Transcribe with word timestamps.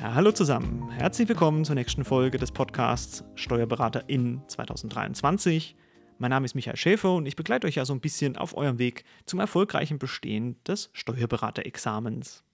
Ja, 0.00 0.14
hallo 0.14 0.30
zusammen, 0.30 0.88
herzlich 0.90 1.28
willkommen 1.28 1.64
zur 1.64 1.74
nächsten 1.74 2.04
Folge 2.04 2.38
des 2.38 2.52
Podcasts 2.52 3.24
Steuerberater 3.34 4.08
in 4.08 4.42
2023. 4.46 5.74
Mein 6.18 6.30
Name 6.30 6.44
ist 6.44 6.54
Michael 6.54 6.76
Schäfer 6.76 7.14
und 7.14 7.26
ich 7.26 7.34
begleite 7.34 7.66
euch 7.66 7.74
ja 7.74 7.84
so 7.84 7.94
ein 7.94 8.00
bisschen 8.00 8.36
auf 8.36 8.56
eurem 8.56 8.78
Weg 8.78 9.04
zum 9.26 9.40
erfolgreichen 9.40 9.98
Bestehen 9.98 10.62
des 10.62 10.90
Steuerberaterexamens. 10.92 12.44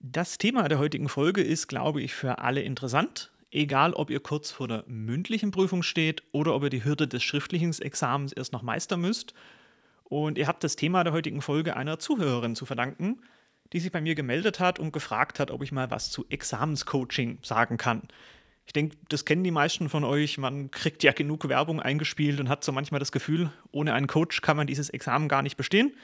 Das 0.00 0.38
Thema 0.38 0.68
der 0.68 0.78
heutigen 0.78 1.10
Folge 1.10 1.42
ist, 1.42 1.68
glaube 1.68 2.00
ich, 2.00 2.14
für 2.14 2.38
alle 2.38 2.62
interessant, 2.62 3.30
egal 3.50 3.92
ob 3.92 4.08
ihr 4.08 4.20
kurz 4.20 4.50
vor 4.50 4.66
der 4.66 4.84
mündlichen 4.86 5.50
Prüfung 5.50 5.82
steht 5.82 6.22
oder 6.32 6.54
ob 6.54 6.62
ihr 6.62 6.70
die 6.70 6.84
Hürde 6.84 7.06
des 7.06 7.22
schriftlichen 7.22 7.78
Examens 7.78 8.32
erst 8.32 8.54
noch 8.54 8.62
meistern 8.62 9.02
müsst. 9.02 9.34
Und 10.04 10.38
ihr 10.38 10.46
habt 10.46 10.64
das 10.64 10.76
Thema 10.76 11.04
der 11.04 11.12
heutigen 11.12 11.42
Folge 11.42 11.76
einer 11.76 11.98
Zuhörerin 11.98 12.56
zu 12.56 12.64
verdanken, 12.64 13.20
die 13.72 13.80
sich 13.80 13.92
bei 13.92 14.00
mir 14.00 14.14
gemeldet 14.14 14.60
hat 14.60 14.78
und 14.78 14.92
gefragt 14.92 15.40
hat, 15.40 15.50
ob 15.50 15.62
ich 15.62 15.72
mal 15.72 15.90
was 15.90 16.10
zu 16.10 16.26
Examenscoaching 16.28 17.38
sagen 17.42 17.76
kann. 17.76 18.02
Ich 18.66 18.72
denke, 18.72 18.96
das 19.08 19.24
kennen 19.24 19.44
die 19.44 19.52
meisten 19.52 19.88
von 19.88 20.02
euch. 20.02 20.38
Man 20.38 20.70
kriegt 20.70 21.02
ja 21.04 21.12
genug 21.12 21.48
Werbung 21.48 21.80
eingespielt 21.80 22.40
und 22.40 22.48
hat 22.48 22.64
so 22.64 22.72
manchmal 22.72 22.98
das 22.98 23.12
Gefühl, 23.12 23.50
ohne 23.70 23.94
einen 23.94 24.08
Coach 24.08 24.40
kann 24.40 24.56
man 24.56 24.66
dieses 24.66 24.90
Examen 24.90 25.28
gar 25.28 25.42
nicht 25.42 25.56
bestehen. 25.56 25.94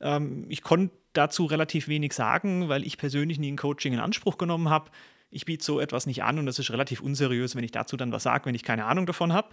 Ähm, 0.00 0.46
ich 0.48 0.62
konnte 0.62 0.94
dazu 1.12 1.44
relativ 1.44 1.88
wenig 1.88 2.12
sagen, 2.12 2.68
weil 2.68 2.86
ich 2.86 2.98
persönlich 2.98 3.40
nie 3.40 3.50
ein 3.50 3.56
Coaching 3.56 3.92
in 3.92 4.00
Anspruch 4.00 4.38
genommen 4.38 4.68
habe. 4.70 4.90
Ich 5.30 5.44
biete 5.44 5.64
so 5.64 5.80
etwas 5.80 6.06
nicht 6.06 6.22
an 6.22 6.38
und 6.38 6.46
das 6.46 6.60
ist 6.60 6.70
relativ 6.70 7.00
unseriös, 7.00 7.56
wenn 7.56 7.64
ich 7.64 7.72
dazu 7.72 7.96
dann 7.96 8.12
was 8.12 8.22
sage, 8.22 8.46
wenn 8.46 8.54
ich 8.54 8.62
keine 8.62 8.84
Ahnung 8.84 9.06
davon 9.06 9.32
habe. 9.32 9.48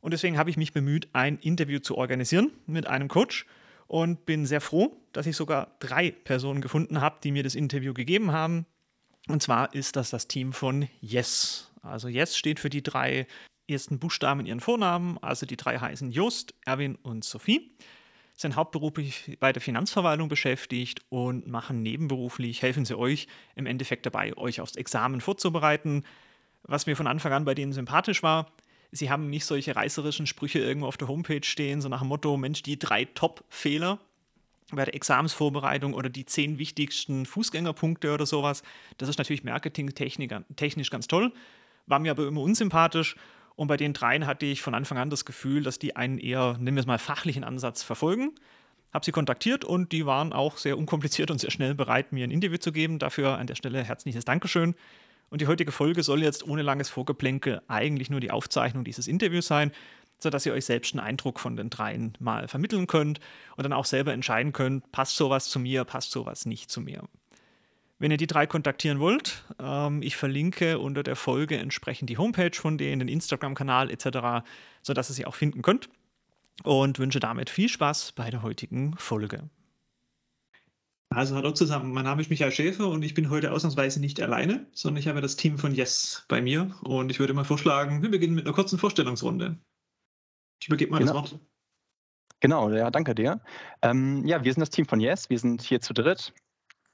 Und 0.00 0.12
deswegen 0.12 0.38
habe 0.38 0.50
ich 0.50 0.56
mich 0.56 0.72
bemüht, 0.72 1.08
ein 1.12 1.38
Interview 1.38 1.80
zu 1.80 1.96
organisieren 1.96 2.50
mit 2.66 2.86
einem 2.86 3.08
Coach 3.08 3.46
und 3.92 4.24
bin 4.24 4.46
sehr 4.46 4.62
froh, 4.62 4.96
dass 5.12 5.26
ich 5.26 5.36
sogar 5.36 5.76
drei 5.78 6.12
Personen 6.12 6.62
gefunden 6.62 7.02
habe, 7.02 7.18
die 7.22 7.30
mir 7.30 7.42
das 7.42 7.54
Interview 7.54 7.92
gegeben 7.92 8.32
haben. 8.32 8.64
Und 9.28 9.42
zwar 9.42 9.74
ist 9.74 9.96
das 9.96 10.08
das 10.08 10.28
Team 10.28 10.54
von 10.54 10.88
Yes. 11.02 11.70
Also 11.82 12.08
Yes 12.08 12.34
steht 12.34 12.58
für 12.58 12.70
die 12.70 12.82
drei 12.82 13.26
ersten 13.68 13.98
Buchstaben 13.98 14.40
in 14.40 14.46
ihren 14.46 14.60
Vornamen. 14.60 15.18
Also 15.18 15.44
die 15.44 15.58
drei 15.58 15.78
heißen 15.78 16.10
Just, 16.10 16.54
Erwin 16.64 16.94
und 17.02 17.22
Sophie. 17.22 17.76
Sind 18.34 18.56
hauptberuflich 18.56 19.36
bei 19.40 19.52
der 19.52 19.60
Finanzverwaltung 19.60 20.30
beschäftigt 20.30 21.02
und 21.10 21.46
machen 21.46 21.82
nebenberuflich, 21.82 22.62
helfen 22.62 22.86
sie 22.86 22.96
euch 22.96 23.28
im 23.56 23.66
Endeffekt 23.66 24.06
dabei, 24.06 24.34
euch 24.38 24.62
aufs 24.62 24.76
Examen 24.76 25.20
vorzubereiten. 25.20 26.06
Was 26.62 26.86
mir 26.86 26.96
von 26.96 27.06
Anfang 27.06 27.34
an 27.34 27.44
bei 27.44 27.54
denen 27.54 27.74
sympathisch 27.74 28.22
war, 28.22 28.50
sie 28.92 29.10
haben 29.10 29.30
nicht 29.30 29.46
solche 29.46 29.74
reißerischen 29.74 30.26
Sprüche 30.26 30.60
irgendwo 30.60 30.86
auf 30.86 30.98
der 30.98 31.08
Homepage 31.08 31.44
stehen, 31.44 31.80
so 31.80 31.88
nach 31.88 32.00
dem 32.00 32.08
Motto, 32.08 32.36
Mensch, 32.36 32.62
die 32.62 32.78
drei 32.78 33.06
Top-Fehler 33.06 33.98
bei 34.70 34.84
der 34.84 34.94
Examensvorbereitung 34.94 35.94
oder 35.94 36.08
die 36.08 36.24
zehn 36.24 36.58
wichtigsten 36.58 37.26
Fußgängerpunkte 37.26 38.12
oder 38.12 38.26
sowas. 38.26 38.62
Das 38.98 39.08
ist 39.08 39.18
natürlich 39.18 39.44
marketingtechnisch 39.44 40.90
ganz 40.90 41.08
toll, 41.08 41.32
war 41.86 41.98
mir 41.98 42.12
aber 42.12 42.26
immer 42.26 42.40
unsympathisch. 42.40 43.16
Und 43.54 43.68
bei 43.68 43.76
den 43.76 43.92
dreien 43.92 44.26
hatte 44.26 44.46
ich 44.46 44.62
von 44.62 44.74
Anfang 44.74 44.96
an 44.96 45.10
das 45.10 45.26
Gefühl, 45.26 45.62
dass 45.62 45.78
die 45.78 45.94
einen 45.94 46.18
eher, 46.18 46.56
nennen 46.58 46.76
wir 46.76 46.80
es 46.80 46.86
mal, 46.86 46.98
fachlichen 46.98 47.44
Ansatz 47.44 47.82
verfolgen. 47.82 48.32
Habe 48.94 49.04
sie 49.04 49.12
kontaktiert 49.12 49.64
und 49.64 49.92
die 49.92 50.06
waren 50.06 50.32
auch 50.32 50.56
sehr 50.56 50.78
unkompliziert 50.78 51.30
und 51.30 51.38
sehr 51.38 51.50
schnell 51.50 51.74
bereit, 51.74 52.12
mir 52.12 52.24
ein 52.24 52.30
Interview 52.30 52.56
zu 52.56 52.72
geben. 52.72 52.98
Dafür 52.98 53.38
an 53.38 53.46
der 53.46 53.54
Stelle 53.54 53.84
herzliches 53.84 54.24
Dankeschön. 54.24 54.74
Und 55.32 55.40
die 55.40 55.46
heutige 55.46 55.72
Folge 55.72 56.02
soll 56.02 56.22
jetzt 56.22 56.46
ohne 56.46 56.60
langes 56.60 56.90
Vorgeplänkel 56.90 57.62
eigentlich 57.66 58.10
nur 58.10 58.20
die 58.20 58.30
Aufzeichnung 58.30 58.84
dieses 58.84 59.08
Interviews 59.08 59.46
sein, 59.46 59.72
sodass 60.18 60.44
ihr 60.44 60.52
euch 60.52 60.66
selbst 60.66 60.92
einen 60.92 61.00
Eindruck 61.00 61.40
von 61.40 61.56
den 61.56 61.70
dreien 61.70 62.12
mal 62.20 62.48
vermitteln 62.48 62.86
könnt 62.86 63.18
und 63.56 63.64
dann 63.64 63.72
auch 63.72 63.86
selber 63.86 64.12
entscheiden 64.12 64.52
könnt, 64.52 64.92
passt 64.92 65.16
sowas 65.16 65.48
zu 65.48 65.58
mir, 65.58 65.84
passt 65.84 66.10
sowas 66.10 66.44
nicht 66.44 66.70
zu 66.70 66.82
mir. 66.82 67.04
Wenn 67.98 68.10
ihr 68.10 68.18
die 68.18 68.26
drei 68.26 68.46
kontaktieren 68.46 69.00
wollt, 69.00 69.42
ähm, 69.58 70.02
ich 70.02 70.16
verlinke 70.16 70.78
unter 70.78 71.02
der 71.02 71.16
Folge 71.16 71.56
entsprechend 71.56 72.10
die 72.10 72.18
Homepage 72.18 72.54
von 72.54 72.76
denen, 72.76 72.98
den 72.98 73.08
Instagram-Kanal 73.08 73.90
etc., 73.90 74.44
sodass 74.82 75.08
ihr 75.08 75.14
sie 75.14 75.24
auch 75.24 75.34
finden 75.34 75.62
könnt. 75.62 75.88
Und 76.62 76.98
wünsche 76.98 77.20
damit 77.20 77.48
viel 77.48 77.70
Spaß 77.70 78.12
bei 78.12 78.28
der 78.28 78.42
heutigen 78.42 78.94
Folge. 78.98 79.48
Also 81.14 81.36
hallo 81.36 81.52
zusammen, 81.52 81.92
mein 81.92 82.04
Name 82.04 82.22
ist 82.22 82.30
Michael 82.30 82.52
Schäfer 82.52 82.88
und 82.88 83.02
ich 83.02 83.12
bin 83.12 83.28
heute 83.28 83.52
ausnahmsweise 83.52 84.00
nicht 84.00 84.20
alleine, 84.22 84.66
sondern 84.72 84.98
ich 84.98 85.08
habe 85.08 85.20
das 85.20 85.36
Team 85.36 85.58
von 85.58 85.74
Yes 85.74 86.24
bei 86.26 86.40
mir 86.40 86.74
und 86.84 87.10
ich 87.10 87.20
würde 87.20 87.34
mal 87.34 87.44
vorschlagen, 87.44 88.02
wir 88.02 88.10
beginnen 88.10 88.34
mit 88.34 88.46
einer 88.46 88.54
kurzen 88.54 88.78
Vorstellungsrunde. 88.78 89.58
Ich 90.60 90.68
übergebe 90.68 90.90
mal 90.90 91.00
genau. 91.00 91.20
das 91.20 91.32
Wort. 91.32 91.40
Genau, 92.40 92.70
ja, 92.70 92.90
danke 92.90 93.14
dir. 93.14 93.42
Ähm, 93.82 94.26
ja, 94.26 94.42
wir 94.42 94.52
sind 94.52 94.62
das 94.62 94.70
Team 94.70 94.86
von 94.86 95.00
Yes, 95.00 95.28
wir 95.28 95.38
sind 95.38 95.60
hier 95.60 95.82
zu 95.82 95.92
dritt. 95.92 96.32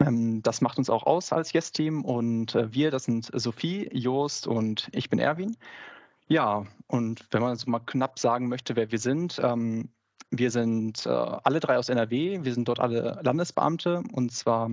Ähm, 0.01 0.43
das 0.43 0.63
macht 0.63 0.79
uns 0.79 0.91
auch 0.91 1.05
aus 1.05 1.33
als 1.33 1.53
Yes-Team 1.53 2.05
und 2.05 2.57
äh, 2.57 2.73
wir, 2.73 2.91
das 2.91 3.05
sind 3.05 3.31
Sophie, 3.33 3.89
Joost 3.93 4.49
und 4.49 4.89
ich 4.93 5.11
bin 5.11 5.21
Erwin. 5.21 5.57
Ja, 6.27 6.67
und 6.89 7.25
wenn 7.31 7.43
man 7.43 7.57
so 7.57 7.71
mal 7.71 7.79
knapp 7.79 8.19
sagen 8.19 8.49
möchte, 8.49 8.75
wer 8.75 8.91
wir 8.91 8.99
sind, 8.99 9.41
ähm, 9.43 9.91
wir 10.31 10.51
sind 10.51 11.07
äh, 11.07 11.09
alle 11.09 11.61
drei 11.61 11.79
aus 11.79 11.89
NRW, 11.89 12.41
wir 12.43 12.55
sind 12.55 12.69
dort 12.69 12.81
alle 12.81 13.19
Landesbeamte 13.23 14.03
und 14.13 14.33
zwar 14.33 14.71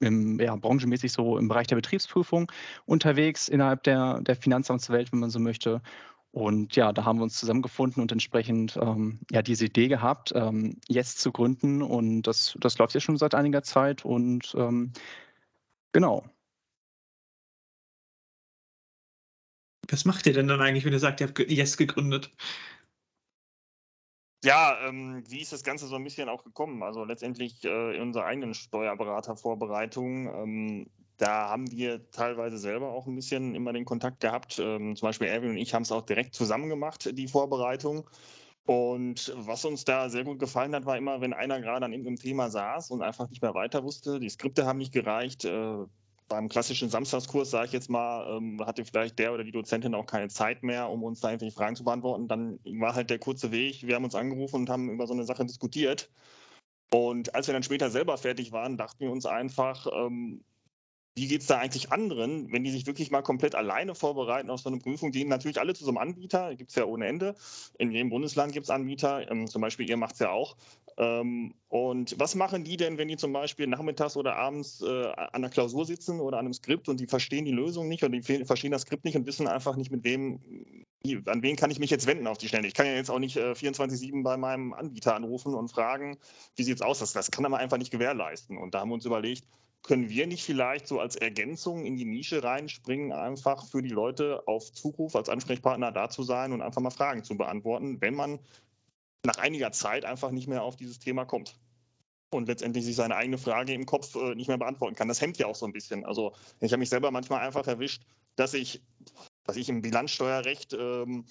im, 0.00 0.38
ja, 0.38 0.54
branchenmäßig 0.56 1.12
so 1.12 1.38
im 1.38 1.48
Bereich 1.48 1.66
der 1.66 1.76
Betriebsprüfung 1.76 2.50
unterwegs 2.84 3.48
innerhalb 3.48 3.82
der, 3.82 4.20
der 4.20 4.36
Finanzamtswelt, 4.36 5.12
wenn 5.12 5.18
man 5.20 5.30
so 5.30 5.40
möchte. 5.40 5.82
Und 6.30 6.76
ja, 6.76 6.92
da 6.92 7.04
haben 7.04 7.18
wir 7.18 7.24
uns 7.24 7.38
zusammengefunden 7.38 8.02
und 8.02 8.12
entsprechend 8.12 8.78
ähm, 8.80 9.20
ja, 9.30 9.42
diese 9.42 9.64
Idee 9.66 9.88
gehabt, 9.88 10.32
ähm, 10.34 10.78
jetzt 10.86 11.20
zu 11.20 11.32
gründen. 11.32 11.82
Und 11.82 12.22
das, 12.22 12.56
das 12.60 12.78
läuft 12.78 12.94
ja 12.94 13.00
schon 13.00 13.16
seit 13.16 13.34
einiger 13.34 13.62
Zeit. 13.62 14.04
Und 14.04 14.54
ähm, 14.56 14.92
genau. 15.92 16.24
Was 19.90 20.04
macht 20.04 20.26
ihr 20.26 20.34
denn 20.34 20.48
dann 20.48 20.60
eigentlich, 20.60 20.84
wenn 20.84 20.92
ihr 20.92 20.98
sagt, 20.98 21.20
ihr 21.20 21.28
habt 21.28 21.38
Yes 21.38 21.78
gegründet? 21.78 22.30
Ja, 24.44 24.78
ähm, 24.86 25.24
wie 25.28 25.40
ist 25.40 25.52
das 25.52 25.64
Ganze 25.64 25.86
so 25.88 25.96
ein 25.96 26.04
bisschen 26.04 26.28
auch 26.28 26.44
gekommen? 26.44 26.82
Also 26.82 27.04
letztendlich 27.04 27.64
äh, 27.64 27.96
in 27.96 28.02
unserer 28.02 28.26
eigenen 28.26 28.54
Steuerberatervorbereitung, 28.54 30.26
ähm, 30.32 30.90
da 31.16 31.48
haben 31.48 31.70
wir 31.72 32.08
teilweise 32.12 32.58
selber 32.58 32.92
auch 32.92 33.06
ein 33.08 33.16
bisschen 33.16 33.56
immer 33.56 33.72
den 33.72 33.84
Kontakt 33.84 34.20
gehabt. 34.20 34.60
Ähm, 34.60 34.94
zum 34.94 35.08
Beispiel 35.08 35.26
Erwin 35.26 35.50
und 35.50 35.56
ich 35.56 35.74
haben 35.74 35.82
es 35.82 35.90
auch 35.90 36.02
direkt 36.02 36.34
zusammen 36.34 36.68
gemacht, 36.68 37.10
die 37.12 37.26
Vorbereitung. 37.26 38.08
Und 38.64 39.32
was 39.36 39.64
uns 39.64 39.84
da 39.84 40.08
sehr 40.10 40.24
gut 40.24 40.38
gefallen 40.38 40.74
hat, 40.74 40.86
war 40.86 40.96
immer, 40.96 41.20
wenn 41.20 41.32
einer 41.32 41.60
gerade 41.60 41.86
an 41.86 41.92
irgendeinem 41.92 42.18
Thema 42.18 42.50
saß 42.50 42.90
und 42.90 43.02
einfach 43.02 43.28
nicht 43.30 43.42
mehr 43.42 43.54
weiter 43.54 43.82
wusste, 43.82 44.20
die 44.20 44.28
Skripte 44.28 44.66
haben 44.66 44.78
nicht 44.78 44.92
gereicht, 44.92 45.46
äh, 45.46 45.78
beim 46.28 46.48
klassischen 46.48 46.90
Samstagskurs, 46.90 47.50
sage 47.50 47.66
ich 47.66 47.72
jetzt 47.72 47.90
mal, 47.90 48.36
ähm, 48.36 48.64
hatte 48.64 48.84
vielleicht 48.84 49.18
der 49.18 49.32
oder 49.32 49.44
die 49.44 49.52
Dozentin 49.52 49.94
auch 49.94 50.06
keine 50.06 50.28
Zeit 50.28 50.62
mehr, 50.62 50.90
um 50.90 51.02
uns 51.02 51.20
da 51.20 51.30
irgendwelche 51.30 51.56
Fragen 51.56 51.76
zu 51.76 51.84
beantworten. 51.84 52.28
Dann 52.28 52.58
war 52.64 52.94
halt 52.94 53.10
der 53.10 53.18
kurze 53.18 53.50
Weg. 53.50 53.86
Wir 53.86 53.94
haben 53.94 54.04
uns 54.04 54.14
angerufen 54.14 54.56
und 54.56 54.70
haben 54.70 54.90
über 54.90 55.06
so 55.06 55.14
eine 55.14 55.24
Sache 55.24 55.44
diskutiert. 55.44 56.10
Und 56.90 57.34
als 57.34 57.46
wir 57.46 57.52
dann 57.52 57.62
später 57.62 57.90
selber 57.90 58.16
fertig 58.16 58.52
waren, 58.52 58.76
dachten 58.76 59.00
wir 59.00 59.10
uns 59.10 59.26
einfach, 59.26 59.86
ähm, 59.92 60.42
wie 61.18 61.26
geht 61.26 61.40
es 61.40 61.48
da 61.48 61.58
eigentlich 61.58 61.90
anderen, 61.90 62.52
wenn 62.52 62.62
die 62.62 62.70
sich 62.70 62.86
wirklich 62.86 63.10
mal 63.10 63.22
komplett 63.22 63.56
alleine 63.56 63.94
vorbereiten 63.94 64.50
auf 64.50 64.60
so 64.60 64.70
eine 64.70 64.78
Prüfung? 64.78 65.10
Die 65.10 65.18
gehen 65.18 65.28
natürlich 65.28 65.58
alle 65.58 65.74
zu 65.74 65.84
so 65.84 65.90
einem 65.90 65.98
Anbieter, 65.98 66.54
gibt 66.54 66.70
es 66.70 66.76
ja 66.76 66.84
ohne 66.84 67.06
Ende. 67.06 67.34
In 67.76 67.90
jedem 67.90 68.10
Bundesland 68.10 68.52
gibt 68.52 68.64
es 68.64 68.70
Anbieter, 68.70 69.28
ähm, 69.30 69.48
zum 69.48 69.60
Beispiel 69.60 69.88
ihr 69.88 69.96
macht 69.96 70.14
es 70.14 70.20
ja 70.20 70.30
auch. 70.30 70.56
Ähm, 70.96 71.54
und 71.68 72.14
was 72.18 72.34
machen 72.34 72.64
die 72.64 72.76
denn, 72.76 72.98
wenn 72.98 73.08
die 73.08 73.16
zum 73.16 73.32
Beispiel 73.32 73.66
nachmittags 73.66 74.16
oder 74.16 74.36
abends 74.36 74.80
äh, 74.80 75.12
an 75.32 75.42
der 75.42 75.50
Klausur 75.50 75.84
sitzen 75.86 76.20
oder 76.20 76.38
an 76.38 76.46
einem 76.46 76.54
Skript 76.54 76.88
und 76.88 77.00
die 77.00 77.06
verstehen 77.06 77.44
die 77.44 77.52
Lösung 77.52 77.88
nicht 77.88 78.02
oder 78.04 78.16
die 78.16 78.44
verstehen 78.44 78.72
das 78.72 78.82
Skript 78.82 79.04
nicht 79.04 79.16
und 79.16 79.26
wissen 79.26 79.48
einfach 79.48 79.76
nicht, 79.76 79.90
mit 79.90 80.04
wem, 80.04 80.40
an 81.26 81.42
wen 81.42 81.56
kann 81.56 81.70
ich 81.70 81.78
mich 81.78 81.90
jetzt 81.90 82.06
wenden 82.06 82.26
auf 82.26 82.38
die 82.38 82.48
Stelle? 82.48 82.66
Ich 82.66 82.74
kann 82.74 82.86
ja 82.86 82.94
jetzt 82.94 83.10
auch 83.10 83.18
nicht 83.18 83.36
äh, 83.36 83.52
24-7 83.52 84.22
bei 84.22 84.36
meinem 84.36 84.72
Anbieter 84.72 85.14
anrufen 85.14 85.54
und 85.54 85.68
fragen, 85.68 86.18
wie 86.56 86.62
sieht 86.62 86.76
es 86.76 86.82
aus? 86.82 86.98
Das, 86.98 87.12
das 87.12 87.30
kann 87.30 87.42
man 87.42 87.54
einfach 87.54 87.78
nicht 87.78 87.90
gewährleisten. 87.90 88.56
Und 88.56 88.74
da 88.74 88.80
haben 88.80 88.90
wir 88.90 88.94
uns 88.94 89.04
überlegt, 89.04 89.44
können 89.82 90.08
wir 90.10 90.26
nicht 90.26 90.44
vielleicht 90.44 90.86
so 90.86 91.00
als 91.00 91.16
Ergänzung 91.16 91.84
in 91.84 91.96
die 91.96 92.04
Nische 92.04 92.42
reinspringen, 92.42 93.12
einfach 93.12 93.66
für 93.66 93.82
die 93.82 93.88
Leute 93.88 94.42
auf 94.46 94.72
Zuruf 94.72 95.16
als 95.16 95.28
Ansprechpartner 95.28 95.92
da 95.92 96.10
zu 96.10 96.22
sein 96.22 96.52
und 96.52 96.62
einfach 96.62 96.82
mal 96.82 96.90
Fragen 96.90 97.24
zu 97.24 97.36
beantworten, 97.36 98.00
wenn 98.00 98.14
man 98.14 98.38
nach 99.24 99.38
einiger 99.38 99.72
Zeit 99.72 100.04
einfach 100.04 100.30
nicht 100.30 100.48
mehr 100.48 100.62
auf 100.62 100.76
dieses 100.76 100.98
Thema 100.98 101.24
kommt 101.24 101.58
und 102.30 102.48
letztendlich 102.48 102.84
sich 102.84 102.96
seine 102.96 103.16
eigene 103.16 103.38
Frage 103.38 103.72
im 103.72 103.86
Kopf 103.86 104.14
äh, 104.14 104.34
nicht 104.34 104.48
mehr 104.48 104.58
beantworten 104.58 104.94
kann. 104.94 105.08
Das 105.08 105.20
hemmt 105.20 105.38
ja 105.38 105.46
auch 105.46 105.54
so 105.54 105.66
ein 105.66 105.72
bisschen. 105.72 106.04
Also 106.04 106.34
ich 106.60 106.72
habe 106.72 106.80
mich 106.80 106.90
selber 106.90 107.10
manchmal 107.10 107.40
einfach 107.40 107.66
erwischt, 107.66 108.02
dass 108.36 108.54
ich, 108.54 108.82
dass 109.44 109.56
ich 109.56 109.68
im 109.68 109.80
Bilanzsteuerrecht 109.80 110.74
ähm, 110.74 111.24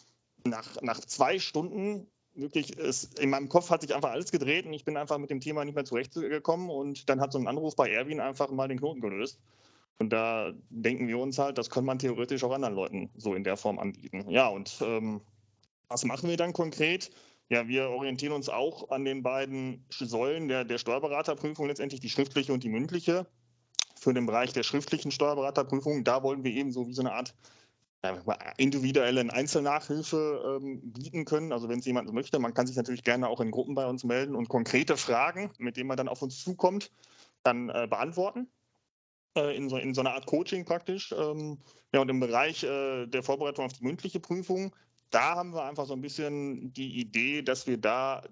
nach, 0.44 0.82
nach 0.82 1.00
zwei 1.00 1.40
Stunden 1.40 2.08
wirklich, 2.38 2.78
es, 2.78 3.06
in 3.20 3.30
meinem 3.30 3.50
Kopf 3.50 3.70
hat 3.70 3.82
sich 3.82 3.94
einfach 3.96 4.12
alles 4.12 4.32
gedreht 4.32 4.66
und 4.66 4.74
ich 4.74 4.86
bin 4.86 4.98
einfach 4.98 5.18
mit 5.18 5.30
dem 5.30 5.40
Thema 5.40 5.66
nicht 5.66 5.76
mehr 5.76 5.86
zurechtgekommen 5.86 6.70
und 6.70 7.10
dann 7.10 7.20
hat 7.20 7.32
so 7.32 7.40
ein 7.40 7.48
Anruf 7.48 7.76
bei 7.76 7.90
Erwin 7.90 8.20
einfach 8.20 8.50
mal 8.52 8.68
den 8.68 8.80
Knoten 8.80 9.02
gelöst. 9.02 9.40
Und 10.00 10.14
da 10.14 10.54
denken 10.70 11.08
wir 11.08 11.18
uns 11.18 11.40
halt, 11.40 11.58
das 11.58 11.70
kann 11.70 11.86
man 11.86 12.00
theoretisch 12.00 12.44
auch 12.44 12.52
anderen 12.52 12.76
Leuten 12.76 13.10
so 13.16 13.34
in 13.34 13.44
der 13.44 13.58
Form 13.58 13.80
anbieten. 13.80 14.30
Ja, 14.30 14.48
und 14.48 14.78
ähm, 14.82 15.22
was 15.88 16.06
machen 16.06 16.30
wir 16.30 16.38
dann 16.38 16.54
konkret? 16.54 17.12
Ja, 17.50 17.68
wir 17.68 17.90
orientieren 17.90 18.34
uns 18.34 18.50
auch 18.50 18.92
an 18.92 19.06
den 19.06 19.24
beiden 19.24 19.86
Säulen 19.90 20.48
der, 20.48 20.66
der 20.66 20.78
Steuerberaterprüfung 20.78 21.68
letztendlich, 21.68 22.02
die 22.02 22.10
schriftliche 22.10 22.54
und 22.54 22.64
die 22.64 22.70
mündliche. 22.70 23.26
für 24.00 24.14
den 24.14 24.26
Bereich 24.26 24.54
der 24.54 24.64
schriftlichen 24.64 25.12
Steuerberaterprüfung. 25.12 26.04
Da 26.04 26.24
wollen 26.24 26.44
wir 26.44 26.52
eben 26.52 26.72
so 26.72 26.88
wie 26.88 26.94
so 26.94 27.02
eine 27.02 27.14
Art 27.14 27.36
individuelle 28.58 29.22
Einzelnachhilfe 29.34 30.60
ähm, 30.62 30.94
bieten 30.94 31.26
können. 31.26 31.52
Also 31.52 31.68
wenn 31.68 31.80
es 31.80 31.86
jemand 31.86 32.12
möchte, 32.14 32.40
man 32.40 32.54
kann 32.54 32.68
sich 32.68 32.76
natürlich 32.76 33.04
gerne 33.04 33.28
auch 33.28 33.42
in 33.42 33.52
Gruppen 33.52 33.76
bei 33.76 33.86
uns 33.86 34.04
melden 34.04 34.36
und 34.36 34.50
konkrete 34.50 34.98
Fragen, 34.98 35.52
mit 35.58 35.78
denen 35.78 35.88
man 35.88 35.98
dann 35.98 36.08
auf 36.08 36.22
uns 36.22 36.44
zukommt, 36.44 36.92
dann 37.44 37.70
äh, 37.70 37.88
beantworten. 37.90 38.48
Äh, 39.38 39.56
in, 39.56 39.70
so, 39.70 39.78
in 39.78 39.94
so 39.94 40.02
einer 40.02 40.14
Art 40.14 40.26
Coaching 40.26 40.66
praktisch. 40.66 41.14
Ähm, 41.18 41.60
ja, 41.94 42.02
und 42.02 42.10
im 42.10 42.20
Bereich 42.20 42.64
äh, 42.64 43.08
der 43.08 43.24
Vorbereitung 43.24 43.66
auf 43.66 43.74
die 43.74 43.84
mündliche 43.84 44.20
Prüfung, 44.20 44.76
da 45.10 45.36
haben 45.36 45.54
wir 45.54 45.64
einfach 45.64 45.86
so 45.86 45.94
ein 45.94 46.02
bisschen 46.02 46.74
die 46.74 47.00
Idee, 47.00 47.42
dass 47.42 47.68
wir 47.68 47.78
da 47.78 48.24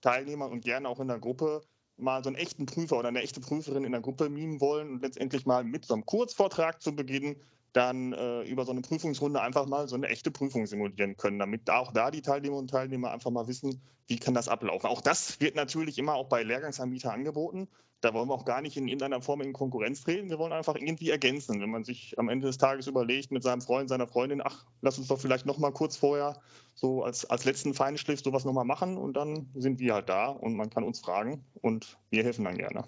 Teilnehmer 0.00 0.48
und 0.48 0.64
gerne 0.64 0.88
auch 0.88 1.00
in 1.00 1.08
der 1.08 1.18
Gruppe 1.18 1.62
mal 1.96 2.24
so 2.24 2.28
einen 2.28 2.36
echten 2.36 2.66
Prüfer 2.66 2.98
oder 2.98 3.08
eine 3.08 3.22
echte 3.22 3.40
Prüferin 3.40 3.84
in 3.84 3.92
der 3.92 4.00
Gruppe 4.00 4.28
mimen 4.28 4.60
wollen 4.60 4.90
und 4.90 5.02
letztendlich 5.02 5.46
mal 5.46 5.64
mit 5.64 5.84
so 5.84 5.94
einem 5.94 6.04
Kurzvortrag 6.04 6.82
zu 6.82 6.94
Beginn 6.94 7.36
dann 7.74 8.12
äh, 8.12 8.42
über 8.42 8.64
so 8.64 8.72
eine 8.72 8.80
Prüfungsrunde 8.80 9.42
einfach 9.42 9.66
mal 9.66 9.88
so 9.88 9.96
eine 9.96 10.08
echte 10.08 10.30
Prüfung 10.30 10.66
simulieren 10.66 11.16
können, 11.16 11.38
damit 11.38 11.68
auch 11.68 11.92
da 11.92 12.10
die 12.10 12.22
Teilnehmer 12.22 12.56
und 12.56 12.70
Teilnehmer 12.70 13.10
einfach 13.10 13.30
mal 13.30 13.48
wissen, 13.48 13.82
wie 14.06 14.18
kann 14.18 14.32
das 14.32 14.48
ablaufen. 14.48 14.86
Auch 14.86 15.00
das 15.00 15.40
wird 15.40 15.56
natürlich 15.56 15.98
immer 15.98 16.14
auch 16.14 16.28
bei 16.28 16.42
Lehrgangsanbietern 16.42 17.12
angeboten. 17.12 17.68
Da 18.00 18.12
wollen 18.14 18.28
wir 18.28 18.34
auch 18.34 18.44
gar 18.44 18.60
nicht 18.60 18.76
in 18.76 18.86
irgendeiner 18.86 19.22
Form 19.22 19.40
in 19.40 19.52
Konkurrenz 19.52 20.02
treten. 20.02 20.28
Wir 20.28 20.38
wollen 20.38 20.52
einfach 20.52 20.76
irgendwie 20.76 21.10
ergänzen. 21.10 21.60
Wenn 21.60 21.70
man 21.70 21.84
sich 21.84 22.18
am 22.18 22.28
Ende 22.28 22.46
des 22.46 22.58
Tages 22.58 22.86
überlegt 22.86 23.32
mit 23.32 23.42
seinem 23.42 23.62
Freund, 23.62 23.88
seiner 23.88 24.06
Freundin, 24.06 24.42
ach, 24.44 24.66
lass 24.80 24.98
uns 24.98 25.08
doch 25.08 25.18
vielleicht 25.18 25.46
noch 25.46 25.58
mal 25.58 25.72
kurz 25.72 25.96
vorher 25.96 26.40
so 26.74 27.02
als, 27.02 27.24
als 27.24 27.44
letzten 27.44 27.74
Feinschliff 27.74 28.22
sowas 28.22 28.44
noch 28.44 28.52
mal 28.52 28.64
machen 28.64 28.98
und 28.98 29.14
dann 29.14 29.48
sind 29.54 29.80
wir 29.80 29.94
halt 29.94 30.08
da 30.08 30.28
und 30.28 30.54
man 30.54 30.70
kann 30.70 30.84
uns 30.84 31.00
fragen 31.00 31.44
und 31.60 31.98
wir 32.10 32.22
helfen 32.22 32.44
dann 32.44 32.58
gerne. 32.58 32.84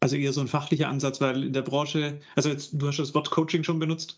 Also 0.00 0.16
eher 0.16 0.32
so 0.32 0.40
ein 0.40 0.48
fachlicher 0.48 0.88
Ansatz, 0.88 1.20
weil 1.20 1.44
in 1.44 1.52
der 1.52 1.62
Branche, 1.62 2.20
also 2.36 2.50
jetzt, 2.50 2.70
du 2.74 2.86
hast 2.86 2.98
das 2.98 3.14
Wort 3.14 3.30
Coaching 3.30 3.64
schon 3.64 3.78
benutzt, 3.78 4.16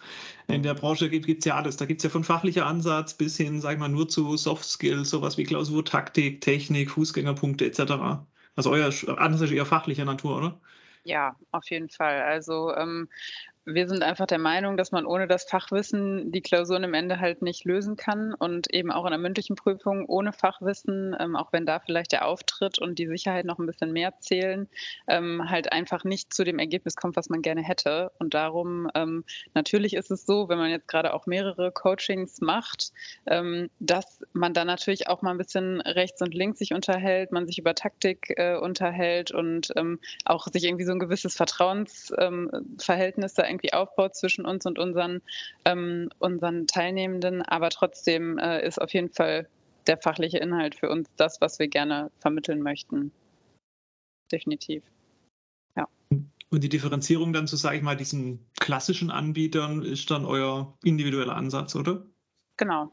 in 0.48 0.62
der 0.62 0.74
Branche 0.74 1.08
gibt 1.08 1.28
es 1.28 1.44
ja 1.44 1.54
alles. 1.56 1.76
Da 1.76 1.86
gibt 1.86 2.00
es 2.00 2.04
ja 2.04 2.10
von 2.10 2.24
fachlicher 2.24 2.66
Ansatz 2.66 3.14
bis 3.14 3.36
hin, 3.36 3.60
sag 3.60 3.74
ich 3.74 3.78
mal, 3.78 3.88
nur 3.88 4.08
zu 4.08 4.36
Soft 4.36 4.64
Skills, 4.64 5.10
sowas 5.10 5.38
wie 5.38 5.44
Klausurtaktik, 5.44 6.40
Technik, 6.40 6.90
Fußgängerpunkte 6.90 7.64
etc. 7.64 8.24
Also 8.56 8.70
euer 8.70 8.92
Ansatz 9.18 9.42
ist 9.42 9.52
eher 9.52 9.66
fachlicher 9.66 10.04
Natur, 10.04 10.36
oder? 10.38 10.60
Ja, 11.04 11.36
auf 11.52 11.70
jeden 11.70 11.88
Fall. 11.88 12.22
Also 12.22 12.74
ähm, 12.74 13.08
wir 13.74 13.86
sind 13.86 14.02
einfach 14.02 14.26
der 14.26 14.38
Meinung, 14.38 14.78
dass 14.78 14.92
man 14.92 15.04
ohne 15.04 15.28
das 15.28 15.44
Fachwissen 15.44 16.32
die 16.32 16.40
Klausuren 16.40 16.84
im 16.84 16.94
Ende 16.94 17.20
halt 17.20 17.42
nicht 17.42 17.66
lösen 17.66 17.96
kann 17.96 18.32
und 18.32 18.72
eben 18.72 18.90
auch 18.90 19.04
in 19.04 19.10
der 19.10 19.18
mündlichen 19.18 19.56
Prüfung 19.56 20.06
ohne 20.06 20.32
Fachwissen, 20.32 21.14
ähm, 21.20 21.36
auch 21.36 21.52
wenn 21.52 21.66
da 21.66 21.78
vielleicht 21.78 22.12
der 22.12 22.26
Auftritt 22.26 22.78
und 22.78 22.98
die 22.98 23.06
Sicherheit 23.06 23.44
noch 23.44 23.58
ein 23.58 23.66
bisschen 23.66 23.92
mehr 23.92 24.18
zählen, 24.20 24.68
ähm, 25.06 25.50
halt 25.50 25.70
einfach 25.70 26.04
nicht 26.04 26.32
zu 26.32 26.44
dem 26.44 26.58
Ergebnis 26.58 26.96
kommt, 26.96 27.16
was 27.16 27.28
man 27.28 27.42
gerne 27.42 27.62
hätte. 27.62 28.10
Und 28.18 28.32
darum, 28.32 28.90
ähm, 28.94 29.24
natürlich 29.52 29.92
ist 29.94 30.10
es 30.10 30.24
so, 30.24 30.48
wenn 30.48 30.56
man 30.58 30.70
jetzt 30.70 30.88
gerade 30.88 31.12
auch 31.12 31.26
mehrere 31.26 31.70
Coachings 31.70 32.40
macht, 32.40 32.92
ähm, 33.26 33.68
dass 33.80 34.24
man 34.32 34.54
dann 34.54 34.66
natürlich 34.66 35.08
auch 35.08 35.20
mal 35.20 35.32
ein 35.32 35.38
bisschen 35.38 35.82
rechts 35.82 36.22
und 36.22 36.32
links 36.32 36.58
sich 36.58 36.72
unterhält, 36.72 37.32
man 37.32 37.46
sich 37.46 37.58
über 37.58 37.74
Taktik 37.74 38.32
äh, 38.36 38.56
unterhält 38.56 39.30
und 39.30 39.72
ähm, 39.76 39.98
auch 40.24 40.46
sich 40.46 40.64
irgendwie 40.64 40.86
so 40.86 40.92
ein 40.92 40.98
gewisses 40.98 41.36
Vertrauensverhältnis 41.36 43.34
da 43.34 43.46
irgendwie 43.46 43.57
aufbaut 43.72 44.14
zwischen 44.14 44.44
uns 44.44 44.66
und 44.66 44.78
unseren, 44.78 45.22
ähm, 45.64 46.10
unseren 46.18 46.66
Teilnehmenden. 46.66 47.42
Aber 47.42 47.70
trotzdem 47.70 48.38
äh, 48.38 48.66
ist 48.66 48.80
auf 48.80 48.92
jeden 48.92 49.10
Fall 49.10 49.48
der 49.86 49.98
fachliche 49.98 50.38
Inhalt 50.38 50.74
für 50.74 50.90
uns 50.90 51.08
das, 51.16 51.40
was 51.40 51.58
wir 51.58 51.68
gerne 51.68 52.10
vermitteln 52.20 52.62
möchten. 52.62 53.12
Definitiv. 54.30 54.84
Ja. 55.76 55.88
Und 56.10 56.64
die 56.64 56.68
Differenzierung 56.68 57.32
dann 57.32 57.46
zu, 57.46 57.56
sage 57.56 57.78
ich 57.78 57.82
mal, 57.82 57.96
diesen 57.96 58.46
klassischen 58.60 59.10
Anbietern 59.10 59.82
ist 59.82 60.10
dann 60.10 60.24
euer 60.24 60.76
individueller 60.84 61.36
Ansatz, 61.36 61.74
oder? 61.74 62.04
Genau. 62.58 62.92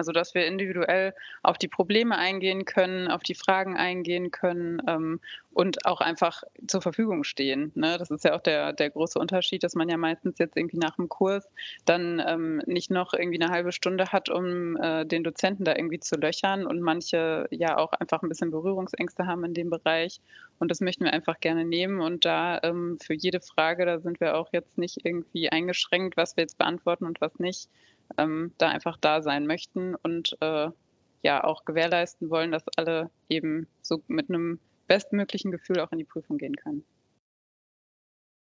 Also 0.00 0.12
dass 0.12 0.34
wir 0.34 0.46
individuell 0.46 1.12
auf 1.42 1.58
die 1.58 1.68
Probleme 1.68 2.16
eingehen 2.16 2.64
können, 2.64 3.08
auf 3.08 3.22
die 3.22 3.34
Fragen 3.34 3.76
eingehen 3.76 4.30
können 4.30 4.80
ähm, 4.88 5.20
und 5.52 5.84
auch 5.84 6.00
einfach 6.00 6.42
zur 6.66 6.80
Verfügung 6.80 7.22
stehen. 7.22 7.70
Ne? 7.74 7.98
Das 7.98 8.10
ist 8.10 8.24
ja 8.24 8.34
auch 8.34 8.40
der, 8.40 8.72
der 8.72 8.88
große 8.88 9.18
Unterschied, 9.18 9.62
dass 9.62 9.74
man 9.74 9.90
ja 9.90 9.98
meistens 9.98 10.38
jetzt 10.38 10.56
irgendwie 10.56 10.78
nach 10.78 10.96
dem 10.96 11.10
Kurs 11.10 11.46
dann 11.84 12.18
ähm, 12.26 12.62
nicht 12.64 12.90
noch 12.90 13.12
irgendwie 13.12 13.38
eine 13.42 13.52
halbe 13.52 13.72
Stunde 13.72 14.06
hat, 14.06 14.30
um 14.30 14.78
äh, 14.78 15.04
den 15.04 15.22
Dozenten 15.22 15.66
da 15.66 15.76
irgendwie 15.76 16.00
zu 16.00 16.16
löchern 16.16 16.66
und 16.66 16.80
manche 16.80 17.46
ja 17.50 17.76
auch 17.76 17.92
einfach 17.92 18.22
ein 18.22 18.30
bisschen 18.30 18.50
Berührungsängste 18.50 19.26
haben 19.26 19.44
in 19.44 19.52
dem 19.52 19.68
Bereich. 19.68 20.22
Und 20.60 20.70
das 20.70 20.80
möchten 20.80 21.04
wir 21.04 21.12
einfach 21.12 21.40
gerne 21.40 21.66
nehmen 21.66 22.00
und 22.00 22.24
da 22.24 22.58
ähm, 22.62 22.96
für 23.02 23.12
jede 23.12 23.42
Frage, 23.42 23.84
da 23.84 23.98
sind 24.00 24.18
wir 24.18 24.38
auch 24.38 24.48
jetzt 24.54 24.78
nicht 24.78 25.04
irgendwie 25.04 25.50
eingeschränkt, 25.50 26.16
was 26.16 26.38
wir 26.38 26.44
jetzt 26.44 26.56
beantworten 26.56 27.04
und 27.04 27.20
was 27.20 27.38
nicht 27.38 27.68
ähm, 28.18 28.52
da 28.58 28.68
einfach 28.68 28.96
da 28.96 29.22
sein 29.22 29.46
möchten 29.46 29.94
und 29.94 30.36
äh, 30.40 30.68
ja 31.22 31.44
auch 31.44 31.64
gewährleisten 31.64 32.30
wollen, 32.30 32.52
dass 32.52 32.64
alle 32.76 33.10
eben 33.28 33.66
so 33.82 34.02
mit 34.06 34.28
einem 34.28 34.58
bestmöglichen 34.86 35.50
Gefühl 35.50 35.80
auch 35.80 35.92
in 35.92 35.98
die 35.98 36.04
Prüfung 36.04 36.38
gehen 36.38 36.56
können. 36.56 36.84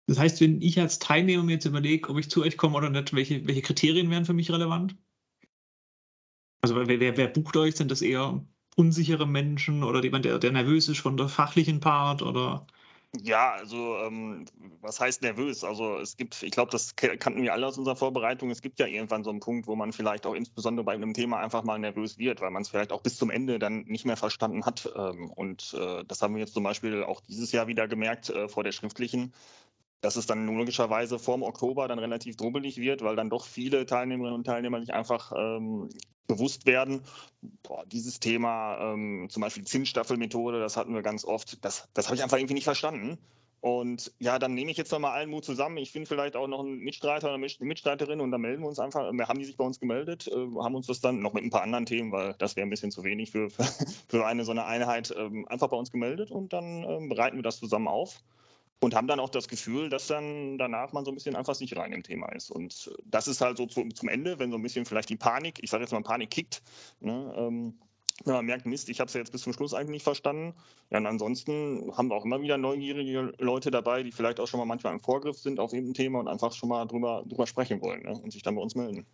Das 0.07 0.19
heißt, 0.19 0.41
wenn 0.41 0.61
ich 0.61 0.79
als 0.81 0.99
Teilnehmer 0.99 1.43
mir 1.43 1.53
jetzt 1.53 1.65
überlege, 1.65 2.11
ob 2.11 2.19
ich 2.19 2.29
zu 2.29 2.43
euch 2.43 2.57
komme 2.57 2.77
oder 2.77 2.91
nicht, 2.91 3.15
welche, 3.15 3.47
welche 3.47 3.63
Kriterien 3.63 4.11
wären 4.11 4.25
für 4.25 4.35
mich 4.35 4.51
relevant? 4.51 4.97
Also 6.63 6.77
wer, 6.77 7.01
wer, 7.01 7.17
wer 7.17 7.29
bucht 7.29 7.57
euch? 7.57 7.77
Sind 7.77 7.91
das 7.91 8.03
eher 8.03 8.45
unsichere 8.77 9.27
Menschen 9.27 9.83
oder 9.83 10.03
jemand, 10.03 10.25
der, 10.25 10.39
der 10.39 10.53
nervös 10.53 10.89
ist 10.89 10.99
von 10.99 11.17
der 11.17 11.29
fachlichen 11.29 11.81
Part 11.81 12.23
oder 12.23 12.67
ja, 13.23 13.53
also 13.53 13.99
ähm, 13.99 14.45
was 14.81 15.01
heißt 15.01 15.23
nervös? 15.23 15.65
Also 15.65 15.99
es 15.99 16.17
gibt, 16.17 16.43
ich 16.43 16.51
glaube, 16.51 16.71
das 16.71 16.97
kannten 16.97 17.43
wir 17.43 17.53
alle 17.53 17.67
aus 17.67 17.79
unserer 17.79 17.97
Vorbereitung. 17.97 18.51
Es 18.51 18.63
gibt 18.63 18.79
ja 18.79 18.87
irgendwann 18.87 19.25
so 19.25 19.31
einen 19.31 19.41
Punkt, 19.41 19.67
wo 19.67 19.77
man 19.77 19.93
vielleicht 19.93 20.27
auch 20.27 20.35
insbesondere 20.35 20.85
bei 20.85 20.93
einem 20.95 21.15
Thema 21.15 21.39
einfach 21.39 21.65
mal 21.65 21.79
nervös 21.79 22.19
wird, 22.19 22.41
weil 22.41 22.51
man 22.51 22.63
es 22.63 22.69
vielleicht 22.69 22.93
auch 22.93 23.03
bis 23.03 23.17
zum 23.17 23.31
Ende 23.31 23.59
dann 23.59 23.85
nicht 23.85 24.05
mehr 24.05 24.17
verstanden 24.17 24.67
hat. 24.67 24.91
Ähm, 24.97 25.31
und 25.31 25.75
äh, 25.79 26.05
das 26.07 26.23
haben 26.23 26.35
wir 26.35 26.41
jetzt 26.41 26.55
zum 26.55 26.65
Beispiel 26.65 27.05
auch 27.05 27.21
dieses 27.21 27.53
Jahr 27.53 27.67
wieder 27.67 27.89
gemerkt 27.89 28.31
äh, 28.31 28.49
vor 28.49 28.65
der 28.65 28.73
schriftlichen, 28.73 29.33
dass 30.01 30.17
es 30.17 30.27
dann 30.27 30.47
logischerweise 30.47 31.19
vorm 31.19 31.43
Oktober 31.43 31.89
dann 31.89 31.99
relativ 31.99 32.37
drubbelig 32.37 32.79
wird, 32.79 33.03
weil 33.03 33.17
dann 33.17 33.31
doch 33.31 33.47
viele 33.47 33.87
Teilnehmerinnen 33.87 34.37
und 34.37 34.45
Teilnehmer 34.45 34.81
sich 34.81 34.93
einfach 34.93 35.33
ähm, 35.37 35.89
bewusst 36.35 36.67
werden, 36.67 37.03
boah, 37.63 37.85
dieses 37.87 38.21
Thema, 38.21 38.93
ähm, 38.93 39.29
zum 39.31 39.41
Beispiel 39.41 39.65
Zinsstaffelmethode, 39.65 40.61
das 40.61 40.77
hatten 40.77 40.95
wir 40.95 41.03
ganz 41.03 41.25
oft, 41.25 41.65
das, 41.65 41.89
das 41.95 42.07
habe 42.07 42.17
ich 42.17 42.23
einfach 42.23 42.39
irgendwie 42.39 42.55
nicht 42.55 42.65
verstanden. 42.65 43.19
Und 43.65 44.13
ja, 44.19 44.39
dann 44.39 44.53
nehme 44.53 44.71
ich 44.71 44.77
jetzt 44.77 44.93
nochmal 44.93 45.13
allen 45.13 45.31
Mut 45.31 45.43
zusammen. 45.43 45.79
Ich 45.79 45.91
finde 45.91 46.07
vielleicht 46.07 46.37
auch 46.37 46.47
noch 46.47 46.61
einen 46.61 46.81
Mitstreiter 46.81 47.29
oder 47.29 47.37
eine 47.37 47.49
Mitstreiterin 47.61 48.21
und 48.21 48.31
dann 48.31 48.43
melden 48.43 48.63
wir 48.63 48.69
uns 48.69 48.79
einfach. 48.79 49.11
Wir 49.11 49.27
haben 49.27 49.39
die 49.39 49.47
sich 49.47 49.57
bei 49.57 49.65
uns 49.65 49.81
gemeldet, 49.81 50.29
äh, 50.29 50.35
haben 50.35 50.75
uns 50.75 50.87
das 50.87 51.01
dann 51.01 51.21
noch 51.21 51.33
mit 51.33 51.45
ein 51.45 51.49
paar 51.51 51.63
anderen 51.63 51.87
Themen, 51.87 52.13
weil 52.13 52.35
das 52.35 52.57
wäre 52.57 52.67
ein 52.67 52.71
bisschen 52.71 52.91
zu 52.91 53.05
wenig 53.05 53.31
für, 53.31 53.49
für 54.09 54.27
eine 54.27 54.45
so 54.45 54.51
eine 54.51 54.67
Einheit, 54.67 55.15
ähm, 55.17 55.49
einfach 55.49 55.69
bei 55.69 55.79
uns 55.79 55.91
gemeldet 55.91 56.31
und 56.31 56.53
dann 56.53 56.85
ähm, 56.85 57.09
bereiten 57.09 57.37
wir 57.37 57.43
das 57.43 57.59
zusammen 57.59 57.89
auf 57.89 58.21
und 58.85 58.95
haben 58.95 59.07
dann 59.07 59.21
auch 59.21 59.31
das 59.31 59.49
Gefühl, 59.49 59.89
dass 59.89 60.07
dann 60.07 60.59
danach 60.59 60.93
man 60.93 61.05
so 61.05 61.11
ein 61.11 61.15
bisschen 61.15 61.37
einfach 61.37 61.55
sich 61.55 61.77
rein 61.77 61.93
im 61.93 62.03
Thema 62.03 62.31
ist. 62.33 62.51
Und 62.51 62.93
das 63.05 63.29
ist 63.29 63.41
halt 63.41 63.57
so 63.57 63.67
zu, 63.67 63.89
zum 63.89 64.09
Ende, 64.09 64.39
wenn 64.39 64.51
so 64.51 64.57
ein 64.57 64.63
bisschen 64.63 64.85
vielleicht 64.85 65.09
die 65.09 65.17
Panik, 65.17 65.59
ich 65.63 65.71
sage 65.71 65.85
jetzt 65.85 65.93
mal 65.93 66.03
Panik 66.03 66.31
kickt, 66.31 66.63
ne, 67.01 67.35
ähm, 67.37 67.75
wenn 68.25 68.35
man 68.35 68.47
merkt, 68.47 68.65
Mist, 68.65 68.89
ich 68.89 69.01
habe 69.01 69.09
es 69.09 69.15
ja 69.15 69.21
jetzt 69.21 69.33
bis 69.33 69.43
zum 69.43 69.53
Schluss 69.53 69.75
eigentlich 69.75 69.91
nicht 69.91 70.03
verstanden. 70.05 70.55
Ja, 70.91 70.99
und 70.99 71.07
ansonsten 71.07 71.93
haben 71.97 72.09
wir 72.09 72.15
auch 72.15 72.25
immer 72.25 72.41
wieder 72.43 72.59
neugierige 72.59 73.33
Leute 73.39 73.73
dabei, 73.73 74.05
die 74.05 74.13
vielleicht 74.13 74.39
auch 74.39 74.47
schon 74.47 74.61
mal 74.61 74.67
manchmal 74.67 74.93
im 74.93 75.01
Vorgriff 75.01 75.37
sind 75.37 75.59
auf 75.59 75.73
irgendein 75.73 75.95
Thema 75.95 76.21
und 76.21 76.29
einfach 76.29 76.53
schon 76.53 76.69
mal 76.69 76.85
drüber, 76.87 77.25
drüber 77.27 77.47
sprechen 77.47 77.81
wollen 77.81 78.03
ne, 78.03 78.13
und 78.13 78.33
sich 78.33 78.43
dann 78.43 78.55
bei 78.55 78.63
uns 78.63 78.77
melden. 78.77 79.05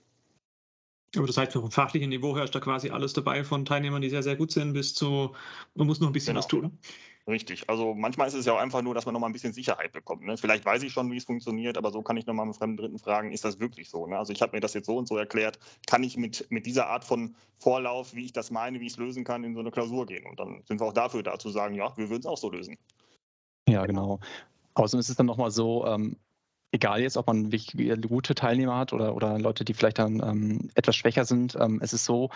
Aber 1.17 1.27
das 1.27 1.37
heißt, 1.37 1.53
vom 1.53 1.71
fachlichen 1.71 2.11
Niveau 2.11 2.37
her 2.37 2.45
ist 2.45 2.55
da 2.55 2.61
quasi 2.61 2.91
alles 2.91 3.15
dabei, 3.15 3.43
von 3.43 3.65
Teilnehmern, 3.65 4.03
die 4.03 4.11
sehr, 4.11 4.23
sehr 4.23 4.37
gut 4.37 4.53
sind, 4.53 4.75
bis 4.75 4.95
zu, 4.95 5.35
man 5.75 5.87
muss 5.87 5.99
noch 5.99 6.09
ein 6.09 6.13
bisschen 6.13 6.35
genau. 6.35 6.39
was 6.39 6.47
tun. 6.47 6.79
Richtig. 7.27 7.69
Also 7.69 7.95
manchmal 7.95 8.29
ist 8.29 8.35
es 8.35 8.47
ja 8.47 8.55
auch 8.55 8.59
einfach 8.59 8.83
nur, 8.83 8.95
dass 8.95 9.05
man 9.07 9.13
noch 9.13 9.21
mal 9.21 9.27
ein 9.27 9.33
bisschen 9.33 9.53
Sicherheit 9.53 9.93
bekommt. 9.93 10.25
Ne? 10.25 10.37
Vielleicht 10.37 10.65
weiß 10.65 10.83
ich 10.83 10.93
schon, 10.93 11.11
wie 11.13 11.17
es 11.17 11.25
funktioniert, 11.25 11.77
aber 11.77 11.91
so 11.91 12.03
kann 12.03 12.17
ich 12.17 12.27
noch 12.27 12.35
mal 12.35 12.47
mit 12.47 12.57
fremden 12.57 12.77
Dritten 12.77 12.99
fragen, 12.99 13.33
ist 13.33 13.45
das 13.45 13.61
wirklich 13.61 13.91
so? 13.91 14.07
Ne? 14.07 14.19
Also 14.19 14.33
ich 14.33 14.43
habe 14.43 14.57
mir 14.57 14.61
das 14.61 14.75
jetzt 14.75 14.87
so 14.87 14.97
und 14.97 15.07
so 15.07 15.17
erklärt, 15.17 15.59
kann 15.87 16.03
ich 16.03 16.17
mit, 16.17 16.47
mit 16.51 16.67
dieser 16.67 16.89
Art 16.89 17.05
von 17.05 17.35
Vorlauf, 17.59 18.15
wie 18.15 18.25
ich 18.25 18.33
das 18.33 18.51
meine, 18.51 18.81
wie 18.81 18.87
ich 18.87 18.93
es 18.93 18.99
lösen 18.99 19.25
kann, 19.25 19.45
in 19.45 19.55
so 19.55 19.61
eine 19.61 19.71
Klausur 19.71 20.07
gehen? 20.07 20.27
Und 20.27 20.41
dann 20.41 20.63
sind 20.65 20.81
wir 20.81 20.87
auch 20.87 20.93
dafür 20.93 21.23
da 21.23 21.39
zu 21.39 21.51
sagen, 21.51 21.75
ja, 21.75 21.95
wir 21.97 22.09
würden 22.09 22.21
es 22.21 22.27
auch 22.27 22.39
so 22.39 22.51
lösen. 22.51 22.79
Ja, 23.69 23.85
genau. 23.87 24.19
Außerdem 24.75 25.01
ist 25.01 25.11
es 25.11 25.17
dann 25.17 25.27
nochmal 25.27 25.51
so, 25.51 25.87
ähm, 25.87 26.17
egal 26.73 27.01
jetzt, 27.01 27.17
ob 27.17 27.27
man 27.27 27.53
wirklich 27.53 28.01
gute 28.09 28.35
Teilnehmer 28.35 28.77
hat 28.77 28.93
oder, 28.93 29.15
oder 29.15 29.39
Leute, 29.39 29.65
die 29.65 29.75
vielleicht 29.75 29.99
dann 29.99 30.23
ähm, 30.23 30.71
etwas 30.75 30.97
schwächer 30.97 31.25
sind. 31.25 31.57
Ähm, 31.59 31.81
es 31.83 31.93
ist 31.93 32.05
so, 32.05 32.31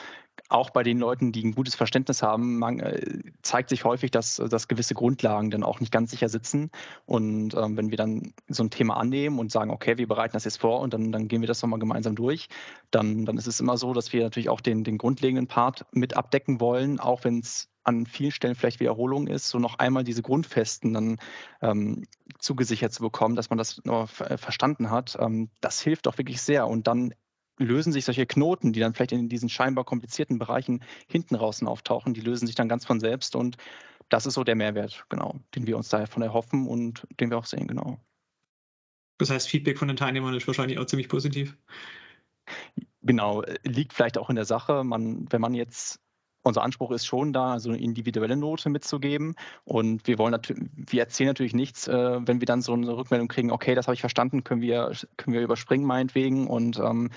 auch 0.49 0.71
bei 0.71 0.83
den 0.83 0.99
Leuten, 0.99 1.33
die 1.33 1.45
ein 1.45 1.55
gutes 1.55 1.75
Verständnis 1.75 2.23
haben, 2.23 2.59
man, 2.59 2.81
äh, 2.81 3.21
zeigt 3.43 3.69
sich 3.69 3.85
häufig, 3.85 4.11
dass, 4.11 4.37
dass 4.37 4.69
gewisse 4.69 4.95
Grundlagen 4.95 5.51
dann 5.51 5.63
auch 5.63 5.81
nicht 5.81 5.93
ganz 5.93 6.11
sicher 6.11 6.29
sitzen. 6.29 6.71
Und 7.07 7.55
ähm, 7.55 7.77
wenn 7.77 7.91
wir 7.91 7.97
dann 7.97 8.35
so 8.49 8.65
ein 8.65 8.71
Thema 8.71 8.97
annehmen 8.97 9.39
und 9.39 9.53
sagen, 9.53 9.71
okay, 9.71 9.99
wir 9.99 10.09
bereiten 10.09 10.33
das 10.33 10.45
jetzt 10.45 10.59
vor 10.59 10.81
und 10.81 10.93
dann, 10.95 11.13
dann 11.13 11.29
gehen 11.29 11.41
wir 11.41 11.49
das 11.49 11.63
nochmal 11.63 11.79
gemeinsam 11.79 12.17
durch, 12.17 12.49
dann, 12.91 13.25
dann 13.25 13.39
ist 13.39 13.47
es 13.47 13.61
immer 13.61 13.77
so, 13.77 13.93
dass 13.93 14.13
wir 14.13 14.23
natürlich 14.23 14.49
auch 14.49 14.61
den, 14.61 14.85
den 14.85 14.99
grundlegenden 14.99 15.47
Part 15.47 15.87
mit 15.93 16.17
abdecken 16.17 16.61
wollen, 16.61 16.99
auch 16.99 17.25
wenn 17.25 17.39
es 17.39 17.69
an 17.85 18.07
vielen 18.07 18.31
Stellen 18.31 18.55
vielleicht 18.55 18.81
Wiederholung 18.81 19.27
ist, 19.27 19.49
so 19.49 19.59
noch 19.59 19.79
einmal 19.79 20.05
diese 20.05 20.23
Grundfesten 20.23 20.95
dann 20.95 21.19
ähm, 21.61 22.05
zugesichert 22.39 22.93
zu 22.93 23.03
bekommen, 23.03 23.37
dass 23.37 23.51
man 23.51 23.59
das 23.59 23.85
nur 23.85 24.09
äh, 24.21 24.37
verstanden 24.37 24.91
hat, 24.91 25.17
ähm, 25.21 25.51
das 25.61 25.81
hilft 25.81 26.07
doch 26.07 26.19
wirklich 26.19 26.41
sehr. 26.41 26.67
Und 26.67 26.87
dann 26.87 27.15
lösen 27.59 27.93
sich 27.93 28.05
solche 28.05 28.27
Knoten, 28.27 28.73
die 28.73 28.81
dann 28.81 28.95
vielleicht 28.95 29.13
in 29.13 29.29
diesen 29.29 29.49
scheinbar 29.49 29.85
komplizierten 29.85 30.39
Bereichen 30.39 30.83
hinten 31.07 31.35
draußen 31.37 31.69
auftauchen, 31.69 32.15
die 32.15 32.21
lösen 32.21 32.47
sich 32.47 32.57
dann 32.57 32.69
ganz 32.69 32.85
von 32.85 33.01
selbst 33.01 33.37
und 33.37 33.57
das 34.09 34.27
ist 34.27 34.35
so 34.35 34.45
der 34.45 34.57
Mehrwert, 34.57 35.07
genau, 35.09 35.41
den 35.55 35.67
wir 35.67 35.77
uns 35.77 35.89
davon 35.89 36.23
erhoffen 36.23 36.67
und 36.67 37.07
den 37.21 37.31
wir 37.31 37.39
auch 37.39 37.47
sehen, 37.47 37.67
genau. 37.67 38.01
Das 39.19 39.31
heißt, 39.31 39.49
Feedback 39.49 39.79
von 39.79 39.89
den 39.89 39.97
Teilnehmern 39.97 40.35
ist 40.35 40.47
wahrscheinlich 40.47 40.79
auch 40.79 40.87
ziemlich 40.87 41.09
positiv. 41.09 41.57
Genau, 43.03 43.45
liegt 43.63 43.93
vielleicht 43.93 44.19
auch 44.19 44.29
in 44.29 44.37
der 44.37 44.45
Sache. 44.45 44.83
Man, 44.83 45.31
wenn 45.31 45.41
man 45.41 45.55
jetzt 45.55 46.01
unser 46.45 46.63
Anspruch 46.63 46.93
ist 46.93 47.07
schon 47.07 47.33
da, 47.33 47.59
so 47.59 47.71
eine 47.71 47.81
individuelle 47.81 48.37
Note 48.37 48.71
mitzugeben. 48.71 49.35
Und 49.65 50.07
wir 50.07 50.19
wollen 50.19 50.33
natürlich, 50.33 50.63
wir 50.77 51.01
erzählen 51.01 51.29
natürlich 51.29 51.55
nichts, 51.55 51.89
äh, 51.89 52.21
wenn 52.27 52.41
wir 52.41 52.47
dann 52.47 52.63
so 52.63 52.75
eine 52.75 52.97
Rückmeldung 52.97 53.29
kriegen, 53.29 53.51
okay, 53.51 53.75
das 53.75 53.87
habe 53.87 53.95
ich 53.95 54.01
verstanden, 54.01 54.45
können 54.45 54.61
wir, 54.61 54.93
können 55.17 55.35
wir 55.35 55.43
überspringen 55.43 55.87
meinetwegen 55.87 56.47
und 56.47 56.79
ähm, 56.79 57.11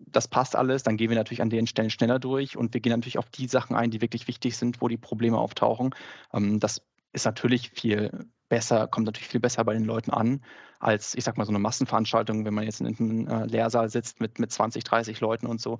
das 0.00 0.28
passt 0.28 0.56
alles, 0.56 0.82
dann 0.82 0.96
gehen 0.96 1.10
wir 1.10 1.16
natürlich 1.16 1.42
an 1.42 1.50
den 1.50 1.66
Stellen 1.66 1.90
schneller 1.90 2.18
durch 2.18 2.56
und 2.56 2.74
wir 2.74 2.80
gehen 2.80 2.90
natürlich 2.90 3.18
auf 3.18 3.30
die 3.30 3.46
Sachen 3.46 3.76
ein, 3.76 3.90
die 3.90 4.00
wirklich 4.00 4.26
wichtig 4.28 4.56
sind, 4.56 4.80
wo 4.80 4.88
die 4.88 4.96
Probleme 4.96 5.38
auftauchen. 5.38 5.94
Ähm, 6.32 6.58
das 6.58 6.82
ist 7.12 7.24
natürlich 7.24 7.70
viel 7.70 8.26
besser, 8.48 8.88
kommt 8.88 9.06
natürlich 9.06 9.28
viel 9.28 9.40
besser 9.40 9.64
bei 9.64 9.74
den 9.74 9.84
Leuten 9.84 10.10
an, 10.10 10.42
als 10.78 11.14
ich 11.14 11.24
sag 11.24 11.36
mal 11.36 11.44
so 11.44 11.52
eine 11.52 11.58
Massenveranstaltung, 11.58 12.44
wenn 12.44 12.54
man 12.54 12.64
jetzt 12.64 12.80
in 12.80 12.86
einem 12.86 13.28
äh, 13.28 13.46
Lehrsaal 13.46 13.88
sitzt 13.88 14.20
mit, 14.20 14.38
mit 14.38 14.52
20, 14.52 14.84
30 14.84 15.20
Leuten 15.20 15.46
und 15.46 15.60
so. 15.60 15.78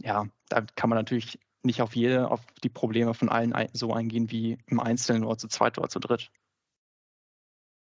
Ja, 0.00 0.26
da 0.48 0.62
kann 0.74 0.90
man 0.90 0.98
natürlich 0.98 1.38
nicht 1.62 1.82
auf 1.82 1.96
jede, 1.96 2.30
auf 2.30 2.40
die 2.62 2.68
Probleme 2.68 3.14
von 3.14 3.28
allen 3.28 3.54
so 3.72 3.92
eingehen 3.92 4.30
wie 4.30 4.58
im 4.66 4.80
Einzelnen 4.80 5.24
oder 5.24 5.38
zu 5.38 5.48
zweit 5.48 5.78
oder 5.78 5.88
zu 5.88 5.98
dritt. 5.98 6.30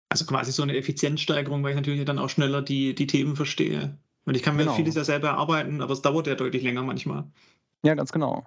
Also 0.09 0.25
quasi 0.25 0.53
so 0.53 0.63
eine 0.63 0.77
Effizienzsteigerung, 0.77 1.63
weil 1.63 1.71
ich 1.71 1.77
natürlich 1.77 2.05
dann 2.05 2.19
auch 2.19 2.31
schneller 2.31 2.63
die, 2.63 2.95
die 2.95 3.07
Themen 3.07 3.37
verstehe. 3.37 3.99
Und 4.25 4.37
ich 4.37 4.43
kann 4.43 4.57
mir 4.57 4.63
genau. 4.63 4.75
vieles 4.75 4.95
ja 4.95 5.05
selber 5.05 5.29
erarbeiten, 5.29 5.83
aber 5.83 5.93
es 5.93 6.03
dauert 6.03 6.27
ja 6.27 6.35
deutlich 6.35 6.63
länger 6.63 6.83
manchmal. 6.83 7.31
Ja, 7.85 7.95
ganz 7.95 8.13
genau. 8.13 8.45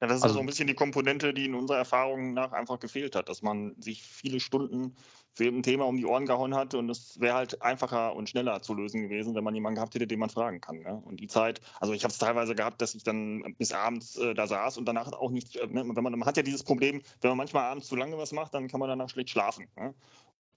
Ja, 0.00 0.06
das 0.06 0.18
ist 0.18 0.22
also, 0.22 0.36
so 0.36 0.40
ein 0.40 0.46
bisschen 0.46 0.66
die 0.66 0.74
Komponente, 0.74 1.34
die 1.34 1.44
in 1.44 1.54
unserer 1.54 1.76
Erfahrung 1.76 2.32
nach 2.32 2.52
einfach 2.52 2.80
gefehlt 2.80 3.14
hat, 3.14 3.28
dass 3.28 3.42
man 3.42 3.74
sich 3.80 4.02
viele 4.02 4.40
Stunden 4.40 4.96
für 5.34 5.44
ein 5.44 5.62
Thema 5.62 5.84
um 5.86 5.96
die 5.96 6.06
Ohren 6.06 6.24
gehauen 6.24 6.54
hat 6.54 6.74
und 6.74 6.88
es 6.88 7.20
wäre 7.20 7.34
halt 7.34 7.60
einfacher 7.60 8.16
und 8.16 8.28
schneller 8.28 8.62
zu 8.62 8.72
lösen 8.74 9.02
gewesen, 9.02 9.34
wenn 9.34 9.44
man 9.44 9.54
jemanden 9.54 9.76
gehabt 9.76 9.94
hätte, 9.94 10.06
den 10.06 10.18
man 10.18 10.30
fragen 10.30 10.60
kann. 10.60 10.80
Ne? 10.80 11.02
Und 11.04 11.20
die 11.20 11.28
Zeit, 11.28 11.60
also 11.80 11.92
ich 11.92 12.02
habe 12.02 12.12
es 12.12 12.18
teilweise 12.18 12.54
gehabt, 12.54 12.80
dass 12.80 12.94
ich 12.94 13.02
dann 13.04 13.54
bis 13.58 13.72
abends 13.72 14.16
äh, 14.16 14.32
da 14.32 14.46
saß 14.46 14.78
und 14.78 14.86
danach 14.86 15.12
auch 15.12 15.30
nicht, 15.30 15.56
äh, 15.56 15.66
ne? 15.66 15.84
wenn 15.86 16.02
man, 16.02 16.18
man 16.18 16.24
hat 16.24 16.38
ja 16.38 16.42
dieses 16.42 16.64
Problem, 16.64 17.02
wenn 17.20 17.30
man 17.30 17.36
manchmal 17.36 17.64
abends 17.64 17.86
zu 17.86 17.94
lange 17.94 18.16
was 18.16 18.32
macht, 18.32 18.54
dann 18.54 18.68
kann 18.68 18.80
man 18.80 18.88
danach 18.88 19.10
schlecht 19.10 19.30
schlafen. 19.30 19.68
Ne? 19.76 19.94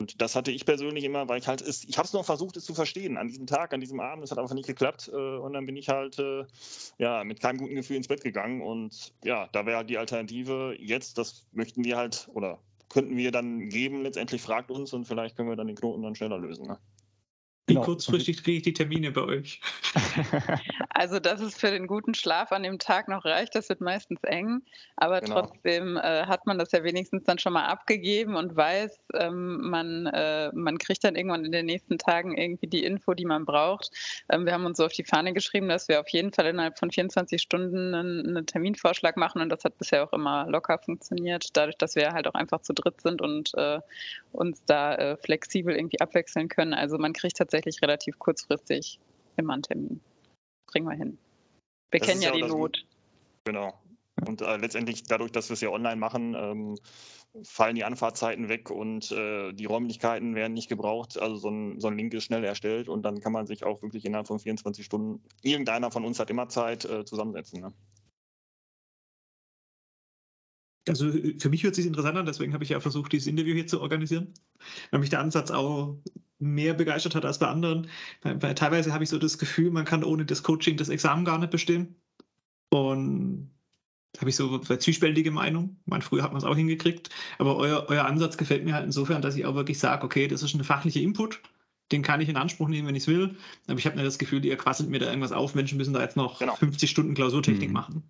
Und 0.03 0.22
das 0.22 0.36
hatte 0.36 0.51
ich 0.51 0.65
persönlich 0.65 1.05
immer, 1.05 1.29
weil 1.29 1.39
ich 1.39 1.48
halt, 1.48 1.62
ist, 1.62 1.86
ich 1.88 1.98
habe 1.98 2.05
es 2.05 2.12
noch 2.12 2.25
versucht, 2.25 2.57
es 2.57 2.65
zu 2.65 2.74
verstehen 2.74 3.15
an 3.15 3.29
diesem 3.29 3.48
Tag, 3.48 3.74
an 3.74 3.79
diesem 3.79 4.01
Abend. 4.01 4.25
Es 4.25 4.31
hat 4.31 4.38
einfach 4.38 4.53
nicht 4.53 4.67
geklappt. 4.67 5.10
Äh, 5.13 5.15
und 5.38 5.53
dann 5.53 5.65
bin 5.65 5.77
ich 5.77 5.88
halt 5.88 6.19
äh, 6.19 6.43
ja, 6.98 7.24
mit 7.24 7.39
keinem 7.39 7.57
guten 7.57 7.75
Gefühl 7.75 7.95
ins 7.95 8.10
Bett 8.10 8.22
gegangen. 8.22 8.62
Und 8.62 9.13
ja, 9.24 9.48
da 9.53 9.65
wäre 9.65 9.77
halt 9.77 9.89
die 9.89 9.98
Alternative 9.98 10.75
jetzt, 10.77 11.17
das 11.17 11.48
möchten 11.53 11.86
wir 11.86 11.95
halt 11.95 12.27
oder 12.33 12.60
könnten 12.89 13.15
wir 13.15 13.31
dann 13.31 13.69
geben. 13.69 14.03
Letztendlich 14.03 14.41
fragt 14.41 14.72
uns 14.72 14.91
und 14.91 15.05
vielleicht 15.05 15.38
können 15.38 15.48
wir 15.48 15.55
dann 15.55 15.67
den 15.67 15.77
Knoten 15.77 16.01
dann 16.01 16.15
schneller 16.15 16.38
lösen. 16.38 16.67
Ne? 16.67 16.77
Wie 17.65 17.75
genau. 17.75 17.86
kurzfristig 17.86 18.43
kriege 18.43 18.58
ich 18.58 18.63
die 18.63 18.74
Termine 18.74 19.12
bei 19.12 19.22
euch? 19.22 19.62
Also, 20.96 21.20
dass 21.20 21.41
es 21.41 21.58
für 21.58 21.72
den 21.72 21.88
guten 21.88 22.13
Schlaf 22.13 22.51
an 22.51 22.62
dem 22.62 22.77
Tag 22.77 23.08
noch 23.08 23.25
reicht, 23.25 23.55
das 23.55 23.67
wird 23.67 23.82
meistens 23.82 24.24
eng. 24.24 24.62
Aber 24.96 25.22
genau. 25.22 25.41
trotzdem 25.41 25.98
äh, 25.98 26.27
hat 26.27 26.46
man 26.46 26.60
das 26.60 26.72
ja 26.72 26.84
wenigstens 26.84 27.24
dann 27.24 27.39
schon 27.39 27.53
mal 27.53 27.65
abgegeben 27.65 28.36
und 28.36 28.55
weiß, 28.55 29.00
ähm, 29.15 29.70
man, 29.70 30.05
äh, 30.05 30.51
man 30.53 30.77
kriegt 30.77 31.03
dann 31.03 31.15
irgendwann 31.15 31.46
in 31.46 31.51
den 31.51 31.65
nächsten 31.65 31.98
Tagen 31.98 32.38
irgendwie 32.38 32.67
die 32.67 32.84
Info, 32.84 33.15
die 33.15 33.25
man 33.25 33.43
braucht. 33.43 33.89
Ähm, 34.29 34.46
wir 34.46 34.53
haben 34.53 34.67
uns 34.67 34.77
so 34.77 34.86
auf 34.86 34.93
die 34.93 35.03
Fahne 35.03 35.34
geschrieben, 35.34 35.67
dass 35.67 35.88
wir 35.88 36.00
auf 36.00 36.10
jeden 36.10 36.32
Fall 36.32 36.46
innerhalb 36.46 36.77
von 36.77 36.91
24 36.91 37.41
Stunden 37.41 37.96
einen, 37.96 38.27
einen 38.27 38.46
Terminvorschlag 38.46 39.17
machen 39.17 39.41
und 39.41 39.50
das 39.50 39.63
hat 39.63 39.79
bisher 39.79 40.03
auch 40.03 40.13
immer 40.13 40.46
locker 40.48 40.77
funktioniert, 40.77 41.50
dadurch, 41.53 41.77
dass 41.77 41.96
wir 41.96 42.12
halt 42.12 42.27
auch 42.27 42.36
einfach 42.36 42.62
zu 42.62 42.74
dritt 42.74 43.01
sind 43.01 43.20
und 43.20 43.51
äh, 43.55 43.79
uns 44.32 44.63
da 44.65 44.93
äh, 44.93 45.17
flexibel 45.17 45.75
irgendwie 45.75 46.00
abwechseln 46.01 46.50
können. 46.50 46.75
Also 46.75 47.00
man 47.00 47.13
kriegt 47.13 47.38
tatsächlich 47.38 47.52
relativ 47.81 48.19
kurzfristig 48.19 49.00
immer 49.38 49.53
einen 49.53 49.63
Termin 49.63 50.01
kriegen 50.74 50.88
wir 50.88 50.95
hin. 50.95 51.17
Wir 51.91 52.00
das 52.00 52.10
kennen 52.10 52.22
ja, 52.22 52.29
ja 52.29 52.36
die 52.36 52.51
Not. 52.51 52.86
Genau. 53.45 53.79
Und 54.27 54.41
äh, 54.41 54.57
letztendlich 54.57 55.03
dadurch, 55.03 55.31
dass 55.31 55.50
wir 55.50 55.53
es 55.53 55.62
ja 55.62 55.69
online 55.69 55.95
machen, 55.95 56.36
ähm, 56.36 56.77
fallen 57.43 57.75
die 57.75 57.83
Anfahrtzeiten 57.83 58.48
weg 58.48 58.69
und 58.69 59.12
äh, 59.12 59.53
die 59.53 59.65
Räumlichkeiten 59.65 60.36
werden 60.36 60.53
nicht 60.53 60.69
gebraucht. 60.69 61.17
Also 61.17 61.36
so 61.36 61.50
ein, 61.50 61.79
so 61.79 61.88
ein, 61.88 61.98
Link 61.98 62.13
ist 62.13 62.25
schnell 62.25 62.43
erstellt 62.43 62.89
und 62.89 63.03
dann 63.03 63.19
kann 63.22 63.31
man 63.31 63.48
sich 63.48 63.63
auch 63.63 63.81
wirklich 63.81 64.05
innerhalb 64.05 64.27
von 64.27 64.39
24 64.39 64.86
Stunden, 64.86 65.24
irgendeiner 65.41 65.91
von 65.91 66.05
uns 66.05 66.19
hat 66.19 66.29
immer 66.29 66.48
Zeit, 66.48 66.86
äh, 66.86 67.05
zusammensetzen. 67.05 67.62
Ne? 67.62 67.74
Also 70.88 71.12
für 71.12 71.50
mich 71.50 71.63
hört 71.63 71.72
es 71.72 71.77
sich 71.77 71.86
interessant 71.86 72.17
an, 72.17 72.25
deswegen 72.25 72.53
habe 72.53 72.63
ich 72.63 72.72
ja 72.72 72.79
versucht, 72.79 73.12
dieses 73.13 73.27
Interview 73.27 73.55
hier 73.55 73.67
zu 73.67 73.81
organisieren, 73.81 74.33
weil 74.91 75.00
mich 75.00 75.10
der 75.10 75.22
Ansatz 75.22 75.50
auch 75.50 75.98
mehr 76.43 76.73
begeistert 76.73 77.15
hat 77.15 77.25
als 77.25 77.39
bei 77.39 77.47
anderen. 77.47 77.88
Weil, 78.21 78.41
weil 78.41 78.55
teilweise 78.55 78.93
habe 78.93 79.03
ich 79.03 79.09
so 79.09 79.17
das 79.17 79.38
Gefühl, 79.38 79.71
man 79.71 79.85
kann 79.85 80.03
ohne 80.03 80.25
das 80.25 80.43
Coaching 80.43 80.77
das 80.77 80.89
Examen 80.89 81.25
gar 81.25 81.38
nicht 81.38 81.51
bestehen. 81.51 81.95
Und 82.69 83.51
da 84.13 84.21
habe 84.21 84.29
ich 84.29 84.35
so 84.35 84.62
eine 84.67 84.79
zwiespältige 84.79 85.31
Meinung. 85.31 85.77
Ich 85.81 85.89
meine, 85.89 86.03
früher 86.03 86.23
hat 86.23 86.31
man 86.31 86.39
es 86.39 86.47
auch 86.47 86.55
hingekriegt. 86.55 87.09
Aber 87.39 87.57
euer, 87.57 87.85
euer 87.88 88.05
Ansatz 88.05 88.38
gefällt 88.38 88.63
mir 88.63 88.73
halt 88.73 88.85
insofern, 88.85 89.21
dass 89.21 89.35
ich 89.35 89.45
auch 89.45 89.55
wirklich 89.55 89.79
sage, 89.79 90.05
okay, 90.05 90.27
das 90.27 90.43
ist 90.43 90.53
eine 90.53 90.63
fachliche 90.63 91.00
Input. 91.00 91.41
Den 91.91 92.01
kann 92.01 92.21
ich 92.21 92.29
in 92.29 92.38
Anspruch 92.38 92.67
nehmen, 92.67 92.88
wenn 92.88 92.95
ich 92.95 93.03
es 93.03 93.07
will. 93.07 93.35
Aber 93.67 93.77
ich 93.77 93.85
habe 93.85 93.95
nicht 93.95 94.05
das 94.05 94.19
Gefühl, 94.19 94.45
ihr 94.45 94.57
quasselt 94.57 94.89
mir 94.89 95.00
da 95.00 95.07
irgendwas 95.07 95.31
auf. 95.31 95.55
Menschen 95.55 95.77
müssen 95.77 95.93
da 95.93 96.01
jetzt 96.01 96.15
noch 96.15 96.39
genau. 96.39 96.55
50 96.55 96.89
Stunden 96.89 97.13
Klausurtechnik 97.13 97.69
mhm. 97.69 97.73
machen. 97.73 98.03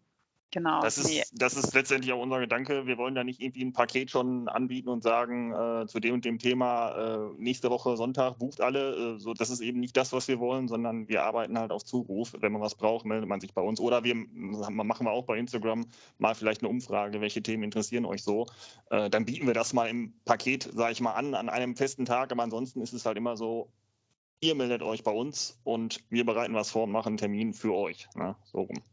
Genau. 0.54 0.82
Das 0.82 1.00
ist, 1.00 1.10
nee. 1.10 1.24
das 1.34 1.56
ist 1.56 1.74
letztendlich 1.74 2.14
auch 2.14 2.22
unser 2.22 2.40
Gedanke. 2.40 2.86
Wir 2.86 3.00
wollen 3.00 3.16
da 3.16 3.24
nicht 3.24 3.42
irgendwie 3.42 3.66
ein 3.66 3.74
Paket 3.74 4.12
schon 4.12 4.48
anbieten 4.48 4.88
und 4.88 5.02
sagen, 5.02 5.52
äh, 5.52 5.88
zu 5.88 6.00
dem 6.00 6.14
und 6.14 6.26
dem 6.26 6.38
Thema 6.38 6.92
äh, 6.92 7.18
nächste 7.40 7.72
Woche 7.72 7.98
Sonntag 7.98 8.38
bucht 8.38 8.62
alle. 8.62 9.16
Äh, 9.16 9.20
so, 9.20 9.34
das 9.34 9.50
ist 9.50 9.62
eben 9.62 9.80
nicht 9.80 9.98
das, 9.98 10.14
was 10.14 10.28
wir 10.28 10.40
wollen, 10.40 10.68
sondern 10.68 11.08
wir 11.08 11.24
arbeiten 11.24 11.58
halt 11.58 11.72
auf 11.72 11.84
Zuruf. 11.84 12.36
Wenn 12.40 12.52
man 12.52 12.62
was 12.62 12.76
braucht, 12.76 13.04
meldet 13.04 13.28
man 13.28 13.42
sich 13.42 13.56
bei 13.56 13.64
uns. 13.64 13.80
Oder 13.80 14.04
wir 14.04 14.14
machen 14.14 15.08
wir 15.08 15.12
auch 15.12 15.26
bei 15.26 15.40
Instagram 15.40 15.88
mal 16.20 16.36
vielleicht 16.36 16.62
eine 16.62 16.70
Umfrage, 16.70 17.20
welche 17.20 17.42
Themen 17.42 17.64
interessieren 17.64 18.06
euch 18.06 18.22
so. 18.22 18.46
Äh, 18.92 19.10
dann 19.10 19.26
bieten 19.26 19.48
wir 19.48 19.56
das 19.56 19.74
mal 19.74 19.88
im 19.88 20.14
Paket, 20.24 20.70
sage 20.72 20.92
ich 20.92 21.02
mal, 21.02 21.14
an, 21.14 21.34
an 21.34 21.50
einem 21.50 21.76
festen 21.76 22.06
Tag. 22.06 22.32
Aber 22.32 22.44
ansonsten 22.44 22.80
ist 22.82 22.94
es 22.94 23.08
halt 23.08 23.18
immer 23.18 23.38
so, 23.38 23.72
ihr 24.40 24.54
meldet 24.54 24.84
euch 24.84 25.04
bei 25.04 25.12
uns 25.12 25.60
und 25.64 26.04
wir 26.12 26.28
bereiten 26.28 26.54
was 26.54 26.70
vor 26.70 26.84
und 26.84 26.92
machen 26.92 27.08
einen 27.08 27.18
Termin 27.18 27.56
für 27.56 27.74
euch. 27.74 28.08
Ne? 28.14 28.36
So 28.44 28.60
rum. 28.60 28.84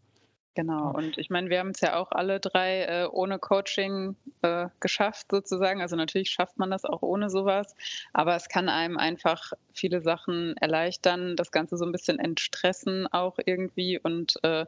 Genau, 0.54 0.90
und 0.92 1.16
ich 1.16 1.30
meine, 1.30 1.49
wir 1.49 1.61
haben 1.61 1.71
es 1.71 1.80
ja 1.80 1.97
auch 1.97 2.11
alle 2.11 2.40
drei 2.40 2.83
äh, 2.83 3.07
ohne 3.07 3.38
Coaching 3.38 4.16
äh, 4.42 4.66
geschafft, 4.80 5.28
sozusagen. 5.30 5.80
Also 5.80 5.95
natürlich 5.95 6.30
schafft 6.30 6.59
man 6.59 6.71
das 6.73 6.85
auch 6.85 7.02
ohne 7.02 7.30
sowas, 7.30 7.76
aber 8.12 8.35
es 8.35 8.49
kann 8.49 8.69
einem 8.69 8.99
einfach 8.99 9.52
viele 9.73 10.00
Sachen 10.00 10.57
erleichtern, 10.57 11.37
das 11.37 11.52
Ganze 11.52 11.76
so 11.76 11.85
ein 11.85 11.92
bisschen 11.92 12.19
entstressen 12.19 13.07
auch 13.07 13.38
irgendwie. 13.47 14.00
Und 14.00 14.35
äh, 14.42 14.66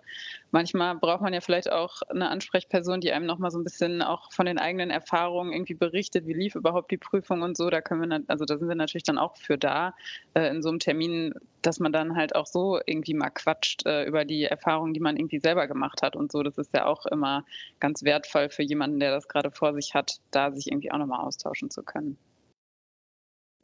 manchmal 0.52 0.94
braucht 0.96 1.20
man 1.20 1.34
ja 1.34 1.40
vielleicht 1.40 1.70
auch 1.72 2.02
eine 2.02 2.28
Ansprechperson, 2.30 3.00
die 3.00 3.12
einem 3.12 3.26
nochmal 3.26 3.50
so 3.50 3.58
ein 3.58 3.64
bisschen 3.64 4.02
auch 4.02 4.32
von 4.32 4.46
den 4.46 4.58
eigenen 4.58 4.90
Erfahrungen 4.90 5.52
irgendwie 5.52 5.74
berichtet, 5.74 6.26
wie 6.28 6.32
lief 6.32 6.54
überhaupt 6.54 6.92
die 6.92 6.96
Prüfung 6.96 7.42
und 7.42 7.56
so. 7.56 7.70
Da 7.70 7.80
können 7.80 8.08
wir, 8.08 8.22
also 8.28 8.44
da 8.44 8.56
sind 8.56 8.68
wir 8.68 8.76
natürlich 8.76 9.02
dann 9.02 9.18
auch 9.18 9.36
für 9.36 9.58
da, 9.58 9.94
äh, 10.34 10.48
in 10.48 10.62
so 10.62 10.68
einem 10.68 10.78
Termin, 10.78 11.34
dass 11.62 11.80
man 11.80 11.92
dann 11.92 12.16
halt 12.16 12.34
auch 12.34 12.46
so 12.46 12.80
irgendwie 12.86 13.14
mal 13.14 13.30
quatscht 13.30 13.84
äh, 13.86 14.04
über 14.04 14.24
die 14.24 14.44
Erfahrungen, 14.44 14.94
die 14.94 15.00
man 15.00 15.16
irgendwie 15.16 15.40
selber 15.40 15.66
gemacht 15.72 16.02
hat 16.02 16.16
und 16.16 16.30
so. 16.30 16.42
Das 16.42 16.58
ist 16.58 16.74
ja 16.74 16.86
auch 16.86 17.06
immer 17.06 17.44
ganz 17.80 18.02
wertvoll 18.02 18.50
für 18.50 18.62
jemanden, 18.62 19.00
der 19.00 19.12
das 19.12 19.28
gerade 19.28 19.50
vor 19.50 19.74
sich 19.74 19.94
hat, 19.94 20.20
da 20.30 20.52
sich 20.52 20.68
irgendwie 20.68 20.92
auch 20.92 20.98
nochmal 20.98 21.20
austauschen 21.20 21.70
zu 21.70 21.82
können. 21.82 22.18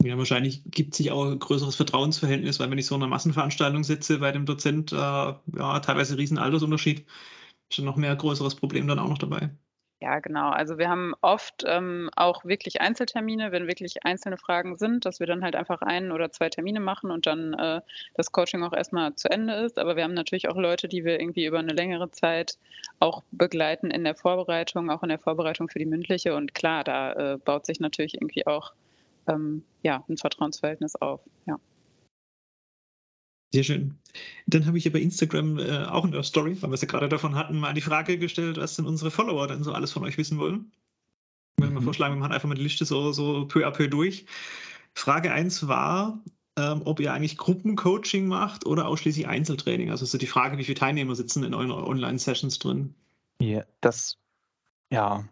Ja, 0.01 0.17
wahrscheinlich 0.17 0.63
gibt 0.65 0.95
sich 0.95 1.11
auch 1.11 1.25
ein 1.25 1.39
größeres 1.39 1.75
Vertrauensverhältnis, 1.75 2.59
weil 2.59 2.71
wenn 2.71 2.77
ich 2.77 2.85
so 2.85 2.95
in 2.95 3.01
einer 3.01 3.09
Massenveranstaltung 3.09 3.83
sitze 3.83 4.19
bei 4.19 4.31
dem 4.31 4.45
Dozent, 4.45 4.93
äh, 4.93 4.95
ja, 4.95 5.79
teilweise 5.81 6.17
riesen 6.17 6.37
Altersunterschied, 6.37 6.99
ist 7.01 7.75
schon 7.75 7.85
noch 7.85 7.97
mehr 7.97 8.15
größeres 8.15 8.55
Problem 8.55 8.87
dann 8.87 8.99
auch 8.99 9.09
noch 9.09 9.17
dabei. 9.17 9.49
Ja, 10.01 10.19
genau. 10.19 10.49
Also 10.49 10.77
wir 10.77 10.87
haben 10.87 11.13
oft 11.19 11.65
ähm, 11.67 12.09
auch 12.15 12.45
wirklich 12.45 12.79
Einzeltermine, 12.79 13.51
wenn 13.51 13.67
wirklich 13.67 14.05
einzelne 14.05 14.37
Fragen 14.37 14.77
sind, 14.77 15.05
dass 15.05 15.19
wir 15.19 15.27
dann 15.27 15.43
halt 15.43 15.57
einfach 15.57 15.81
einen 15.81 16.13
oder 16.13 16.31
zwei 16.31 16.47
Termine 16.47 16.79
machen 16.79 17.11
und 17.11 17.25
dann 17.25 17.53
äh, 17.53 17.81
das 18.13 18.31
Coaching 18.31 18.63
auch 18.63 18.71
erstmal 18.71 19.13
zu 19.15 19.29
Ende 19.29 19.55
ist. 19.55 19.77
Aber 19.77 19.97
wir 19.97 20.05
haben 20.05 20.13
natürlich 20.13 20.47
auch 20.47 20.55
Leute, 20.55 20.87
die 20.87 21.03
wir 21.03 21.19
irgendwie 21.19 21.45
über 21.45 21.59
eine 21.59 21.73
längere 21.73 22.11
Zeit 22.11 22.57
auch 22.99 23.23
begleiten 23.31 23.91
in 23.91 24.05
der 24.05 24.15
Vorbereitung, 24.15 24.89
auch 24.89 25.03
in 25.03 25.09
der 25.09 25.19
Vorbereitung 25.19 25.67
für 25.67 25.79
die 25.79 25.85
mündliche. 25.85 26.33
Und 26.33 26.53
klar, 26.53 26.85
da 26.85 27.33
äh, 27.33 27.37
baut 27.37 27.65
sich 27.65 27.81
natürlich 27.81 28.13
irgendwie 28.13 28.47
auch 28.47 28.71
ähm, 29.27 29.65
ja, 29.83 30.03
ein 30.07 30.15
Vertrauensverhältnis 30.15 30.95
auf. 30.95 31.19
Ja. 31.45 31.59
Sehr 33.51 33.63
schön. 33.63 33.97
Dann 34.45 34.65
habe 34.65 34.77
ich 34.77 34.85
ja 34.85 34.91
bei 34.91 34.99
Instagram 34.99 35.57
äh, 35.57 35.85
auch 35.85 36.05
in 36.05 36.11
der 36.11 36.23
Story, 36.23 36.55
weil 36.61 36.69
wir 36.69 36.75
es 36.75 36.81
ja 36.81 36.87
gerade 36.87 37.09
davon 37.09 37.35
hatten, 37.35 37.59
mal 37.59 37.73
die 37.73 37.81
Frage 37.81 38.17
gestellt, 38.17 38.57
was 38.57 38.75
denn 38.75 38.85
unsere 38.85 39.11
Follower 39.11 39.47
dann 39.47 39.63
so 39.63 39.73
alles 39.73 39.91
von 39.91 40.03
euch 40.03 40.17
wissen 40.17 40.37
wollen. 40.37 40.71
Ich 41.57 41.63
würde 41.63 41.73
mal 41.73 41.79
mhm. 41.81 41.85
vorschlagen, 41.85 42.15
wir 42.15 42.19
machen 42.19 42.31
einfach 42.31 42.47
mal 42.47 42.55
die 42.55 42.63
Liste 42.63 42.85
so, 42.85 43.11
so 43.11 43.47
peu 43.47 43.65
à 43.65 43.71
peu 43.71 43.87
durch. 43.87 44.25
Frage 44.93 45.31
1 45.31 45.67
war, 45.67 46.23
ähm, 46.57 46.81
ob 46.85 46.99
ihr 46.99 47.11
eigentlich 47.13 47.37
Gruppencoaching 47.37 48.27
macht 48.27 48.65
oder 48.65 48.87
ausschließlich 48.87 49.27
Einzeltraining. 49.27 49.89
Also 49.89 50.05
so 50.05 50.17
die 50.17 50.27
Frage, 50.27 50.57
wie 50.57 50.63
viele 50.63 50.77
Teilnehmer 50.77 51.15
sitzen 51.15 51.43
in 51.43 51.53
euren 51.53 51.71
Online-Sessions 51.71 52.59
drin? 52.59 52.93
Ja, 53.41 53.63
das, 53.81 54.17
ja, 54.91 55.27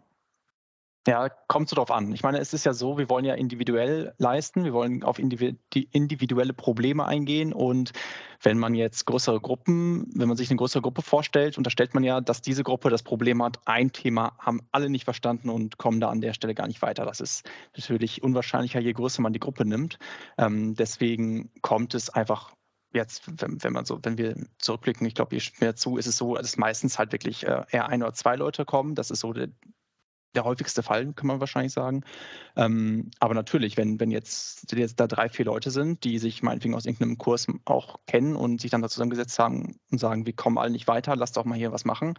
ja, 1.06 1.28
kommt 1.46 1.68
so 1.68 1.76
drauf 1.76 1.90
an. 1.90 2.12
Ich 2.12 2.22
meine, 2.22 2.38
es 2.38 2.52
ist 2.52 2.66
ja 2.66 2.74
so, 2.74 2.98
wir 2.98 3.08
wollen 3.08 3.24
ja 3.24 3.34
individuell 3.34 4.14
leisten, 4.18 4.64
wir 4.64 4.72
wollen 4.72 5.02
auf 5.02 5.18
individuelle 5.18 6.52
Probleme 6.52 7.06
eingehen 7.06 7.52
und 7.52 7.92
wenn 8.42 8.58
man 8.58 8.74
jetzt 8.74 9.06
größere 9.06 9.40
Gruppen, 9.40 10.10
wenn 10.14 10.28
man 10.28 10.36
sich 10.36 10.50
eine 10.50 10.58
größere 10.58 10.82
Gruppe 10.82 11.02
vorstellt, 11.02 11.56
unterstellt 11.56 11.94
man 11.94 12.04
ja, 12.04 12.20
dass 12.20 12.42
diese 12.42 12.62
Gruppe 12.62 12.90
das 12.90 13.02
Problem 13.02 13.42
hat, 13.42 13.58
ein 13.64 13.92
Thema 13.92 14.36
haben 14.38 14.60
alle 14.70 14.90
nicht 14.90 15.04
verstanden 15.04 15.48
und 15.48 15.78
kommen 15.78 16.00
da 16.00 16.10
an 16.10 16.20
der 16.20 16.34
Stelle 16.34 16.54
gar 16.54 16.66
nicht 16.66 16.82
weiter. 16.82 17.04
Das 17.04 17.20
ist 17.20 17.48
natürlich 17.74 18.22
unwahrscheinlicher, 18.22 18.80
je 18.80 18.92
größer 18.92 19.22
man 19.22 19.32
die 19.32 19.40
Gruppe 19.40 19.64
nimmt. 19.64 19.98
Ähm, 20.36 20.74
deswegen 20.74 21.50
kommt 21.62 21.94
es 21.94 22.10
einfach 22.10 22.52
jetzt, 22.92 23.22
wenn, 23.40 23.62
wenn, 23.62 23.72
man 23.72 23.84
so, 23.84 23.98
wenn 24.02 24.18
wir 24.18 24.36
zurückblicken, 24.58 25.06
ich 25.06 25.14
glaube, 25.14 25.36
ihr 25.36 25.42
mir 25.60 25.74
zu, 25.74 25.96
ist 25.96 26.06
es 26.06 26.16
so, 26.16 26.34
dass 26.34 26.56
meistens 26.56 26.98
halt 26.98 27.12
wirklich 27.12 27.46
äh, 27.46 27.64
eher 27.70 27.88
ein 27.88 28.02
oder 28.02 28.14
zwei 28.14 28.36
Leute 28.36 28.64
kommen. 28.64 28.94
Das 28.94 29.10
ist 29.10 29.20
so 29.20 29.32
der, 29.32 29.48
der 30.34 30.44
häufigste 30.44 30.82
Fall, 30.82 31.12
kann 31.14 31.26
man 31.26 31.40
wahrscheinlich 31.40 31.72
sagen. 31.72 32.04
Ähm, 32.56 33.10
aber 33.18 33.34
natürlich, 33.34 33.76
wenn, 33.76 33.98
wenn 33.98 34.10
jetzt, 34.10 34.72
jetzt 34.72 35.00
da 35.00 35.06
drei, 35.06 35.28
vier 35.28 35.46
Leute 35.46 35.70
sind, 35.70 36.04
die 36.04 36.18
sich 36.18 36.42
meinetwegen 36.42 36.74
aus 36.74 36.86
irgendeinem 36.86 37.18
Kurs 37.18 37.46
auch 37.64 37.98
kennen 38.06 38.36
und 38.36 38.60
sich 38.60 38.70
dann 38.70 38.82
da 38.82 38.88
zusammengesetzt 38.88 39.38
haben 39.38 39.78
und 39.90 39.98
sagen, 39.98 40.26
wir 40.26 40.34
kommen 40.34 40.58
alle 40.58 40.70
nicht 40.70 40.86
weiter, 40.88 41.16
lasst 41.16 41.36
doch 41.36 41.44
mal 41.44 41.58
hier 41.58 41.72
was 41.72 41.84
machen, 41.84 42.14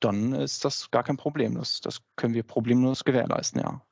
dann 0.00 0.32
ist 0.32 0.64
das 0.64 0.90
gar 0.90 1.02
kein 1.02 1.16
Problem. 1.16 1.54
Das, 1.54 1.80
das 1.80 2.02
können 2.16 2.34
wir 2.34 2.42
problemlos 2.42 3.04
gewährleisten, 3.04 3.60
ja. 3.60 3.82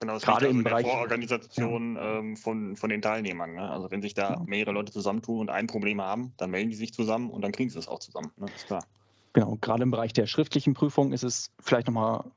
Genau, 0.00 0.14
das 0.14 0.22
Gerade 0.22 0.46
also 0.46 0.56
im 0.56 0.62
Bereich 0.62 0.84
der 0.84 0.92
Vororganisation 0.92 1.96
ja. 1.96 2.18
ähm, 2.18 2.36
von, 2.36 2.76
von 2.76 2.88
den 2.88 3.02
Teilnehmern. 3.02 3.54
Ne? 3.54 3.68
Also 3.68 3.90
wenn 3.90 4.00
sich 4.00 4.14
da 4.14 4.34
ja. 4.34 4.42
mehrere 4.46 4.72
Leute 4.72 4.92
zusammentun 4.92 5.40
und 5.40 5.50
ein 5.50 5.66
Problem 5.66 6.00
haben, 6.00 6.34
dann 6.36 6.50
melden 6.50 6.70
die 6.70 6.76
sich 6.76 6.92
zusammen 6.94 7.30
und 7.30 7.42
dann 7.42 7.50
kriegen 7.50 7.68
sie 7.68 7.76
das 7.76 7.88
auch 7.88 7.98
zusammen. 7.98 8.30
Ne? 8.36 8.46
Ist 8.54 8.66
klar. 8.66 8.84
Genau, 9.32 9.58
gerade 9.60 9.82
im 9.82 9.90
Bereich 9.90 10.12
der 10.12 10.26
schriftlichen 10.26 10.74
Prüfung 10.74 11.12
ist 11.12 11.24
es 11.24 11.50
vielleicht 11.60 11.88
nochmal 11.88 12.30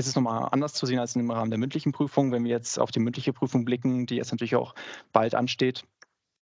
ist 0.00 0.08
es 0.08 0.14
nochmal 0.16 0.48
anders 0.50 0.74
zu 0.74 0.86
sehen 0.86 0.98
als 0.98 1.14
im 1.14 1.30
Rahmen 1.30 1.50
der 1.50 1.58
mündlichen 1.58 1.92
Prüfung. 1.92 2.32
Wenn 2.32 2.44
wir 2.44 2.50
jetzt 2.50 2.78
auf 2.78 2.90
die 2.90 3.00
mündliche 3.00 3.32
Prüfung 3.32 3.64
blicken, 3.64 4.06
die 4.06 4.16
jetzt 4.16 4.32
natürlich 4.32 4.56
auch 4.56 4.74
bald 5.12 5.34
ansteht, 5.34 5.84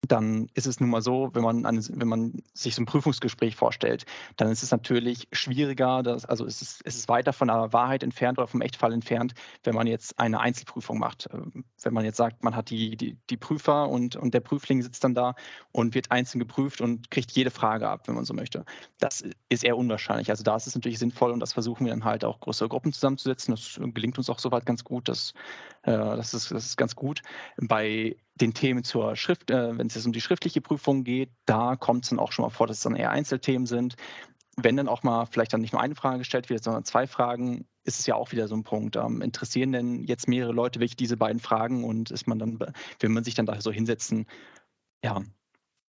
dann 0.07 0.49
ist 0.53 0.67
es 0.67 0.79
nun 0.79 0.89
mal 0.89 1.01
so, 1.01 1.29
wenn 1.33 1.43
man, 1.43 1.65
eine, 1.65 1.81
wenn 1.89 2.07
man 2.07 2.43
sich 2.53 2.75
so 2.75 2.81
ein 2.81 2.85
Prüfungsgespräch 2.85 3.55
vorstellt, 3.55 4.05
dann 4.35 4.49
ist 4.49 4.63
es 4.63 4.71
natürlich 4.71 5.27
schwieriger, 5.31 6.03
dass, 6.03 6.25
also 6.25 6.45
es 6.45 6.61
ist, 6.61 6.81
es 6.83 6.95
ist 6.95 7.09
weiter 7.09 7.31
von 7.31 7.47
der 7.47 7.71
Wahrheit 7.71 8.03
entfernt 8.03 8.37
oder 8.37 8.47
vom 8.47 8.61
Echtfall 8.61 8.91
entfernt, 8.91 9.33
wenn 9.63 9.75
man 9.75 9.87
jetzt 9.87 10.19
eine 10.19 10.41
Einzelprüfung 10.41 10.99
macht. 10.99 11.29
Ähm, 11.33 11.63
wenn 11.81 11.93
man 11.93 12.05
jetzt 12.05 12.17
sagt, 12.17 12.43
man 12.43 12.55
hat 12.55 12.69
die, 12.69 12.97
die, 12.97 13.17
die 13.29 13.37
Prüfer 13.37 13.89
und, 13.89 14.15
und 14.15 14.33
der 14.33 14.41
Prüfling 14.41 14.81
sitzt 14.81 15.03
dann 15.03 15.13
da 15.13 15.35
und 15.71 15.95
wird 15.95 16.11
einzeln 16.11 16.39
geprüft 16.39 16.81
und 16.81 17.09
kriegt 17.09 17.31
jede 17.31 17.51
Frage 17.51 17.87
ab, 17.87 18.07
wenn 18.07 18.15
man 18.15 18.25
so 18.25 18.33
möchte. 18.33 18.65
Das 18.99 19.23
ist 19.49 19.63
eher 19.63 19.77
unwahrscheinlich. 19.77 20.29
Also 20.29 20.43
da 20.43 20.55
ist 20.55 20.67
es 20.67 20.75
natürlich 20.75 20.99
sinnvoll 20.99 21.31
und 21.31 21.39
das 21.39 21.53
versuchen 21.53 21.85
wir 21.85 21.93
dann 21.93 22.03
halt 22.03 22.25
auch 22.25 22.39
größere 22.39 22.67
Gruppen 22.67 22.91
zusammenzusetzen. 22.91 23.53
Das 23.53 23.79
gelingt 23.93 24.17
uns 24.17 24.29
auch 24.29 24.39
soweit 24.39 24.65
ganz 24.65 24.83
gut. 24.83 25.07
Das, 25.07 25.33
das, 25.91 26.33
ist, 26.33 26.51
das 26.51 26.65
ist 26.65 26.77
ganz 26.77 26.95
gut. 26.95 27.21
Bei 27.57 28.15
den 28.35 28.53
Themen 28.53 28.83
zur 28.83 29.15
Schrift, 29.15 29.51
äh, 29.51 29.77
wenn 29.77 29.87
es 29.87 29.95
jetzt 29.95 30.05
um 30.05 30.13
die 30.13 30.21
schriftliche 30.21 30.61
Prüfung 30.61 31.03
geht, 31.03 31.31
da 31.45 31.75
kommt 31.75 32.05
es 32.05 32.09
dann 32.09 32.19
auch 32.19 32.31
schon 32.31 32.43
mal 32.43 32.49
vor, 32.49 32.67
dass 32.67 32.77
es 32.77 32.83
dann 32.83 32.95
eher 32.95 33.11
Einzelthemen 33.11 33.65
sind. 33.65 33.95
Wenn 34.55 34.77
dann 34.77 34.87
auch 34.87 35.03
mal 35.03 35.25
vielleicht 35.25 35.53
dann 35.53 35.61
nicht 35.61 35.73
nur 35.73 35.81
eine 35.81 35.95
Frage 35.95 36.19
gestellt 36.19 36.49
wird, 36.49 36.63
sondern 36.63 36.85
zwei 36.85 37.07
Fragen, 37.07 37.67
ist 37.83 37.99
es 37.99 38.05
ja 38.05 38.15
auch 38.15 38.31
wieder 38.31 38.47
so 38.47 38.55
ein 38.55 38.63
Punkt. 38.63 38.95
Ähm, 38.95 39.21
interessieren 39.21 39.71
denn 39.71 40.03
jetzt 40.03 40.27
mehrere 40.27 40.53
Leute 40.53 40.79
wirklich 40.79 40.95
diese 40.95 41.17
beiden 41.17 41.39
Fragen 41.39 41.83
und 41.83 42.11
ist 42.11 42.27
man 42.27 42.39
dann, 42.39 42.59
will 42.59 43.09
man 43.09 43.23
sich 43.23 43.35
dann 43.35 43.45
da 43.45 43.59
so 43.59 43.71
hinsetzen? 43.71 44.27
Ja, 45.03 45.21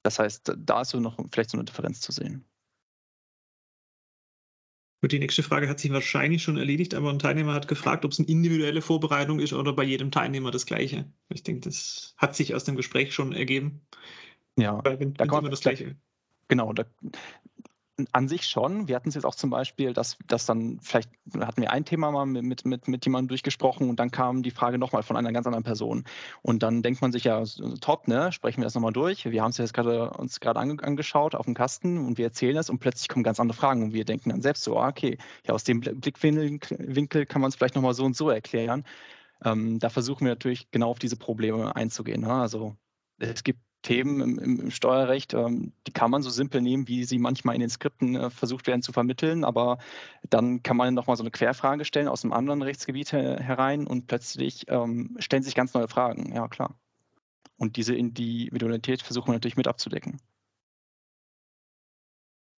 das 0.03 0.19
heißt, 0.19 0.53
da 0.57 0.83
ist 0.83 0.91
so 0.91 1.01
noch 1.01 1.19
vielleicht 1.31 1.51
so 1.51 1.57
eine 1.59 1.65
Differenz 1.65 2.01
zu 2.01 2.13
sehen. 2.13 2.45
Gut, 5.05 5.13
die 5.13 5.19
nächste 5.19 5.43
Frage 5.43 5.69
hat 5.69 5.81
sich 5.81 5.93
wahrscheinlich 5.93 6.43
schon 6.43 6.57
erledigt, 6.57 6.95
aber 6.95 7.11
ein 7.11 7.19
Teilnehmer 7.19 7.53
hat 7.53 7.69
gefragt, 7.69 8.07
ob 8.07 8.13
es 8.13 8.19
eine 8.19 8.27
individuelle 8.27 8.81
Vorbereitung 8.81 9.39
ist 9.39 9.53
oder 9.53 9.75
bei 9.75 9.83
jedem 9.83 10.11
Teilnehmer 10.11 10.51
das 10.51 10.65
gleiche. 10.65 11.05
Ich 11.29 11.43
denke, 11.43 11.61
das 11.69 12.15
hat 12.17 12.35
sich 12.35 12.55
aus 12.55 12.65
dem 12.65 12.75
Gespräch 12.75 13.13
schon 13.13 13.35
ergeben. 13.35 13.83
Ja, 14.57 14.81
da 14.81 14.97
kommt 14.97 15.43
immer 15.43 15.51
das 15.51 15.61
Gleiche. 15.61 15.95
Genau, 16.49 16.73
da, 16.73 16.87
an 18.13 18.29
sich 18.29 18.47
schon. 18.47 18.89
Wir 18.89 18.97
hatten 18.97 19.09
es 19.09 19.15
jetzt 19.15 19.25
auch 19.25 19.35
zum 19.35 19.51
Beispiel, 19.51 19.93
dass, 19.93 20.19
dass 20.27 20.47
dann 20.47 20.81
vielleicht 20.81 21.11
hatten 21.39 21.63
wir 21.63 21.71
ein 21.71 21.85
Thema 21.85 22.11
mal 22.11 22.27
mit, 22.27 22.65
mit, 22.65 22.89
mit 22.89 23.05
jemandem 23.05 23.29
durchgesprochen 23.29 23.89
und 23.89 24.01
dann 24.01 24.11
kam 24.11 24.43
die 24.43 24.51
Frage 24.51 24.79
nochmal 24.79 25.05
von 25.05 25.17
einer 25.17 25.33
ganz 25.33 25.47
anderen 25.47 25.65
Person. 25.65 26.05
Und 26.43 26.63
dann 26.63 26.83
denkt 26.83 27.03
man 27.03 27.13
sich 27.13 27.25
ja, 27.25 27.45
top, 27.81 28.09
ne, 28.09 28.33
sprechen 28.33 28.61
wir 28.61 28.65
das 28.65 28.75
nochmal 28.75 28.93
durch. 28.93 29.25
Wir 29.25 29.43
haben 29.43 29.51
es 29.51 29.59
jetzt 29.59 29.75
gerade 29.75 30.11
uns 30.11 30.41
gerade 30.41 30.59
ange, 30.59 30.83
angeschaut 30.83 31.35
auf 31.35 31.45
dem 31.45 31.55
Kasten 31.55 32.05
und 32.05 32.19
wir 32.19 32.27
erzählen 32.27 32.57
es 32.57 32.69
und 32.69 32.81
plötzlich 32.81 33.09
kommen 33.09 33.23
ganz 33.23 33.39
andere 33.39 33.57
Fragen 33.57 33.83
und 33.85 33.93
wir 33.93 34.05
denken 34.05 34.31
dann 34.31 34.43
selbst 34.43 34.65
so, 34.65 34.77
ah, 34.79 34.89
okay, 34.89 35.19
ja, 35.47 35.55
aus 35.55 35.63
dem 35.63 35.81
Blickwinkel 35.81 37.27
kann 37.27 37.41
man 37.41 37.49
es 37.49 37.57
vielleicht 37.57 37.77
nochmal 37.77 37.95
so 37.95 38.05
und 38.05 38.17
so 38.17 38.29
erklären. 38.29 38.85
Ähm, 39.45 39.79
da 39.79 39.89
versuchen 39.89 40.25
wir 40.25 40.33
natürlich 40.33 40.71
genau 40.71 40.91
auf 40.91 40.99
diese 40.99 41.17
Probleme 41.17 41.77
einzugehen. 41.77 42.23
Ne? 42.23 42.33
Also 42.33 42.77
es 43.19 43.45
gibt 43.45 43.61
Themen 43.85 44.21
im, 44.21 44.39
im 44.39 44.71
Steuerrecht, 44.71 45.35
ähm, 45.35 45.73
die 45.87 45.93
kann 45.93 46.11
man 46.11 46.23
so 46.23 46.31
simpel 46.31 46.61
nehmen, 46.61 46.89
wie 46.89 47.05
sie 47.05 47.19
manchmal 47.19 47.55
in 47.55 47.61
den 47.61 47.71
Skripten 47.71 48.17
äh, 48.17 48.31
versucht 48.31 48.67
werden 48.67 48.83
zu 48.83 48.93
vermitteln, 48.93 49.45
aber 49.45 49.79
dann 50.29 50.63
kann 50.63 50.77
man 50.77 50.95
nochmal 50.95 51.17
so 51.17 51.23
eine 51.23 51.31
Querfrage 51.31 51.85
stellen 51.85 52.09
aus 52.09 52.25
einem 52.25 52.33
anderen 52.33 52.63
Rechtsgebiet 52.63 53.13
her 53.13 53.39
herein 53.41 53.87
und 53.87 54.07
plötzlich 54.07 54.65
ähm, 54.69 55.17
stellen 55.21 55.43
sich 55.43 55.55
ganz 55.55 55.75
neue 55.75 55.87
Fragen, 55.87 56.35
ja 56.35 56.49
klar. 56.49 56.75
Und 57.57 57.77
diese 57.77 57.95
Individualität 57.95 59.03
versuchen 59.03 59.29
wir 59.29 59.35
natürlich 59.35 59.57
mit 59.57 59.69
abzudecken. 59.69 60.19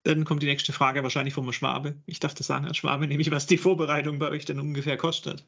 Dann 0.04 0.24
kommt 0.24 0.42
die 0.42 0.46
nächste 0.46 0.72
Frage 0.72 1.02
wahrscheinlich 1.02 1.34
vom 1.34 1.52
Schwabe. 1.52 2.00
Ich 2.06 2.20
darf 2.20 2.34
das 2.34 2.46
sagen, 2.46 2.64
Herr 2.64 2.74
Schwabe, 2.74 3.08
nämlich 3.08 3.32
was 3.32 3.46
die 3.46 3.58
Vorbereitung 3.58 4.20
bei 4.20 4.28
euch 4.28 4.44
denn 4.44 4.60
ungefähr 4.60 4.96
kostet. 4.96 5.44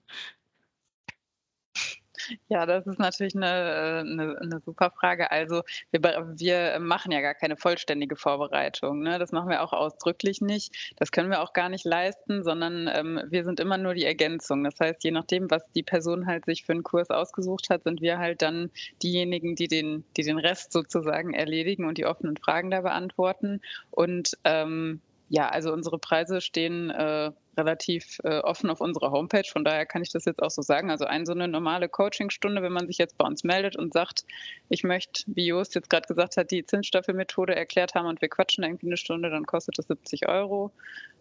Ja, 2.49 2.67
das 2.67 2.87
ist 2.87 2.99
natürlich 2.99 3.35
eine, 3.35 3.47
äh, 3.47 4.01
eine, 4.01 4.39
eine 4.41 4.61
super 4.61 4.91
Frage. 4.91 5.31
Also 5.31 5.63
wir, 5.91 6.01
wir 6.03 6.79
machen 6.81 7.13
ja 7.13 7.21
gar 7.21 7.35
keine 7.35 7.57
vollständige 7.57 8.17
Vorbereitung. 8.17 9.03
Ne? 9.03 9.19
Das 9.19 9.33
machen 9.33 9.49
wir 9.49 9.63
auch 9.63 9.73
ausdrücklich 9.73 10.41
nicht. 10.41 10.95
Das 10.97 11.13
können 11.13 11.31
wir 11.31 11.43
auch 11.43 11.53
gar 11.53 11.69
nicht 11.69 11.85
leisten, 11.85 12.43
sondern 12.43 12.89
ähm, 12.93 13.21
wir 13.29 13.45
sind 13.45 13.61
immer 13.61 13.79
nur 13.79 13.95
die 13.95 14.05
Ergänzung. 14.05 14.65
Das 14.65 14.79
heißt, 14.81 15.05
je 15.05 15.11
nachdem, 15.11 15.51
was 15.51 15.63
die 15.73 15.83
Person 15.83 16.27
halt 16.27 16.47
sich 16.47 16.65
für 16.65 16.73
einen 16.73 16.83
Kurs 16.83 17.11
ausgesucht 17.11 17.71
hat, 17.71 17.85
sind 17.85 18.01
wir 18.01 18.19
halt 18.19 18.43
dann 18.43 18.71
diejenigen, 19.03 19.55
die 19.55 19.69
den, 19.69 20.05
die 20.17 20.23
den 20.23 20.39
Rest 20.39 20.73
sozusagen 20.73 21.35
erledigen 21.35 21.87
und 21.87 21.99
die 21.99 22.07
offenen 22.07 22.37
Fragen 22.37 22.71
da 22.71 22.81
beantworten. 22.81 23.61
Und 23.91 24.37
ähm, 24.45 25.01
ja, 25.29 25.49
also 25.49 25.73
unsere 25.73 25.99
Preise 25.99 26.41
stehen 26.41 26.91
äh, 26.91 27.31
relativ 27.57 28.19
äh, 28.25 28.39
offen 28.39 28.71
auf 28.71 28.81
unserer 28.81 29.11
Homepage. 29.11 29.45
Von 29.51 29.65
daher 29.65 29.85
kann 29.85 30.01
ich 30.01 30.11
das 30.11 30.25
jetzt 30.25 30.43
auch 30.43 30.51
so 30.51 30.63
sagen. 30.63 30.91
Also 30.91 31.05
eine 31.05 31.27
so 31.27 31.33
eine 31.33 31.49
normale 31.49 31.89
Coachingstunde, 31.89 32.63
wenn 32.63 32.73
man 32.73 32.87
sich 32.87 32.99
jetzt 32.99 33.19
bei 33.19 33.27
uns 33.27 33.45
meldet 33.45 33.77
und 33.77 33.93
sagt, 33.93 34.25
ich 34.69 34.85
möchte, 34.85 35.25
wie 35.27 35.49
Jost 35.49 35.75
jetzt 35.75 35.91
gerade 35.91 36.07
gesagt 36.07 36.37
hat, 36.37 36.51
die 36.51 36.65
Zinsstaffelmethode 36.65 37.55
erklärt 37.55 37.95
haben 37.95 38.07
und 38.07 38.23
wir 38.23 38.29
quatschen 38.29 38.65
irgendwie 38.65 38.87
eine 38.87 38.97
Stunde, 38.97 39.29
dann 39.29 39.45
kostet 39.45 39.79
das 39.79 39.89
70 39.89 40.29
Euro. 40.29 40.73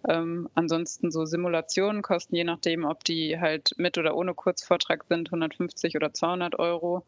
Ähm, 0.08 0.48
ansonsten 0.56 1.12
so 1.12 1.26
Simulationen 1.26 2.02
kosten 2.02 2.36
je 2.36 2.46
nachdem, 2.46 2.86
ob 2.86 3.04
die 3.04 3.40
halt 3.40 3.72
mit 3.78 3.98
oder 3.98 4.16
ohne 4.16 4.34
Kurzvortrag 4.34 5.04
sind, 5.10 5.30
150 5.30 5.96
oder 5.98 6.14
200 6.14 6.60
Euro. 6.60 7.04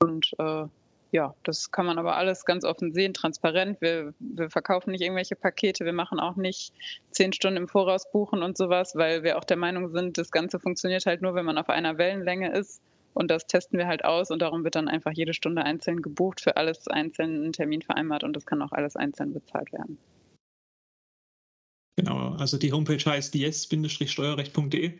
Und 0.00 0.34
äh, 0.38 0.64
ja, 1.14 1.32
das 1.44 1.70
kann 1.70 1.86
man 1.86 1.96
aber 2.00 2.16
alles 2.16 2.44
ganz 2.44 2.64
offen 2.64 2.92
sehen, 2.92 3.14
transparent. 3.14 3.80
Wir, 3.80 4.14
wir 4.18 4.50
verkaufen 4.50 4.90
nicht 4.90 5.00
irgendwelche 5.00 5.36
Pakete, 5.36 5.84
wir 5.84 5.92
machen 5.92 6.18
auch 6.18 6.34
nicht 6.34 6.74
zehn 7.12 7.32
Stunden 7.32 7.56
im 7.56 7.68
Voraus 7.68 8.10
buchen 8.10 8.42
und 8.42 8.58
sowas, 8.58 8.96
weil 8.96 9.22
wir 9.22 9.38
auch 9.38 9.44
der 9.44 9.56
Meinung 9.56 9.90
sind, 9.90 10.18
das 10.18 10.32
Ganze 10.32 10.58
funktioniert 10.58 11.06
halt 11.06 11.22
nur, 11.22 11.36
wenn 11.36 11.44
man 11.44 11.56
auf 11.56 11.68
einer 11.68 11.98
Wellenlänge 11.98 12.52
ist. 12.52 12.82
Und 13.12 13.30
das 13.30 13.46
testen 13.46 13.78
wir 13.78 13.86
halt 13.86 14.04
aus 14.04 14.32
und 14.32 14.42
darum 14.42 14.64
wird 14.64 14.74
dann 14.74 14.88
einfach 14.88 15.12
jede 15.12 15.34
Stunde 15.34 15.62
einzeln 15.62 16.02
gebucht, 16.02 16.40
für 16.40 16.56
alles 16.56 16.88
einzeln 16.88 17.44
einen 17.44 17.52
Termin 17.52 17.80
vereinbart 17.80 18.24
und 18.24 18.34
das 18.34 18.44
kann 18.44 18.60
auch 18.60 18.72
alles 18.72 18.96
einzeln 18.96 19.32
bezahlt 19.32 19.72
werden. 19.72 19.98
Genau, 21.96 22.34
also 22.34 22.58
die 22.58 22.72
Homepage 22.72 22.98
heißt 22.98 23.36
yes-steuerrecht.de, 23.36 24.82
wenn 24.82 24.98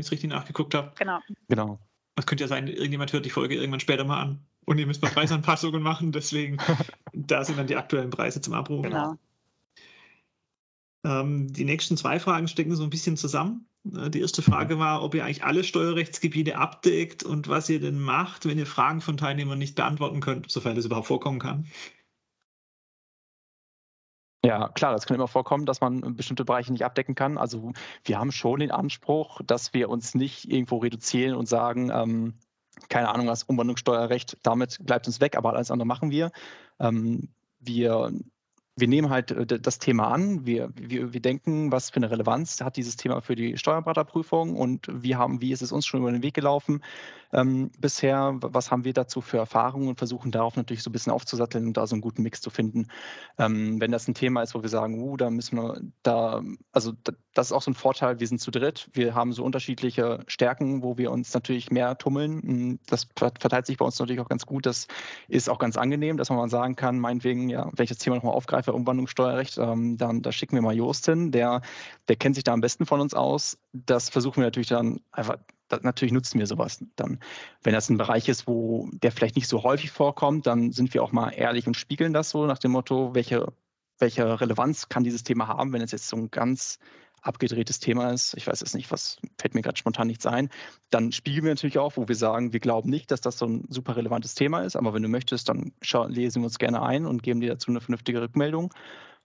ich 0.00 0.06
es 0.06 0.10
richtig 0.10 0.30
nachgeguckt 0.30 0.74
habe. 0.74 0.90
Genau. 0.98 1.20
Genau. 1.46 1.78
Es 2.16 2.26
könnte 2.26 2.42
ja 2.42 2.48
sein, 2.48 2.66
irgendjemand 2.66 3.12
hört 3.12 3.24
die 3.24 3.30
Folge 3.30 3.54
irgendwann 3.54 3.78
später 3.78 4.02
mal 4.02 4.20
an 4.20 4.44
und 4.64 4.78
ihr 4.78 4.86
müsst 4.86 5.02
mal 5.02 5.10
Preisanpassungen 5.10 5.82
machen, 5.82 6.12
deswegen 6.12 6.58
da 7.12 7.44
sind 7.44 7.58
dann 7.58 7.66
die 7.66 7.76
aktuellen 7.76 8.10
Preise 8.10 8.40
zum 8.40 8.54
Abruf. 8.54 8.82
Genau. 8.82 9.16
Ähm, 11.04 11.52
die 11.52 11.64
nächsten 11.64 11.96
zwei 11.96 12.18
Fragen 12.18 12.48
stecken 12.48 12.74
so 12.74 12.82
ein 12.82 12.90
bisschen 12.90 13.16
zusammen. 13.16 13.66
Äh, 13.94 14.10
die 14.10 14.20
erste 14.20 14.42
Frage 14.42 14.78
war, 14.78 15.02
ob 15.02 15.14
ihr 15.14 15.24
eigentlich 15.24 15.44
alle 15.44 15.64
Steuerrechtsgebiete 15.64 16.56
abdeckt 16.56 17.22
und 17.22 17.48
was 17.48 17.68
ihr 17.68 17.80
denn 17.80 18.00
macht, 18.00 18.46
wenn 18.46 18.58
ihr 18.58 18.66
Fragen 18.66 19.00
von 19.00 19.16
Teilnehmern 19.16 19.58
nicht 19.58 19.76
beantworten 19.76 20.20
könnt, 20.20 20.50
sofern 20.50 20.76
das 20.76 20.86
überhaupt 20.86 21.06
vorkommen 21.06 21.38
kann. 21.38 21.66
Ja, 24.44 24.68
klar, 24.68 24.92
das 24.92 25.06
kann 25.06 25.14
immer 25.14 25.28
vorkommen, 25.28 25.64
dass 25.64 25.80
man 25.80 26.16
bestimmte 26.16 26.44
Bereiche 26.44 26.70
nicht 26.70 26.84
abdecken 26.84 27.14
kann. 27.14 27.38
Also 27.38 27.72
wir 28.04 28.18
haben 28.18 28.30
schon 28.30 28.60
den 28.60 28.70
Anspruch, 28.70 29.40
dass 29.46 29.72
wir 29.72 29.88
uns 29.88 30.14
nicht 30.14 30.50
irgendwo 30.50 30.78
reduzieren 30.78 31.34
und 31.34 31.46
sagen, 31.46 31.90
ähm, 31.90 32.34
keine 32.88 33.08
Ahnung, 33.08 33.26
was 33.26 33.44
Umwandlungssteuerrecht, 33.44 34.38
damit 34.42 34.78
bleibt 34.80 35.06
uns 35.06 35.20
weg, 35.20 35.36
aber 35.36 35.52
alles 35.52 35.70
andere 35.70 35.86
machen 35.86 36.10
wir. 36.10 36.30
Ähm, 36.80 37.28
wir 37.60 38.12
wir 38.76 38.88
nehmen 38.88 39.10
halt 39.10 39.30
äh, 39.30 39.60
das 39.60 39.78
Thema 39.78 40.08
an, 40.08 40.46
wir, 40.46 40.70
wir, 40.74 41.12
wir 41.12 41.20
denken, 41.20 41.70
was 41.70 41.90
für 41.90 41.96
eine 41.96 42.10
Relevanz 42.10 42.60
hat 42.60 42.76
dieses 42.76 42.96
Thema 42.96 43.20
für 43.20 43.34
die 43.36 43.56
Steuerberaterprüfung 43.56 44.56
und 44.56 44.88
wie, 44.90 45.16
haben, 45.16 45.40
wie 45.40 45.52
ist 45.52 45.62
es 45.62 45.72
uns 45.72 45.86
schon 45.86 46.00
über 46.00 46.12
den 46.12 46.22
Weg 46.22 46.34
gelaufen 46.34 46.80
ähm, 47.34 47.70
bisher, 47.78 48.36
was 48.40 48.70
haben 48.70 48.84
wir 48.84 48.92
dazu 48.92 49.20
für 49.20 49.38
Erfahrungen 49.38 49.88
und 49.88 49.98
versuchen 49.98 50.30
darauf 50.30 50.56
natürlich 50.56 50.82
so 50.82 50.90
ein 50.90 50.92
bisschen 50.92 51.12
aufzusatteln 51.12 51.66
und 51.66 51.76
da 51.76 51.86
so 51.86 51.94
einen 51.94 52.00
guten 52.00 52.22
Mix 52.22 52.40
zu 52.40 52.48
finden. 52.48 52.86
Ähm, 53.38 53.80
wenn 53.80 53.90
das 53.90 54.06
ein 54.06 54.14
Thema 54.14 54.42
ist, 54.42 54.54
wo 54.54 54.62
wir 54.62 54.68
sagen, 54.68 55.02
uh, 55.02 55.16
da 55.16 55.30
müssen 55.30 55.56
wir 55.56 55.80
da, 56.02 56.42
also 56.72 56.92
das 57.34 57.46
ist 57.46 57.52
auch 57.52 57.62
so 57.62 57.72
ein 57.72 57.74
Vorteil, 57.74 58.20
wir 58.20 58.28
sind 58.28 58.40
zu 58.40 58.52
dritt, 58.52 58.88
wir 58.92 59.14
haben 59.14 59.32
so 59.32 59.42
unterschiedliche 59.44 60.20
Stärken, 60.28 60.82
wo 60.82 60.96
wir 60.96 61.10
uns 61.10 61.34
natürlich 61.34 61.70
mehr 61.70 61.98
tummeln. 61.98 62.40
Hm, 62.42 62.78
das 62.86 63.08
verteilt 63.16 63.66
sich 63.66 63.78
bei 63.78 63.84
uns 63.84 63.98
natürlich 63.98 64.20
auch 64.20 64.28
ganz 64.28 64.46
gut. 64.46 64.64
Das 64.66 64.86
ist 65.28 65.50
auch 65.50 65.58
ganz 65.58 65.76
angenehm, 65.76 66.16
dass 66.16 66.30
man 66.30 66.48
sagen 66.48 66.76
kann, 66.76 67.00
meinetwegen, 67.00 67.48
ja, 67.48 67.68
das 67.74 67.98
Thema 67.98 68.16
nochmal 68.16 68.34
aufgreife, 68.34 68.63
Umwandlungssteuerrecht, 68.72 69.58
ähm, 69.58 69.96
dann 69.98 70.22
da 70.22 70.32
schicken 70.32 70.56
wir 70.56 70.62
mal 70.62 70.74
Jost 70.74 71.06
hin, 71.06 71.32
der, 71.32 71.60
der 72.08 72.16
kennt 72.16 72.34
sich 72.34 72.44
da 72.44 72.52
am 72.52 72.60
besten 72.60 72.86
von 72.86 73.00
uns 73.00 73.14
aus. 73.14 73.58
Das 73.72 74.08
versuchen 74.08 74.38
wir 74.38 74.44
natürlich 74.44 74.68
dann 74.68 75.00
einfach 75.12 75.38
natürlich 75.82 76.12
nutzen 76.12 76.38
wir 76.38 76.46
sowas 76.46 76.84
dann. 76.96 77.18
Wenn 77.62 77.72
das 77.72 77.88
ein 77.88 77.98
Bereich 77.98 78.28
ist, 78.28 78.46
wo 78.46 78.88
der 78.92 79.12
vielleicht 79.12 79.36
nicht 79.36 79.48
so 79.48 79.62
häufig 79.62 79.90
vorkommt, 79.90 80.46
dann 80.46 80.72
sind 80.72 80.94
wir 80.94 81.02
auch 81.02 81.12
mal 81.12 81.30
ehrlich 81.30 81.66
und 81.66 81.76
spiegeln 81.76 82.12
das 82.12 82.30
so 82.30 82.46
nach 82.46 82.58
dem 82.58 82.72
Motto, 82.72 83.14
welche, 83.14 83.52
welche 83.98 84.40
Relevanz 84.40 84.88
kann 84.88 85.04
dieses 85.04 85.24
Thema 85.24 85.48
haben, 85.48 85.72
wenn 85.72 85.82
es 85.82 85.90
jetzt 85.90 86.08
so 86.08 86.16
ein 86.16 86.30
ganz 86.30 86.78
abgedrehtes 87.24 87.80
Thema 87.80 88.10
ist, 88.12 88.34
ich 88.36 88.46
weiß 88.46 88.62
es 88.62 88.74
nicht, 88.74 88.90
was 88.90 89.18
fällt 89.38 89.54
mir 89.54 89.62
gerade 89.62 89.78
spontan 89.78 90.06
nichts 90.06 90.26
ein, 90.26 90.50
dann 90.90 91.10
spiegeln 91.10 91.44
wir 91.44 91.50
natürlich 91.50 91.78
auch, 91.78 91.96
wo 91.96 92.06
wir 92.06 92.14
sagen, 92.14 92.52
wir 92.52 92.60
glauben 92.60 92.90
nicht, 92.90 93.10
dass 93.10 93.20
das 93.20 93.38
so 93.38 93.46
ein 93.46 93.64
super 93.68 93.96
relevantes 93.96 94.34
Thema 94.34 94.60
ist, 94.60 94.76
aber 94.76 94.94
wenn 94.94 95.02
du 95.02 95.08
möchtest, 95.08 95.48
dann 95.48 95.72
lesen 96.08 96.42
wir 96.42 96.46
uns 96.46 96.58
gerne 96.58 96.82
ein 96.82 97.06
und 97.06 97.22
geben 97.22 97.40
dir 97.40 97.50
dazu 97.50 97.70
eine 97.70 97.80
vernünftige 97.80 98.20
Rückmeldung. 98.20 98.72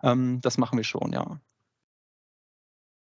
Ähm, 0.01 0.39
das 0.41 0.57
machen 0.57 0.77
wir 0.77 0.83
schon, 0.83 1.11
ja. 1.11 1.39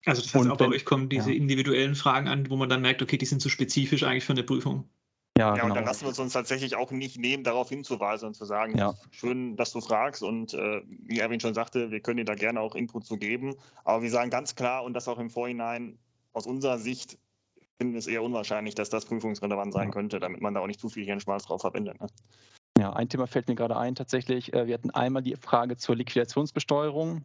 Also 0.06 0.22
das 0.22 0.34
heißt, 0.34 0.46
und 0.46 0.52
auch 0.52 0.58
bei 0.58 0.68
euch 0.68 0.84
kommen 0.84 1.10
diese 1.10 1.32
ja. 1.32 1.38
individuellen 1.38 1.96
Fragen 1.96 2.28
an, 2.28 2.50
wo 2.50 2.56
man 2.56 2.70
dann 2.70 2.82
merkt, 2.82 3.02
okay, 3.02 3.18
die 3.18 3.26
sind 3.26 3.42
zu 3.42 3.50
spezifisch 3.50 4.04
eigentlich 4.04 4.26
für 4.26 4.34
eine 4.34 4.44
Prüfung. 4.44 4.90
Ja, 5.38 5.50
ja 5.50 5.54
genau. 5.54 5.66
und 5.68 5.76
dann 5.76 5.86
lassen 5.86 6.06
wir 6.06 6.12
es 6.12 6.20
uns 6.20 6.34
tatsächlich 6.34 6.76
auch 6.76 6.92
nicht 6.92 7.18
nehmen, 7.18 7.44
darauf 7.44 7.70
hinzuweisen 7.70 8.28
und 8.28 8.34
zu 8.36 8.46
sagen, 8.46 8.78
ja. 8.78 8.94
schön, 9.12 9.56
dass 9.56 9.72
du 9.72 9.82
fragst 9.82 10.24
und 10.24 10.54
äh, 10.54 10.82
wie 10.88 11.20
Erwin 11.20 11.40
schon 11.40 11.54
sagte, 11.54 11.92
wir 11.92 12.02
können 12.02 12.18
dir 12.18 12.26
da 12.26 12.36
gerne 12.36 12.60
auch 12.60 12.76
Input 12.76 13.06
zu 13.06 13.18
geben, 13.18 13.56
aber 13.84 14.04
wir 14.04 14.10
sagen 14.10 14.30
ganz 14.30 14.56
klar 14.56 14.84
und 14.84 14.94
das 14.94 15.08
auch 15.08 15.20
im 15.20 15.30
Vorhinein 15.30 15.98
aus 16.34 16.46
unserer 16.46 16.78
Sicht 16.78 17.18
finden 17.78 17.94
wir 17.94 18.00
es 18.00 18.08
eher 18.08 18.24
unwahrscheinlich, 18.24 18.76
dass 18.76 18.90
das 18.90 19.06
prüfungsrelevant 19.06 19.74
sein 19.74 19.90
könnte, 19.90 20.20
damit 20.20 20.42
man 20.42 20.54
da 20.54 20.60
auch 20.60 20.68
nicht 20.68 20.80
zu 20.80 20.90
viel 20.90 21.06
Hirnschmalz 21.06 21.46
drauf 21.46 21.62
verwendet. 21.62 22.00
Ne? 22.00 22.08
Ja, 22.78 22.94
ein 22.94 23.10
Thema 23.10 23.26
fällt 23.26 23.48
mir 23.48 23.56
gerade 23.56 23.76
ein 23.76 23.96
tatsächlich. 23.96 24.54
Äh, 24.54 24.68
wir 24.68 24.76
hatten 24.76 24.92
einmal 24.92 25.24
die 25.24 25.36
Frage 25.36 25.78
zur 25.78 25.96
Liquidationsbesteuerung 25.96 27.24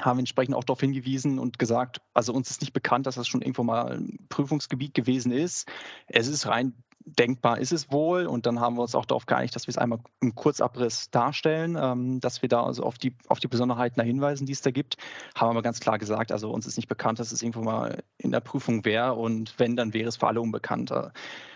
haben 0.00 0.18
entsprechend 0.18 0.54
auch 0.54 0.64
darauf 0.64 0.80
hingewiesen 0.80 1.38
und 1.38 1.58
gesagt, 1.58 2.00
also 2.14 2.32
uns 2.32 2.50
ist 2.50 2.60
nicht 2.60 2.72
bekannt, 2.72 3.06
dass 3.06 3.16
das 3.16 3.28
schon 3.28 3.42
irgendwo 3.42 3.64
mal 3.64 3.92
ein 3.92 4.18
Prüfungsgebiet 4.28 4.94
gewesen 4.94 5.32
ist. 5.32 5.68
Es 6.06 6.26
ist 6.28 6.46
rein 6.46 6.74
denkbar, 7.18 7.58
ist 7.58 7.72
es 7.72 7.90
wohl. 7.90 8.26
Und 8.26 8.46
dann 8.46 8.60
haben 8.60 8.76
wir 8.76 8.82
uns 8.82 8.94
auch 8.94 9.04
darauf 9.04 9.26
geeinigt, 9.26 9.54
dass 9.54 9.66
wir 9.66 9.72
es 9.72 9.78
einmal 9.78 10.00
im 10.20 10.34
Kurzabriss 10.34 11.10
darstellen, 11.10 11.76
ähm, 11.80 12.20
dass 12.20 12.42
wir 12.42 12.48
da 12.48 12.62
also 12.64 12.82
auf 12.82 12.98
die, 12.98 13.14
auf 13.28 13.40
die 13.40 13.48
Besonderheiten 13.48 14.00
da 14.00 14.04
hinweisen, 14.04 14.46
die 14.46 14.52
es 14.52 14.62
da 14.62 14.70
gibt. 14.70 14.96
Haben 15.34 15.50
aber 15.50 15.62
ganz 15.62 15.80
klar 15.80 15.98
gesagt, 15.98 16.32
also 16.32 16.50
uns 16.50 16.66
ist 16.66 16.76
nicht 16.76 16.88
bekannt, 16.88 17.18
dass 17.18 17.32
es 17.32 17.42
irgendwo 17.42 17.62
mal 17.62 18.02
in 18.18 18.30
der 18.30 18.40
Prüfung 18.40 18.84
wäre. 18.84 19.14
Und 19.14 19.58
wenn, 19.58 19.76
dann 19.76 19.94
wäre 19.94 20.08
es 20.08 20.16
für 20.16 20.28
alle 20.28 20.40
unbekannt. 20.40 20.90
Äh, 20.90 21.10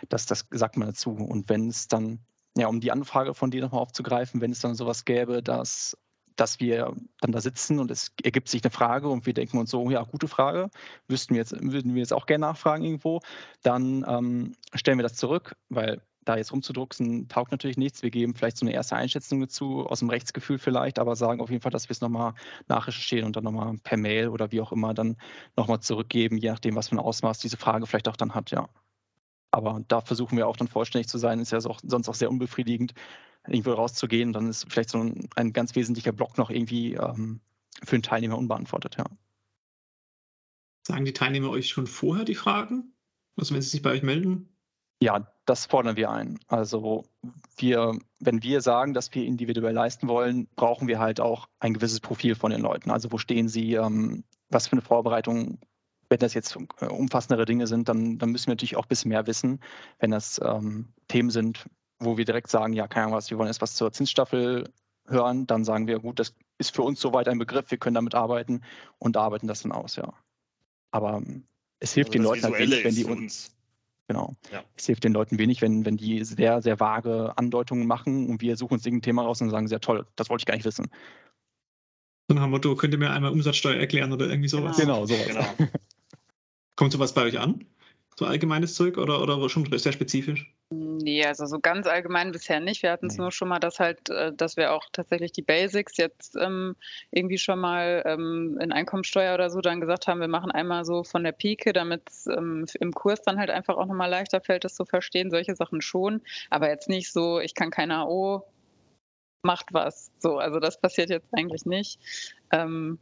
das, 0.09 0.27
das 0.27 0.47
sagt 0.51 0.77
man 0.77 0.89
dazu. 0.89 1.11
Und 1.13 1.49
wenn 1.49 1.69
es 1.69 1.89
dann 1.89 2.21
ja, 2.57 2.69
um 2.69 2.81
die 2.81 2.93
Anfrage 2.93 3.35
von 3.35 3.51
dir 3.51 3.63
nochmal 3.63 3.81
aufzugreifen, 3.81 4.41
wenn 4.41 4.53
es 4.53 4.61
dann 4.61 4.75
sowas 4.75 5.05
gäbe, 5.05 5.43
dass 5.43 5.97
dass 6.37 6.61
wir 6.61 6.95
dann 7.21 7.33
da 7.33 7.41
sitzen 7.41 7.79
und 7.79 7.91
es 7.91 8.13
ergibt 8.23 8.49
sich 8.49 8.63
eine 8.65 8.71
Frage 8.71 9.09
und 9.09 9.27
wir 9.27 9.35
denken 9.35 9.59
uns 9.59 9.71
so, 9.71 9.91
ja, 9.91 10.03
gute 10.03 10.29
Frage, 10.29 10.71
wüssten 11.09 11.35
wir 11.35 11.41
jetzt, 11.41 11.53
würden 11.53 11.95
wir 11.95 12.01
jetzt 12.01 12.13
auch 12.13 12.27
gerne 12.27 12.47
nachfragen 12.47 12.85
irgendwo, 12.85 13.21
dann 13.63 14.05
ähm, 14.09 14.53
stellen 14.75 14.99
wir 14.99 15.05
das 15.05 15.15
zurück, 15.15 15.57
weil 15.69 16.03
da 16.25 16.37
jetzt 16.37 16.53
rumzudrucksen 16.53 17.29
taugt 17.29 17.53
natürlich 17.53 17.77
nichts. 17.77 18.03
Wir 18.03 18.11
geben 18.11 18.35
vielleicht 18.35 18.57
so 18.57 18.65
eine 18.65 18.75
erste 18.75 18.97
Einschätzung 18.97 19.41
dazu, 19.41 19.87
aus 19.87 19.99
dem 19.99 20.11
Rechtsgefühl 20.11 20.59
vielleicht, 20.59 20.99
aber 20.99 21.17
sagen 21.17 21.41
auf 21.41 21.51
jeden 21.51 21.63
Fall, 21.63 21.73
dass 21.73 21.89
wir 21.89 21.93
es 21.93 22.01
nochmal 22.01 22.35
nachrecherchieren 22.67 23.27
und 23.27 23.37
dann 23.37 23.45
nochmal 23.45 23.77
per 23.83 23.99
Mail 23.99 24.29
oder 24.29 24.51
wie 24.51 24.61
auch 24.61 24.73
immer 24.73 24.95
dann 24.95 25.17
nochmal 25.57 25.81
zurückgeben, 25.81 26.39
je 26.39 26.51
nachdem, 26.51 26.77
was 26.77 26.89
für 26.89 26.97
ein 26.97 27.01
Ausmaß 27.01 27.39
diese 27.39 27.57
Frage 27.57 27.87
vielleicht 27.87 28.09
auch 28.09 28.17
dann 28.17 28.35
hat, 28.35 28.51
ja. 28.51 28.69
Aber 29.51 29.83
da 29.87 30.01
versuchen 30.01 30.37
wir 30.37 30.49
auch 30.49 30.57
dann 30.57 30.67
vollständig 30.67 31.09
zu 31.09 31.19
sein, 31.19 31.39
ist 31.39 31.53
ja 31.53 31.61
sonst 31.61 32.09
auch 32.09 32.15
sehr 32.15 32.31
unbefriedigend, 32.31 32.93
irgendwo 33.47 33.73
rauszugehen, 33.73 34.33
dann 34.33 34.49
ist 34.49 34.67
vielleicht 34.69 34.91
so 34.91 34.99
ein, 34.99 35.29
ein 35.37 35.53
ganz 35.53 35.75
wesentlicher 35.75 36.13
Block 36.13 36.39
noch 36.39 36.51
irgendwie 36.51 36.95
ähm, 36.95 37.41
für 37.83 37.97
den 37.97 38.03
Teilnehmer 38.03 38.39
unbeantwortet, 38.39 38.97
ja. 38.97 39.05
Sagen 40.87 41.05
die 41.05 41.13
Teilnehmer 41.13 41.51
euch 41.51 41.69
schon 41.69 41.87
vorher 41.87 42.25
die 42.25 42.35
Fragen? 42.35 42.95
Also 43.37 43.55
wenn 43.55 43.63
sie 43.63 43.71
sich 43.71 43.83
bei 43.83 43.91
euch 43.91 44.03
melden? 44.03 44.55
Ja, 45.01 45.27
das 45.45 45.67
fordern 45.67 45.97
wir 45.97 46.11
ein. 46.11 46.39
Also 46.47 47.05
wir, 47.57 47.99
wenn 48.21 48.43
wir 48.43 48.61
sagen, 48.61 48.95
dass 48.95 49.15
wir 49.15 49.25
individuell 49.25 49.75
leisten 49.75 50.09
wollen, 50.09 50.49
brauchen 50.57 50.89
wir 50.89 50.99
halt 50.99 51.21
auch 51.21 51.49
ein 51.59 51.75
gewisses 51.75 52.01
Profil 52.01 52.35
von 52.35 52.51
den 52.51 52.61
Leuten. 52.61 52.91
Also 52.91 53.13
wo 53.13 53.19
stehen 53.19 53.49
sie, 53.49 53.75
ähm, 53.75 54.25
was 54.51 54.69
für 54.69 54.73
eine 54.73 54.83
Vorbereitung, 54.83 55.59
wenn 56.09 56.19
das 56.19 56.35
jetzt 56.35 56.57
äh, 56.81 56.87
umfassendere 56.87 57.45
Dinge 57.45 57.67
sind, 57.67 57.89
dann, 57.89 58.19
dann 58.19 58.31
müssen 58.31 58.47
wir 58.47 58.53
natürlich 58.53 58.77
auch 58.77 58.85
ein 58.85 58.89
bisschen 58.89 59.11
mehr 59.11 59.27
wissen. 59.27 59.61
Wenn 59.99 60.11
das 60.11 60.41
ähm, 60.43 60.89
Themen 61.09 61.31
sind, 61.31 61.67
wo 62.05 62.17
wir 62.17 62.25
direkt 62.25 62.51
sagen, 62.51 62.73
ja, 62.73 62.87
keine 62.89 63.07
Ahnung 63.07 63.17
was, 63.17 63.31
wir 63.31 63.39
wollen 63.39 63.49
erst 63.49 63.63
was 63.63 63.75
zur 63.75 63.93
Zinsstaffel 63.93 64.71
hören, 65.07 65.47
dann 65.47 65.65
sagen 65.65 65.87
wir, 65.87 65.99
gut, 65.99 66.19
das 66.19 66.35
ist 66.59 66.75
für 66.75 66.83
uns 66.83 67.01
soweit 67.01 67.29
ein 67.29 67.39
Begriff, 67.39 67.71
wir 67.71 67.79
können 67.79 67.95
damit 67.95 68.15
arbeiten 68.15 68.63
und 68.99 69.17
arbeiten 69.17 69.47
das 69.47 69.63
dann 69.63 69.73
aus, 69.73 69.97
ja. 69.97 70.13
Aber 70.91 71.15
ähm, 71.15 71.45
es 71.81 71.93
hilft 71.93 72.11
also 72.11 72.19
den 72.19 72.23
Leuten 72.23 72.45
halt 72.45 72.59
wenig, 72.59 72.85
wenn 72.85 72.95
die 72.95 73.05
uns. 73.05 73.51
Genau. 74.07 74.37
Ja. 74.53 74.63
Es 74.77 74.87
hilft 74.87 75.05
den 75.05 75.13
Leuten 75.13 75.39
wenig, 75.39 75.63
wenn, 75.63 75.85
wenn 75.85 75.97
die 75.97 76.25
sehr, 76.25 76.61
sehr 76.61 76.79
vage 76.79 77.33
Andeutungen 77.37 77.87
machen 77.87 78.29
und 78.29 78.43
wir 78.43 78.57
suchen 78.57 78.75
uns 78.75 78.85
irgendein 78.85 79.03
Thema 79.03 79.23
raus 79.23 79.41
und 79.41 79.51
sagen, 79.51 79.67
sehr 79.67 79.81
toll, 79.81 80.07
das 80.17 80.29
wollte 80.29 80.43
ich 80.43 80.47
gar 80.47 80.55
nicht 80.55 80.67
wissen. 80.67 80.91
So 82.29 82.35
nach 82.35 82.43
dem 82.43 82.51
Motto, 82.51 82.75
könnt 82.77 82.95
ihr 82.95 82.99
mir 82.99 83.11
einmal 83.11 83.33
Umsatzsteuer 83.33 83.77
erklären 83.77 84.13
oder 84.13 84.29
irgendwie 84.29 84.49
sowas? 84.49 84.77
Genau, 84.77 85.07
genau 85.07 85.07
sowas. 85.07 85.27
Genau. 85.57 85.71
Kommt 86.77 86.93
sowas 86.93 87.13
bei 87.15 87.23
euch 87.23 87.39
an? 87.39 87.65
So 88.17 88.27
allgemeines 88.27 88.75
Zeug 88.75 88.97
oder, 88.97 89.21
oder 89.21 89.49
schon 89.49 89.67
sehr 89.77 89.93
spezifisch? 89.93 90.55
Nee, 90.71 91.25
also 91.25 91.47
so 91.47 91.59
ganz 91.61 91.87
allgemein 91.87 92.33
bisher 92.33 92.61
nicht. 92.61 92.83
Wir 92.83 92.91
hatten 92.91 93.07
es 93.07 93.19
nur 93.19 93.31
schon 93.31 93.49
mal, 93.49 93.59
dass 93.59 93.81
halt, 93.81 94.09
äh, 94.09 94.33
dass 94.33 94.57
wir 94.57 94.73
auch 94.73 94.85
tatsächlich 94.93 95.33
die 95.33 95.43
Basics 95.43 95.97
jetzt 95.97 96.37
ähm, 96.37 96.75
irgendwie 97.11 97.39
schon 97.39 97.59
mal 97.59 98.03
ähm, 98.07 98.59
in 98.61 98.73
Einkommensteuer 98.73 99.35
oder 99.35 99.51
so 99.51 99.61
dann 99.61 99.81
gesagt 99.81 100.07
haben, 100.07 100.21
wir 100.21 100.29
machen 100.29 100.51
einmal 100.51 100.85
so 100.85 101.05
von 101.05 101.23
der 101.23 101.33
Pike, 101.33 101.73
damit 101.73 102.03
es 102.09 102.27
ähm, 102.27 102.67
im 102.81 102.93
Kurs 102.93 103.23
dann 103.23 103.39
halt 103.39 103.51
einfach 103.51 103.77
auch 103.77 103.87
nochmal 103.87 104.11
leichter 104.11 104.41
fällt, 104.41 104.65
das 104.65 104.75
zu 104.75 104.85
verstehen. 104.85 105.31
Solche 105.31 105.55
Sachen 105.55 105.81
schon, 105.81 106.23
aber 106.51 106.69
jetzt 106.69 106.89
nicht 106.89 107.13
so, 107.13 107.41
ich 107.41 107.55
kann 107.55 107.71
keine 107.71 107.99
AO, 107.99 108.47
macht 109.43 109.73
was. 109.73 110.11
So, 110.19 110.39
also 110.39 110.61
das 110.61 110.81
passiert 110.81 111.11
jetzt 111.11 111.29
eigentlich 111.33 111.67
nicht. 111.67 112.01
Ähm, 112.51 112.99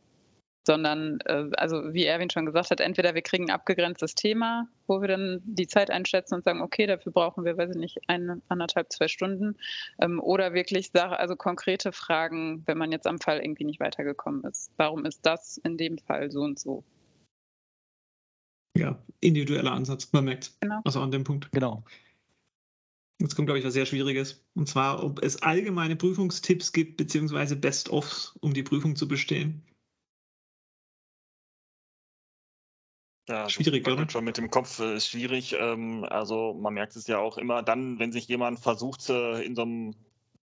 sondern, 0.64 1.18
äh, 1.24 1.48
also 1.56 1.92
wie 1.92 2.04
Erwin 2.04 2.30
schon 2.30 2.46
gesagt 2.46 2.70
hat, 2.70 2.80
entweder 2.80 3.14
wir 3.14 3.22
kriegen 3.22 3.44
ein 3.44 3.54
abgegrenztes 3.54 4.14
Thema, 4.14 4.68
wo 4.86 5.00
wir 5.00 5.08
dann 5.08 5.40
die 5.44 5.66
Zeit 5.66 5.90
einschätzen 5.90 6.34
und 6.34 6.44
sagen, 6.44 6.60
okay, 6.60 6.86
dafür 6.86 7.12
brauchen 7.12 7.44
wir, 7.44 7.56
weiß 7.56 7.70
ich 7.70 7.76
nicht, 7.76 7.98
eine, 8.06 8.40
anderthalb, 8.48 8.92
zwei 8.92 9.08
Stunden, 9.08 9.56
ähm, 10.00 10.20
oder 10.20 10.54
wirklich 10.54 10.90
Sache, 10.92 11.18
also 11.18 11.36
konkrete 11.36 11.92
Fragen, 11.92 12.62
wenn 12.66 12.78
man 12.78 12.92
jetzt 12.92 13.06
am 13.06 13.18
Fall 13.18 13.40
irgendwie 13.40 13.64
nicht 13.64 13.80
weitergekommen 13.80 14.44
ist. 14.44 14.70
Warum 14.76 15.04
ist 15.04 15.26
das 15.26 15.58
in 15.58 15.76
dem 15.76 15.98
Fall 15.98 16.30
so 16.30 16.40
und 16.40 16.58
so? 16.58 16.84
Ja, 18.76 19.02
individueller 19.20 19.72
Ansatz, 19.72 20.12
man 20.12 20.24
merkt. 20.24 20.52
Genau. 20.60 20.80
Also 20.84 21.00
an 21.00 21.10
dem 21.10 21.24
Punkt. 21.24 21.50
Genau. 21.52 21.84
Jetzt 23.20 23.36
kommt, 23.36 23.46
glaube 23.46 23.58
ich, 23.58 23.64
was 23.64 23.74
sehr 23.74 23.86
Schwieriges. 23.86 24.44
Und 24.54 24.68
zwar, 24.68 25.04
ob 25.04 25.22
es 25.22 25.42
allgemeine 25.42 25.94
Prüfungstipps 25.94 26.72
gibt, 26.72 26.96
beziehungsweise 26.96 27.54
Best-ofs, 27.54 28.36
um 28.40 28.54
die 28.54 28.62
Prüfung 28.62 28.96
zu 28.96 29.06
bestehen. 29.06 29.62
Ja, 33.28 33.48
schwierig, 33.48 33.86
oder? 33.86 34.08
Schon 34.10 34.24
mit 34.24 34.36
dem 34.36 34.50
Kopf 34.50 34.80
äh, 34.80 34.96
ist 34.96 35.08
schwierig. 35.08 35.54
Ähm, 35.58 36.04
also 36.04 36.54
man 36.54 36.74
merkt 36.74 36.96
es 36.96 37.06
ja 37.06 37.18
auch 37.18 37.38
immer 37.38 37.62
dann, 37.62 37.98
wenn 37.98 38.10
sich 38.10 38.26
jemand 38.26 38.58
versucht, 38.58 39.08
äh, 39.10 39.42
in 39.42 39.54
so 39.54 39.62
einem 39.62 39.94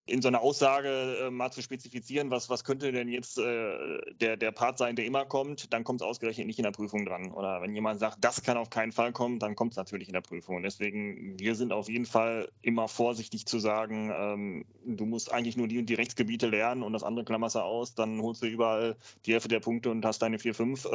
in 0.05 0.20
so 0.20 0.27
einer 0.27 0.40
Aussage 0.40 1.16
äh, 1.22 1.31
mal 1.31 1.53
zu 1.53 1.62
spezifizieren, 1.62 2.33
was, 2.33 2.51
was 2.51 2.64
könnte 2.64 2.90
denn 2.90 3.09
jetzt 3.09 3.38
der, 3.38 4.37
der 4.37 4.51
Part 4.51 4.77
sein, 4.77 4.96
der 4.96 5.05
immer 5.05 5.25
kommt, 5.25 5.72
dann 5.72 5.85
kommt 5.85 6.01
es 6.01 6.07
ausgerechnet 6.07 6.48
nicht 6.48 6.59
in 6.59 6.64
der 6.64 6.72
Prüfung 6.72 7.07
dran. 7.07 7.31
Oder 7.31 7.62
wenn 7.62 7.72
jemand 7.72 8.01
sagt, 8.01 8.18
das 8.20 8.42
kann 8.42 8.57
auf 8.57 8.68
keinen 8.68 8.90
Fall 8.90 9.12
kommen, 9.12 9.38
dann 9.38 9.55
kommt 9.55 9.75
es 9.75 9.77
natürlich 9.77 10.09
in 10.09 10.12
der 10.12 10.20
Prüfung. 10.20 10.57
Und 10.57 10.64
deswegen, 10.64 11.38
wir 11.38 11.55
sind 11.55 11.72
auf 11.72 11.88
jeden 11.88 12.05
Fall 12.05 12.51
immer 12.62 12.88
vorsichtig 12.88 13.46
zu 13.46 13.61
sagen, 13.61 14.12
ähm, 14.12 14.64
du 14.85 15.07
musst 15.07 15.33
eigentlich 15.33 15.57
nur 15.57 15.68
die 15.68 15.79
und 15.79 15.87
die 15.87 15.94
Rechtsgebiete 15.94 16.48
lernen 16.48 16.83
und 16.83 16.92
das 16.92 17.05
andere 17.05 17.25
klammerst 17.25 17.55
du 17.55 17.61
aus, 17.61 17.94
dann 17.94 18.20
holst 18.20 18.42
du 18.42 18.46
überall 18.48 18.96
die 19.25 19.35
Hälfte 19.35 19.48
der 19.48 19.61
Punkte 19.61 19.90
und 19.90 20.05
hast 20.05 20.20
deine 20.20 20.40
4, 20.40 20.53
5. 20.53 20.88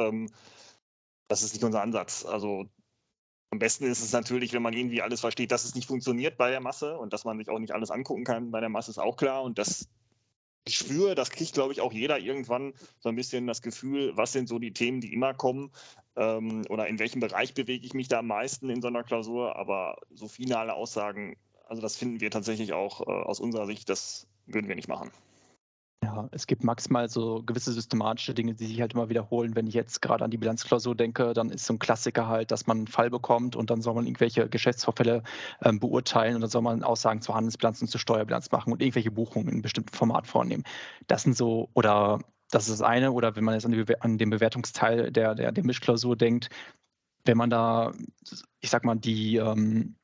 Das 1.28 1.42
ist 1.42 1.52
nicht 1.52 1.64
unser 1.64 1.82
Ansatz. 1.82 2.24
Also 2.24 2.66
am 3.50 3.58
besten 3.58 3.84
ist 3.84 4.02
es 4.02 4.12
natürlich, 4.12 4.52
wenn 4.52 4.62
man 4.62 4.74
irgendwie 4.74 5.02
alles 5.02 5.20
versteht, 5.20 5.52
dass 5.52 5.64
es 5.64 5.74
nicht 5.74 5.86
funktioniert 5.86 6.36
bei 6.36 6.50
der 6.50 6.60
Masse 6.60 6.98
und 6.98 7.12
dass 7.12 7.24
man 7.24 7.38
sich 7.38 7.48
auch 7.48 7.58
nicht 7.58 7.72
alles 7.72 7.90
angucken 7.90 8.24
kann 8.24 8.50
bei 8.50 8.60
der 8.60 8.68
Masse, 8.68 8.90
ist 8.90 8.98
auch 8.98 9.16
klar. 9.16 9.42
Und 9.42 9.58
das 9.58 9.88
Gespür, 10.64 11.14
das 11.14 11.30
kriegt, 11.30 11.54
glaube 11.54 11.72
ich, 11.72 11.80
auch 11.80 11.92
jeder 11.92 12.18
irgendwann 12.18 12.74
so 12.98 13.08
ein 13.08 13.16
bisschen 13.16 13.46
das 13.46 13.62
Gefühl, 13.62 14.14
was 14.16 14.32
sind 14.32 14.48
so 14.48 14.58
die 14.58 14.74
Themen, 14.74 15.00
die 15.00 15.14
immer 15.14 15.32
kommen 15.32 15.70
ähm, 16.16 16.64
oder 16.68 16.88
in 16.88 16.98
welchem 16.98 17.20
Bereich 17.20 17.54
bewege 17.54 17.86
ich 17.86 17.94
mich 17.94 18.08
da 18.08 18.18
am 18.18 18.26
meisten 18.26 18.68
in 18.68 18.82
so 18.82 18.88
einer 18.88 19.02
Klausur. 19.02 19.56
Aber 19.56 19.96
so 20.10 20.28
finale 20.28 20.74
Aussagen, 20.74 21.36
also 21.66 21.80
das 21.80 21.96
finden 21.96 22.20
wir 22.20 22.30
tatsächlich 22.30 22.74
auch 22.74 23.00
äh, 23.00 23.10
aus 23.10 23.40
unserer 23.40 23.66
Sicht, 23.66 23.88
das 23.88 24.26
würden 24.44 24.68
wir 24.68 24.76
nicht 24.76 24.88
machen. 24.88 25.10
Ja, 26.02 26.28
es 26.30 26.46
gibt 26.46 26.62
maximal 26.62 27.08
so 27.08 27.42
gewisse 27.42 27.72
systematische 27.72 28.32
Dinge, 28.32 28.54
die 28.54 28.66
sich 28.66 28.80
halt 28.80 28.94
immer 28.94 29.08
wiederholen. 29.08 29.56
Wenn 29.56 29.66
ich 29.66 29.74
jetzt 29.74 30.00
gerade 30.00 30.24
an 30.24 30.30
die 30.30 30.38
Bilanzklausur 30.38 30.94
denke, 30.94 31.32
dann 31.32 31.50
ist 31.50 31.66
so 31.66 31.74
ein 31.74 31.80
Klassiker 31.80 32.28
halt, 32.28 32.52
dass 32.52 32.68
man 32.68 32.78
einen 32.78 32.86
Fall 32.86 33.10
bekommt 33.10 33.56
und 33.56 33.70
dann 33.70 33.82
soll 33.82 33.94
man 33.94 34.06
irgendwelche 34.06 34.48
Geschäftsvorfälle 34.48 35.24
ähm, 35.62 35.80
beurteilen 35.80 36.36
und 36.36 36.40
dann 36.42 36.50
soll 36.50 36.62
man 36.62 36.84
Aussagen 36.84 37.20
zur 37.20 37.34
Handelsbilanz 37.34 37.82
und 37.82 37.88
zur 37.88 38.00
Steuerbilanz 38.00 38.52
machen 38.52 38.72
und 38.72 38.80
irgendwelche 38.80 39.10
Buchungen 39.10 39.48
in 39.48 39.54
einem 39.54 39.62
bestimmten 39.62 39.94
Format 39.94 40.28
vornehmen. 40.28 40.62
Das 41.08 41.24
sind 41.24 41.36
so, 41.36 41.68
oder 41.74 42.20
das 42.50 42.68
ist 42.68 42.80
das 42.80 42.82
eine, 42.88 43.10
oder 43.12 43.34
wenn 43.34 43.44
man 43.44 43.54
jetzt 43.54 43.66
an, 43.66 43.72
die, 43.72 44.00
an 44.00 44.18
den 44.18 44.30
Bewertungsteil 44.30 45.10
der, 45.10 45.34
der, 45.34 45.50
der 45.50 45.64
Mischklausur 45.64 46.16
denkt, 46.16 46.48
wenn 47.24 47.36
man 47.36 47.50
da, 47.50 47.92
ich 48.60 48.70
sag 48.70 48.84
mal, 48.84 48.94
die 48.96 49.36
ähm, 49.36 49.97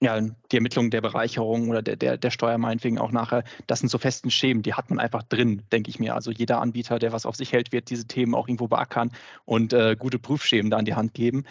ja, 0.00 0.20
die 0.20 0.56
Ermittlung 0.56 0.90
der 0.90 1.00
Bereicherung 1.00 1.70
oder 1.70 1.82
der, 1.82 1.96
der, 1.96 2.16
der 2.18 2.30
Steuer 2.30 2.58
meinetwegen 2.58 2.98
auch 2.98 3.10
nachher, 3.10 3.42
das 3.66 3.80
sind 3.80 3.88
so 3.88 3.98
festen 3.98 4.30
Schemen, 4.30 4.62
die 4.62 4.74
hat 4.74 4.90
man 4.90 5.00
einfach 5.00 5.24
drin, 5.24 5.62
denke 5.72 5.90
ich 5.90 5.98
mir. 5.98 6.14
Also 6.14 6.30
jeder 6.30 6.60
Anbieter, 6.60 6.98
der 6.98 7.12
was 7.12 7.26
auf 7.26 7.34
sich 7.34 7.52
hält, 7.52 7.72
wird 7.72 7.90
diese 7.90 8.06
Themen 8.06 8.34
auch 8.34 8.46
irgendwo 8.46 8.68
beackern 8.68 9.10
und 9.44 9.72
äh, 9.72 9.96
gute 9.98 10.18
Prüfschemen 10.18 10.70
da 10.70 10.76
an 10.76 10.84
die 10.84 10.94
Hand 10.94 11.14
geben. 11.14 11.44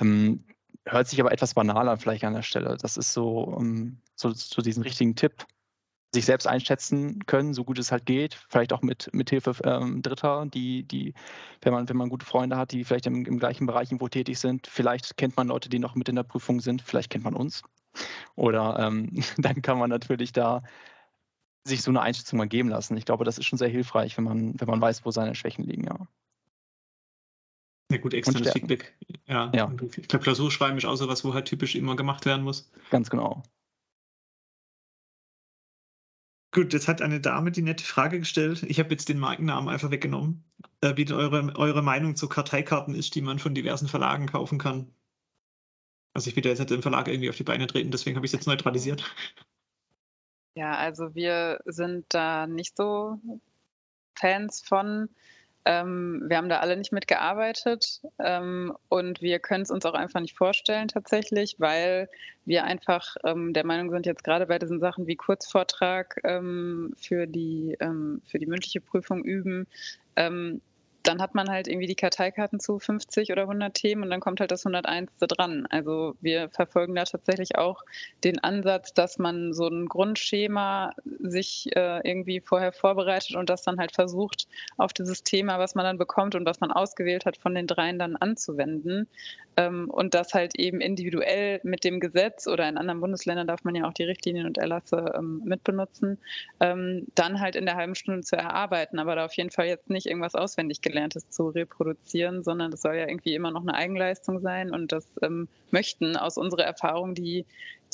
Ähm, 0.00 0.44
hört 0.84 1.08
sich 1.08 1.20
aber 1.20 1.32
etwas 1.32 1.54
banaler 1.54 1.96
vielleicht 1.96 2.24
an 2.24 2.34
der 2.34 2.42
Stelle. 2.42 2.76
Das 2.80 2.96
ist 2.96 3.12
so, 3.12 3.40
um, 3.40 3.64
ähm, 3.64 4.00
so, 4.16 4.30
so 4.32 4.62
diesen 4.62 4.82
richtigen 4.82 5.14
Tipp, 5.14 5.46
sich 6.14 6.26
selbst 6.26 6.46
einschätzen 6.46 7.24
können, 7.26 7.54
so 7.54 7.64
gut 7.64 7.78
es 7.78 7.90
halt 7.90 8.04
geht, 8.04 8.34
vielleicht 8.50 8.72
auch 8.72 8.82
mit, 8.82 9.08
mit 9.14 9.30
Hilfe 9.30 9.54
ähm, 9.64 10.02
Dritter, 10.02 10.44
die, 10.46 10.82
die, 10.82 11.14
wenn 11.62 11.72
man, 11.72 11.88
wenn 11.88 11.96
man 11.96 12.10
gute 12.10 12.26
Freunde 12.26 12.56
hat, 12.56 12.72
die 12.72 12.84
vielleicht 12.84 13.06
im, 13.06 13.24
im 13.24 13.38
gleichen 13.38 13.66
Bereich 13.66 13.88
irgendwo 13.90 14.08
tätig 14.08 14.38
sind, 14.38 14.66
vielleicht 14.66 15.16
kennt 15.16 15.36
man 15.36 15.48
Leute, 15.48 15.70
die 15.70 15.78
noch 15.78 15.94
mit 15.94 16.08
in 16.08 16.16
der 16.16 16.22
Prüfung 16.24 16.60
sind, 16.60 16.82
vielleicht 16.82 17.10
kennt 17.10 17.24
man 17.24 17.34
uns. 17.34 17.62
Oder 18.34 18.78
ähm, 18.78 19.10
dann 19.38 19.62
kann 19.62 19.78
man 19.78 19.90
natürlich 19.90 20.32
da 20.32 20.62
sich 21.64 21.82
so 21.82 21.90
eine 21.90 22.00
Einschätzung 22.00 22.38
mal 22.38 22.48
geben 22.48 22.68
lassen. 22.68 22.96
Ich 22.96 23.04
glaube, 23.04 23.24
das 23.24 23.38
ist 23.38 23.46
schon 23.46 23.58
sehr 23.58 23.68
hilfreich, 23.68 24.16
wenn 24.16 24.24
man, 24.24 24.60
wenn 24.60 24.68
man 24.68 24.80
weiß, 24.80 25.04
wo 25.04 25.10
seine 25.10 25.34
Schwächen 25.34 25.64
liegen, 25.64 25.84
ja. 25.84 26.08
Ja 27.90 27.98
gut, 27.98 28.14
externes 28.14 28.52
Feedback. 28.52 28.96
Ja. 29.26 29.52
ja. 29.54 29.70
Ich 29.96 30.08
glaube, 30.08 30.24
Klausurschreiben 30.24 30.78
ist 30.78 30.86
auch 30.86 30.96
so 30.96 31.08
was, 31.08 31.24
wo 31.24 31.34
halt 31.34 31.46
typisch 31.46 31.74
immer 31.74 31.94
gemacht 31.94 32.24
werden 32.24 32.42
muss. 32.42 32.70
Ganz 32.90 33.10
genau. 33.10 33.42
Gut, 36.54 36.72
jetzt 36.72 36.88
hat 36.88 37.00
eine 37.00 37.20
Dame 37.20 37.50
die 37.50 37.62
nette 37.62 37.84
Frage 37.84 38.18
gestellt. 38.18 38.62
Ich 38.64 38.78
habe 38.78 38.90
jetzt 38.90 39.08
den 39.08 39.18
Markennamen 39.18 39.68
einfach 39.68 39.90
weggenommen. 39.90 40.44
Äh, 40.80 40.96
wie 40.96 41.10
eure, 41.12 41.54
eure 41.56 41.82
Meinung 41.82 42.16
zu 42.16 42.28
Karteikarten 42.28 42.94
ist, 42.94 43.14
die 43.14 43.22
man 43.22 43.38
von 43.38 43.54
diversen 43.54 43.88
Verlagen 43.88 44.26
kaufen 44.26 44.58
kann. 44.58 44.94
Also 46.14 46.28
ich 46.28 46.36
will 46.36 46.44
jetzt 46.44 46.58
nicht 46.58 46.70
im 46.70 46.82
Verlag 46.82 47.08
irgendwie 47.08 47.30
auf 47.30 47.36
die 47.36 47.44
Beine 47.44 47.66
treten, 47.66 47.90
deswegen 47.90 48.16
habe 48.16 48.26
ich 48.26 48.30
es 48.30 48.38
jetzt 48.38 48.46
neutralisiert. 48.46 49.02
Ja, 50.54 50.76
also 50.76 51.14
wir 51.14 51.60
sind 51.64 52.04
da 52.10 52.46
nicht 52.46 52.76
so 52.76 53.18
Fans 54.18 54.62
von. 54.62 55.08
Ähm, 55.64 56.24
wir 56.26 56.38
haben 56.38 56.48
da 56.48 56.58
alle 56.58 56.76
nicht 56.76 56.92
mitgearbeitet 56.92 58.02
ähm, 58.18 58.76
und 58.88 59.22
wir 59.22 59.38
können 59.38 59.62
es 59.62 59.70
uns 59.70 59.86
auch 59.86 59.94
einfach 59.94 60.20
nicht 60.20 60.36
vorstellen 60.36 60.88
tatsächlich, 60.88 61.54
weil 61.58 62.10
wir 62.44 62.64
einfach 62.64 63.14
ähm, 63.24 63.52
der 63.52 63.64
Meinung 63.64 63.90
sind, 63.90 64.04
jetzt 64.04 64.24
gerade 64.24 64.46
bei 64.46 64.58
diesen 64.58 64.80
Sachen 64.80 65.06
wie 65.06 65.14
Kurzvortrag 65.14 66.20
ähm, 66.24 66.94
für, 66.96 67.28
die, 67.28 67.76
ähm, 67.78 68.22
für 68.26 68.40
die 68.40 68.46
mündliche 68.46 68.80
Prüfung 68.80 69.22
üben, 69.22 69.68
ähm, 70.16 70.60
dann 71.02 71.20
hat 71.20 71.34
man 71.34 71.48
halt 71.48 71.68
irgendwie 71.68 71.86
die 71.86 71.94
Karteikarten 71.94 72.60
zu 72.60 72.78
50 72.78 73.32
oder 73.32 73.42
100 73.42 73.74
Themen 73.74 74.02
und 74.04 74.10
dann 74.10 74.20
kommt 74.20 74.40
halt 74.40 74.50
das 74.50 74.66
101. 74.66 75.12
dran. 75.20 75.66
Also 75.70 76.14
wir 76.20 76.48
verfolgen 76.50 76.94
da 76.94 77.04
tatsächlich 77.04 77.56
auch 77.56 77.82
den 78.24 78.38
Ansatz, 78.38 78.94
dass 78.94 79.18
man 79.18 79.52
so 79.52 79.66
ein 79.66 79.86
Grundschema 79.86 80.92
sich 81.20 81.74
äh, 81.74 82.08
irgendwie 82.08 82.40
vorher 82.40 82.72
vorbereitet 82.72 83.36
und 83.36 83.50
das 83.50 83.62
dann 83.62 83.78
halt 83.78 83.92
versucht, 83.92 84.46
auf 84.76 84.92
dieses 84.92 85.22
Thema, 85.22 85.58
was 85.58 85.74
man 85.74 85.84
dann 85.84 85.98
bekommt 85.98 86.34
und 86.34 86.46
was 86.46 86.60
man 86.60 86.70
ausgewählt 86.70 87.26
hat, 87.26 87.36
von 87.36 87.54
den 87.54 87.66
dreien 87.66 87.98
dann 87.98 88.16
anzuwenden. 88.16 89.08
Ähm, 89.56 89.90
und 89.90 90.14
das 90.14 90.34
halt 90.34 90.58
eben 90.58 90.80
individuell 90.80 91.60
mit 91.62 91.84
dem 91.84 92.00
Gesetz 92.00 92.46
oder 92.46 92.68
in 92.68 92.78
anderen 92.78 93.00
Bundesländern 93.00 93.46
darf 93.46 93.64
man 93.64 93.74
ja 93.74 93.86
auch 93.86 93.92
die 93.92 94.04
Richtlinien 94.04 94.46
und 94.46 94.58
Erlasse 94.58 95.12
ähm, 95.16 95.42
mitbenutzen, 95.44 96.18
ähm, 96.60 97.06
dann 97.14 97.40
halt 97.40 97.56
in 97.56 97.66
der 97.66 97.76
halben 97.76 97.94
Stunde 97.94 98.22
zu 98.22 98.36
erarbeiten, 98.36 98.98
aber 98.98 99.14
da 99.14 99.24
auf 99.24 99.34
jeden 99.34 99.50
Fall 99.50 99.66
jetzt 99.66 99.90
nicht 99.90 100.06
irgendwas 100.06 100.34
auswendig 100.34 100.80
Gelerntes 100.80 101.28
zu 101.28 101.48
reproduzieren, 101.48 102.42
sondern 102.42 102.70
das 102.70 102.82
soll 102.82 102.96
ja 102.96 103.08
irgendwie 103.08 103.34
immer 103.34 103.50
noch 103.50 103.62
eine 103.62 103.74
Eigenleistung 103.74 104.40
sein 104.40 104.72
und 104.72 104.92
das 104.92 105.06
ähm, 105.22 105.48
möchten 105.70 106.16
aus 106.16 106.38
unserer 106.38 106.64
Erfahrung 106.64 107.14
die, 107.14 107.44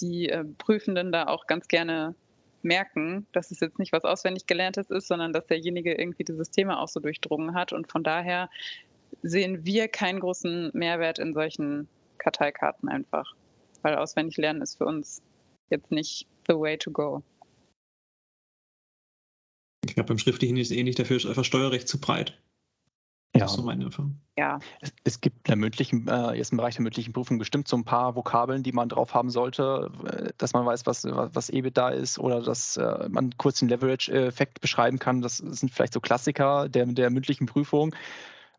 die 0.01 0.29
äh, 0.29 0.45
Prüfenden 0.59 1.13
da 1.13 1.27
auch 1.27 1.47
ganz 1.47 1.69
gerne 1.69 2.15
merken, 2.63 3.27
dass 3.33 3.51
es 3.51 3.61
jetzt 3.61 3.79
nicht 3.79 3.93
was 3.93 4.05
auswendig 4.05 4.47
Gelerntes 4.47 4.91
ist, 4.91 5.09
sondern 5.09 5.33
dass 5.33 5.47
derjenige 5.47 5.95
irgendwie 5.95 6.25
dieses 6.25 6.51
Thema 6.51 6.81
auch 6.81 6.89
so 6.89 7.01
durchdrungen 7.01 7.55
hat. 7.55 7.73
Und 7.73 7.91
von 7.91 8.03
daher 8.03 8.51
sehen 9.23 9.65
wir 9.65 9.89
keinen 9.89 10.21
großen 10.21 10.71
Mehrwert 10.75 11.19
in 11.19 11.35
solchen 11.35 11.89
Karteikarten 12.19 12.89
einfach, 12.89 13.35
weil 13.83 13.97
auswendig 13.97 14.37
lernen 14.37 14.63
ist 14.63 14.79
für 14.79 14.87
uns 14.87 15.23
jetzt 15.71 15.91
nicht 15.91 16.27
the 16.47 16.55
way 16.55 16.77
to 16.77 16.91
go. 16.91 17.23
Ich 19.85 19.95
glaube, 19.95 20.09
beim 20.09 20.19
Schriftlichen 20.19 20.57
ist 20.57 20.71
es 20.71 20.77
ähnlich, 20.77 20.97
dafür 20.97 21.17
ist 21.17 21.27
einfach 21.27 21.45
Steuerrecht 21.45 21.89
zu 21.89 22.01
breit. 22.01 22.39
Ja. 23.35 23.45
Das 23.45 23.53
ist 23.53 23.57
so 23.59 23.63
meine 23.63 23.85
Erfahrung. 23.85 24.21
Ja. 24.37 24.59
Es, 24.81 24.93
es 25.05 25.21
gibt 25.21 25.37
in 25.37 25.45
der 25.53 25.57
mündlichen, 25.57 26.09
äh, 26.09 26.33
jetzt 26.33 26.51
im 26.51 26.57
Bereich 26.57 26.75
der 26.75 26.83
mündlichen 26.83 27.13
Prüfung 27.13 27.39
bestimmt 27.39 27.69
so 27.69 27.77
ein 27.77 27.85
paar 27.85 28.17
Vokabeln, 28.17 28.63
die 28.63 28.73
man 28.73 28.89
drauf 28.89 29.15
haben 29.15 29.31
sollte, 29.31 29.91
äh, 30.07 30.33
dass 30.39 30.55
man 30.55 30.67
weiß, 30.67 30.87
was, 30.87 31.05
was 31.05 31.51
EBIT 31.51 31.77
da 31.77 31.91
ist 31.91 32.19
oder 32.19 32.43
dass 32.43 32.77
äh, 32.79 33.09
man 33.09 33.37
kurz 33.37 33.61
den 33.61 33.69
Leverage-Effekt 33.69 34.61
beschreiben 34.61 34.99
kann. 34.99 35.21
Das 35.21 35.37
sind 35.37 35.71
vielleicht 35.73 35.93
so 35.93 36.01
Klassiker 36.01 36.69
der, 36.69 36.87
der 36.87 37.11
mündlichen 37.11 37.47
Prüfung. 37.47 37.95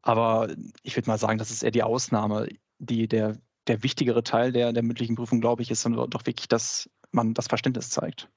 Aber 0.02 0.50
ich 0.84 0.96
würde 0.96 1.10
mal 1.10 1.18
sagen, 1.18 1.38
das 1.38 1.52
ist 1.52 1.64
eher 1.64 1.72
die 1.72 1.84
Ausnahme. 1.84 2.48
Die, 2.80 3.08
der, 3.08 3.38
der 3.68 3.84
wichtigere 3.84 4.24
Teil 4.24 4.52
der, 4.52 4.74
der 4.74 4.84
mündlichen 4.84 5.16
Prüfung, 5.16 5.42
glaube 5.42 5.62
ich, 5.62 5.72
ist 5.72 5.86
dann 5.86 5.94
doch 5.94 6.26
wirklich, 6.26 6.48
dass 6.48 6.90
man 7.12 7.34
das 7.34 7.48
Verständnis 7.48 7.90
zeigt. 7.90 8.30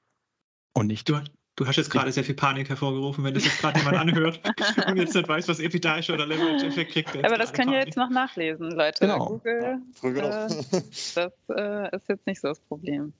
Und 0.73 0.87
nicht. 0.87 1.07
Du, 1.07 1.19
du 1.55 1.67
hast 1.67 1.77
jetzt 1.77 1.89
gerade 1.89 2.11
sehr 2.11 2.23
viel 2.23 2.35
Panik 2.35 2.69
hervorgerufen, 2.69 3.23
wenn 3.23 3.33
das 3.33 3.45
jetzt 3.45 3.59
gerade 3.59 3.79
jemand 3.79 3.97
anhört 3.97 4.41
und 4.87 4.97
jetzt 4.97 5.13
nicht 5.15 5.27
weiß, 5.27 5.47
was 5.47 5.59
Epitage 5.59 6.11
oder 6.11 6.25
Leverage-Effekt 6.25 6.91
kriegt. 6.91 7.25
Aber 7.25 7.37
das 7.37 7.53
können 7.53 7.71
ihr 7.71 7.79
jetzt 7.79 7.97
noch 7.97 8.09
nachlesen, 8.09 8.71
Leute. 8.71 8.99
Genau. 9.01 9.25
Google, 9.25 9.81
ja, 10.17 10.47
äh, 10.47 10.49
das 10.71 11.31
äh, 11.49 11.95
ist 11.95 12.09
jetzt 12.09 12.27
nicht 12.27 12.41
so 12.41 12.49
das 12.49 12.59
Problem. 12.59 13.13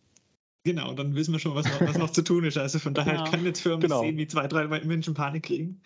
Genau, 0.66 0.94
dann 0.94 1.14
wissen 1.16 1.34
wir 1.34 1.40
schon, 1.40 1.56
was 1.56 1.66
noch, 1.66 1.82
was 1.82 1.98
noch 1.98 2.10
zu 2.10 2.22
tun 2.22 2.46
ist. 2.46 2.58
Also 2.58 2.80
von 2.80 2.94
daher 2.94 3.16
genau. 3.16 3.30
kann 3.30 3.46
jetzt 3.46 3.62
Firmen 3.62 3.82
genau. 3.82 4.02
sehen, 4.02 4.18
wie 4.18 4.28
zwei, 4.28 4.48
drei 4.48 4.68
Menschen 4.68 5.14
Panik 5.14 5.44
kriegen. 5.44 5.82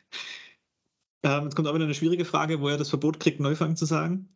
Ähm, 1.23 1.43
jetzt 1.43 1.55
kommt 1.55 1.67
aber 1.67 1.79
eine 1.79 1.93
schwierige 1.93 2.25
Frage, 2.25 2.61
wo 2.61 2.69
er 2.69 2.77
das 2.77 2.89
Verbot 2.89 3.19
kriegt, 3.19 3.39
Neufang 3.39 3.75
zu 3.75 3.85
sagen. 3.85 4.35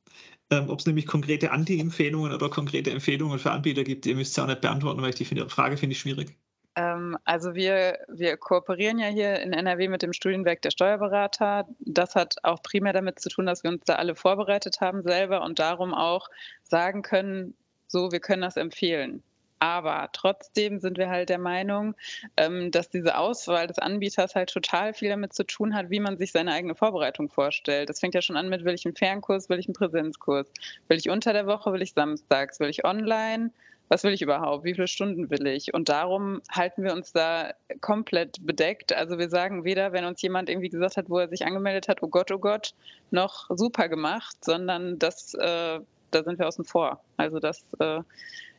Ähm, 0.49 0.69
Ob 0.69 0.79
es 0.79 0.85
nämlich 0.85 1.07
konkrete 1.07 1.51
Anti-Empfehlungen 1.51 2.33
oder 2.33 2.49
konkrete 2.49 2.91
Empfehlungen 2.91 3.39
für 3.39 3.51
Anbieter 3.51 3.83
gibt, 3.83 4.05
ihr 4.05 4.15
müsst 4.15 4.31
es 4.31 4.37
ja 4.37 4.43
auch 4.43 4.47
nicht 4.47 4.61
beantworten, 4.61 5.01
weil 5.01 5.09
ich 5.09 5.15
die 5.15 5.25
finde, 5.25 5.47
Frage 5.49 5.77
finde 5.77 5.93
ich 5.93 5.99
schwierig. 5.99 6.35
Ähm, 6.75 7.17
also 7.23 7.53
wir, 7.53 7.99
wir 8.07 8.37
kooperieren 8.37 8.99
ja 8.99 9.07
hier 9.07 9.39
in 9.41 9.53
NRW 9.53 9.87
mit 9.87 10.01
dem 10.01 10.13
Studienwerk 10.13 10.61
der 10.61 10.71
Steuerberater. 10.71 11.67
Das 11.79 12.15
hat 12.15 12.35
auch 12.43 12.61
primär 12.61 12.93
damit 12.93 13.19
zu 13.19 13.29
tun, 13.29 13.45
dass 13.45 13.63
wir 13.63 13.71
uns 13.71 13.83
da 13.85 13.95
alle 13.95 14.15
vorbereitet 14.15 14.81
haben 14.81 15.03
selber 15.03 15.43
und 15.43 15.59
darum 15.59 15.93
auch 15.93 16.29
sagen 16.63 17.01
können, 17.01 17.55
so, 17.87 18.11
wir 18.11 18.21
können 18.21 18.41
das 18.41 18.55
empfehlen. 18.55 19.21
Aber 19.61 20.09
trotzdem 20.11 20.79
sind 20.79 20.97
wir 20.97 21.11
halt 21.11 21.29
der 21.29 21.37
Meinung, 21.37 21.93
ähm, 22.35 22.71
dass 22.71 22.89
diese 22.89 23.15
Auswahl 23.15 23.67
des 23.67 23.77
Anbieters 23.77 24.33
halt 24.33 24.49
total 24.49 24.95
viel 24.95 25.09
damit 25.09 25.33
zu 25.33 25.45
tun 25.45 25.75
hat, 25.75 25.91
wie 25.91 25.99
man 25.99 26.17
sich 26.17 26.31
seine 26.31 26.51
eigene 26.51 26.73
Vorbereitung 26.73 27.29
vorstellt. 27.29 27.87
Das 27.87 27.99
fängt 27.99 28.15
ja 28.15 28.23
schon 28.23 28.37
an 28.37 28.49
mit, 28.49 28.65
will 28.65 28.73
ich 28.73 28.87
einen 28.87 28.95
Fernkurs, 28.95 29.49
will 29.49 29.59
ich 29.59 29.67
einen 29.67 29.75
Präsenzkurs, 29.75 30.47
will 30.87 30.97
ich 30.97 31.11
unter 31.11 31.31
der 31.31 31.45
Woche, 31.45 31.71
will 31.73 31.83
ich 31.83 31.93
samstags, 31.93 32.59
will 32.59 32.69
ich 32.69 32.85
online, 32.85 33.51
was 33.87 34.03
will 34.03 34.13
ich 34.13 34.23
überhaupt, 34.23 34.63
wie 34.63 34.73
viele 34.73 34.87
Stunden 34.87 35.29
will 35.29 35.45
ich? 35.45 35.75
Und 35.75 35.89
darum 35.89 36.41
halten 36.51 36.83
wir 36.83 36.93
uns 36.93 37.13
da 37.13 37.53
komplett 37.81 38.43
bedeckt. 38.43 38.93
Also 38.93 39.19
wir 39.19 39.29
sagen 39.29 39.63
weder, 39.63 39.93
wenn 39.93 40.05
uns 40.05 40.23
jemand 40.23 40.49
irgendwie 40.49 40.69
gesagt 40.69 40.97
hat, 40.97 41.07
wo 41.11 41.19
er 41.19 41.29
sich 41.29 41.45
angemeldet 41.45 41.87
hat, 41.87 42.01
oh 42.01 42.07
Gott, 42.07 42.31
oh 42.31 42.39
Gott, 42.39 42.73
noch 43.11 43.45
super 43.49 43.89
gemacht, 43.89 44.43
sondern 44.43 44.97
das, 44.97 45.35
äh, 45.35 45.79
da 46.09 46.23
sind 46.23 46.39
wir 46.39 46.47
außen 46.47 46.65
vor. 46.65 47.03
Also 47.17 47.39
das 47.39 47.63
äh, 47.79 47.99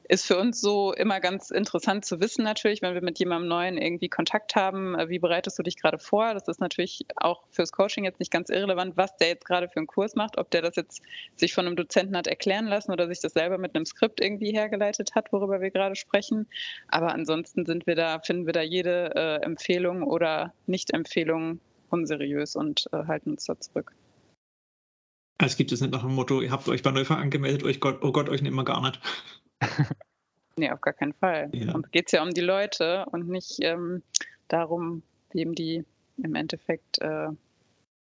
ist 0.08 0.26
für 0.26 0.38
uns 0.38 0.60
so 0.60 0.92
immer 0.92 1.20
ganz 1.20 1.50
interessant 1.50 2.04
zu 2.04 2.20
wissen 2.20 2.44
natürlich, 2.44 2.82
wenn 2.82 2.94
wir 2.94 3.02
mit 3.02 3.18
jemandem 3.18 3.48
Neuen 3.48 3.78
irgendwie 3.78 4.08
Kontakt 4.08 4.56
haben, 4.56 4.98
äh, 4.98 5.08
wie 5.08 5.18
bereitest 5.18 5.58
du 5.58 5.62
dich 5.62 5.76
gerade 5.76 5.98
vor? 5.98 6.34
Das 6.34 6.48
ist 6.48 6.60
natürlich 6.60 7.06
auch 7.16 7.44
fürs 7.50 7.72
Coaching 7.72 8.04
jetzt 8.04 8.20
nicht 8.20 8.30
ganz 8.30 8.48
irrelevant, 8.48 8.96
was 8.96 9.16
der 9.16 9.28
jetzt 9.28 9.44
gerade 9.44 9.68
für 9.68 9.76
einen 9.76 9.86
Kurs 9.86 10.14
macht, 10.14 10.38
ob 10.38 10.50
der 10.50 10.62
das 10.62 10.76
jetzt 10.76 11.02
sich 11.36 11.54
von 11.54 11.66
einem 11.66 11.76
Dozenten 11.76 12.16
hat 12.16 12.26
erklären 12.26 12.66
lassen 12.66 12.92
oder 12.92 13.08
sich 13.08 13.20
das 13.20 13.32
selber 13.32 13.58
mit 13.58 13.74
einem 13.74 13.86
Skript 13.86 14.20
irgendwie 14.20 14.52
hergeleitet 14.52 15.14
hat, 15.14 15.32
worüber 15.32 15.60
wir 15.60 15.70
gerade 15.70 15.96
sprechen. 15.96 16.46
Aber 16.88 17.12
ansonsten 17.12 17.66
sind 17.66 17.86
wir 17.86 17.94
da, 17.94 18.20
finden 18.20 18.46
wir 18.46 18.52
da 18.52 18.62
jede 18.62 19.14
äh, 19.14 19.44
Empfehlung 19.44 20.02
oder 20.02 20.52
Nicht-Empfehlung 20.66 21.60
unseriös 21.90 22.56
und 22.56 22.88
äh, 22.92 23.04
halten 23.06 23.30
uns 23.30 23.44
da 23.44 23.58
zurück. 23.58 23.92
Es 25.38 25.56
gibt 25.56 25.72
es 25.72 25.80
nicht 25.80 25.92
nach 25.92 26.02
dem 26.02 26.14
Motto, 26.14 26.40
ihr 26.40 26.50
habt 26.50 26.68
euch 26.68 26.82
bei 26.82 26.92
Neufang 26.92 27.18
angemeldet, 27.18 27.64
euch 27.64 27.80
Gott, 27.80 27.98
oh 28.02 28.12
Gott, 28.12 28.28
euch 28.28 28.42
nehmen 28.42 28.56
wir 28.56 28.64
gar 28.64 28.80
nicht. 28.80 29.00
Nee, 30.56 30.70
auf 30.70 30.80
gar 30.80 30.94
keinen 30.94 31.12
Fall. 31.14 31.50
Ja. 31.52 31.74
Und 31.74 31.92
geht 31.92 32.06
es 32.06 32.12
ja 32.12 32.22
um 32.22 32.30
die 32.30 32.40
Leute 32.40 33.06
und 33.12 33.28
nicht 33.28 33.58
ähm, 33.60 34.02
darum, 34.48 35.02
wem 35.32 35.54
die 35.54 35.84
im 36.18 36.34
Endeffekt 36.34 37.00
äh, 37.00 37.28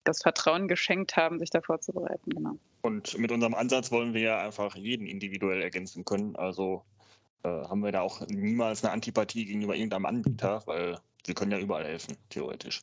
das 0.03 0.21
Vertrauen 0.21 0.67
geschenkt 0.67 1.15
haben, 1.15 1.39
sich 1.39 1.49
da 1.49 1.61
vorzubereiten. 1.61 2.31
Genau. 2.31 2.57
Und 2.81 3.17
mit 3.17 3.31
unserem 3.31 3.53
Ansatz 3.53 3.91
wollen 3.91 4.13
wir 4.13 4.21
ja 4.21 4.39
einfach 4.39 4.75
jeden 4.75 5.05
individuell 5.05 5.61
ergänzen 5.61 6.03
können. 6.03 6.35
Also 6.35 6.83
äh, 7.43 7.49
haben 7.49 7.83
wir 7.83 7.91
da 7.91 8.01
auch 8.01 8.25
niemals 8.27 8.83
eine 8.83 8.93
Antipathie 8.93 9.45
gegenüber 9.45 9.75
irgendeinem 9.75 10.05
Anbieter, 10.05 10.63
weil 10.65 10.97
sie 11.25 11.33
können 11.33 11.51
ja 11.51 11.59
überall 11.59 11.85
helfen, 11.85 12.17
theoretisch. 12.29 12.81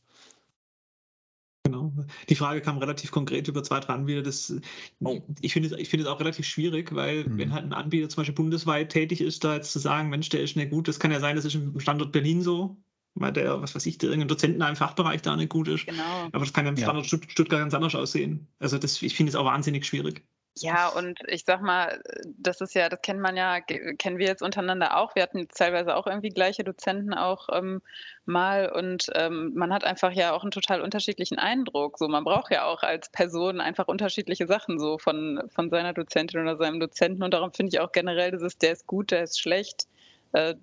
Genau. 1.70 1.92
Die 2.28 2.34
Frage 2.34 2.60
kam 2.60 2.78
relativ 2.78 3.10
konkret 3.10 3.48
über 3.48 3.62
zwei, 3.62 3.80
drei 3.80 3.94
Anbieter. 3.94 4.22
Das, 4.22 4.54
oh. 5.00 5.20
Ich 5.40 5.52
finde 5.52 5.74
es, 5.74 5.88
find 5.88 6.02
es 6.02 6.08
auch 6.08 6.20
relativ 6.20 6.46
schwierig, 6.46 6.94
weil 6.94 7.24
mhm. 7.24 7.38
wenn 7.38 7.52
halt 7.52 7.64
ein 7.64 7.72
Anbieter 7.72 8.08
zum 8.08 8.22
Beispiel 8.22 8.34
bundesweit 8.34 8.90
tätig 8.90 9.20
ist, 9.20 9.44
da 9.44 9.54
jetzt 9.54 9.72
zu 9.72 9.78
sagen, 9.78 10.08
Mensch, 10.08 10.28
der 10.28 10.42
ist 10.42 10.56
nicht 10.56 10.70
gut, 10.70 10.88
das 10.88 10.98
kann 10.98 11.12
ja 11.12 11.20
sein, 11.20 11.36
das 11.36 11.44
ist 11.44 11.54
im 11.54 11.78
Standort 11.80 12.12
Berlin 12.12 12.42
so, 12.42 12.76
weil 13.14 13.32
der, 13.32 13.60
was 13.60 13.74
weiß 13.74 13.86
ich, 13.86 13.98
der 13.98 14.10
irgendein 14.10 14.28
Dozent 14.28 14.54
in 14.54 14.62
einem 14.62 14.76
Fachbereich 14.76 15.22
da 15.22 15.36
nicht 15.36 15.50
gut 15.50 15.68
ist. 15.68 15.86
Genau. 15.86 16.28
Aber 16.32 16.40
das 16.40 16.52
kann 16.52 16.64
ja 16.64 16.70
im 16.70 16.76
Standort 16.76 17.06
ja. 17.10 17.18
Stuttgart 17.28 17.60
ganz 17.60 17.74
anders 17.74 17.94
aussehen. 17.94 18.48
Also 18.58 18.78
das, 18.78 19.02
ich 19.02 19.14
finde 19.14 19.30
es 19.30 19.36
auch 19.36 19.44
wahnsinnig 19.44 19.86
schwierig. 19.86 20.24
Ja, 20.62 20.88
und 20.88 21.18
ich 21.28 21.44
sag 21.44 21.62
mal, 21.62 22.02
das 22.24 22.60
ist 22.60 22.74
ja, 22.74 22.88
das 22.88 23.00
kennt 23.02 23.20
man 23.20 23.36
ja, 23.36 23.60
kennen 23.60 24.18
wir 24.18 24.26
jetzt 24.26 24.42
untereinander 24.42 24.96
auch. 24.96 25.14
Wir 25.14 25.22
hatten 25.22 25.48
teilweise 25.48 25.96
auch 25.96 26.06
irgendwie 26.06 26.28
gleiche 26.30 26.64
Dozenten 26.64 27.14
auch 27.14 27.48
ähm, 27.52 27.82
mal 28.24 28.70
und 28.70 29.10
ähm, 29.14 29.52
man 29.54 29.72
hat 29.72 29.84
einfach 29.84 30.12
ja 30.12 30.32
auch 30.32 30.42
einen 30.42 30.50
total 30.50 30.80
unterschiedlichen 30.80 31.38
Eindruck. 31.38 31.98
So, 31.98 32.08
man 32.08 32.24
braucht 32.24 32.52
ja 32.52 32.64
auch 32.64 32.82
als 32.82 33.10
Person 33.10 33.60
einfach 33.60 33.88
unterschiedliche 33.88 34.46
Sachen 34.46 34.78
so 34.78 34.98
von, 34.98 35.42
von 35.54 35.70
seiner 35.70 35.92
Dozentin 35.92 36.40
oder 36.40 36.56
seinem 36.56 36.80
Dozenten 36.80 37.22
und 37.22 37.32
darum 37.32 37.52
finde 37.52 37.70
ich 37.74 37.80
auch 37.80 37.92
generell, 37.92 38.30
dass 38.30 38.42
es, 38.42 38.58
der 38.58 38.72
ist 38.72 38.86
gut, 38.86 39.10
der 39.10 39.22
ist 39.22 39.40
schlecht. 39.40 39.86
Äh, 40.32 40.54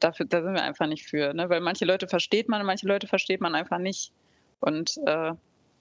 dafür, 0.00 0.26
da 0.26 0.42
sind 0.42 0.54
wir 0.54 0.62
einfach 0.62 0.86
nicht 0.86 1.06
für, 1.06 1.34
ne? 1.34 1.48
weil 1.48 1.60
manche 1.60 1.84
Leute 1.84 2.08
versteht 2.08 2.48
man 2.48 2.60
und 2.60 2.66
manche 2.66 2.86
Leute 2.86 3.06
versteht 3.06 3.40
man 3.40 3.54
einfach 3.54 3.78
nicht. 3.78 4.12
Und 4.60 4.96
äh, 5.06 5.32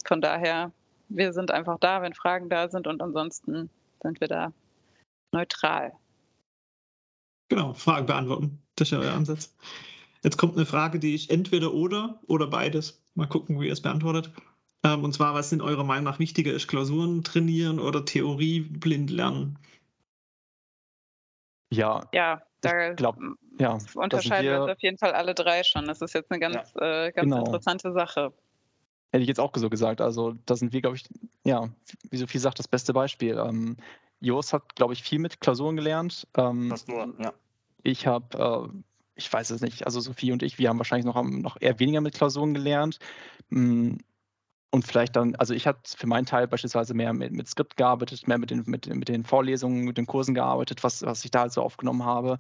von 0.06 0.22
daher 0.22 0.72
wir 1.16 1.34
sind 1.34 1.52
einfach 1.52 1.78
da, 1.80 2.02
wenn 2.02 2.14
Fragen 2.14 2.50
da 2.50 2.70
sind 2.70 2.88
und 2.88 3.02
ansonsten 3.02 3.70
sind 4.02 4.22
wir 4.22 4.28
da 4.28 4.54
neutral. 5.32 5.94
Genau, 7.50 7.74
Fragen 7.74 8.06
beantworten. 8.06 8.62
Das 8.76 8.88
ist 8.88 8.92
ja 8.92 9.00
euer 9.00 9.14
Ansatz. 9.14 9.56
Jetzt 10.24 10.38
kommt 10.38 10.56
eine 10.56 10.66
Frage, 10.66 11.00
die 11.00 11.16
ich 11.16 11.30
entweder 11.30 11.74
oder 11.74 12.20
oder 12.28 12.48
beides. 12.48 13.04
Mal 13.16 13.28
gucken, 13.28 13.60
wie 13.60 13.68
ihr 13.68 13.74
es 13.74 13.82
beantwortet. 13.82 14.32
Ähm, 14.84 15.04
und 15.04 15.14
zwar, 15.14 15.34
was 15.34 15.50
sind 15.50 15.62
eurer 15.62 15.84
Meinung 15.84 16.06
nach 16.06 16.20
wichtiger 16.20 16.54
ist? 16.54 16.68
Klausuren 16.68 17.24
trainieren 17.24 17.80
oder 17.80 18.06
Theorie 18.06 18.62
blind 18.62 19.10
lernen? 19.10 19.60
Ja, 21.72 22.08
ja 22.14 22.42
da 22.62 22.94
glaub, 22.94 23.18
ja, 23.60 23.78
unterscheiden 23.96 24.46
wir, 24.46 24.52
wir, 24.54 24.62
uns 24.64 24.72
auf 24.72 24.82
jeden 24.82 24.98
Fall 24.98 25.14
alle 25.14 25.34
drei 25.34 25.64
schon. 25.64 25.86
Das 25.86 26.02
ist 26.02 26.14
jetzt 26.14 26.32
eine 26.32 26.40
ganz, 26.40 26.74
ja, 26.76 27.06
äh, 27.06 27.12
ganz 27.12 27.30
genau. 27.30 27.46
interessante 27.46 27.92
Sache. 27.92 28.34
Hätte 29.12 29.24
ich 29.24 29.28
jetzt 29.28 29.40
auch 29.40 29.52
so 29.56 29.70
gesagt. 29.70 30.02
Also 30.02 30.36
da 30.46 30.56
sind 30.56 30.74
wir, 30.74 30.82
glaube 30.82 30.96
ich, 30.96 31.04
ja, 31.44 31.70
wie 32.10 32.18
Sophie 32.18 32.38
sagt, 32.38 32.60
das 32.60 32.68
beste 32.68 32.94
Beispiel. 32.94 33.38
Ähm, 33.38 33.78
Jos 34.22 34.54
hat, 34.54 34.76
glaube 34.76 34.94
ich, 34.94 35.04
viel 35.04 35.20
mit 35.20 35.42
Klausuren 35.42 35.76
gelernt. 35.76 36.28
Ähm, 36.38 36.74
nur, 36.88 37.14
ja. 37.20 37.34
Ich 37.84 38.08
habe, 38.08 38.72
äh, 38.72 38.78
ich 39.16 39.32
weiß 39.32 39.50
es 39.50 39.62
nicht, 39.62 39.86
also 39.86 40.00
Sophie 40.00 40.32
und 40.32 40.44
ich, 40.44 40.60
wir 40.60 40.70
haben 40.70 40.78
wahrscheinlich 40.78 41.06
noch, 41.06 41.22
noch 41.24 41.58
eher 41.60 41.80
weniger 41.80 42.02
mit 42.02 42.14
Klausuren 42.14 42.54
gelernt. 42.54 43.00
Mm, 43.50 43.96
und 44.70 44.88
vielleicht 44.88 45.18
dann, 45.18 45.36
also 45.36 45.54
ich 45.54 45.68
habe 45.68 45.80
für 45.84 46.08
meinen 46.08 46.26
Teil 46.26 46.48
beispielsweise 46.48 46.94
mehr 46.94 47.12
mit, 47.12 47.34
mit 47.34 47.50
Skript 47.50 47.76
gearbeitet, 47.76 48.28
mehr 48.28 48.38
mit 48.38 48.52
den, 48.52 48.64
mit, 48.66 48.88
mit 48.88 49.10
den 49.10 49.26
Vorlesungen, 49.26 49.84
mit 49.84 49.98
den 49.98 50.08
Kursen 50.08 50.34
gearbeitet, 50.34 50.84
was, 50.84 51.02
was 51.02 51.26
ich 51.26 51.32
da 51.32 51.42
also 51.42 51.62
aufgenommen 51.62 52.06
habe. 52.06 52.38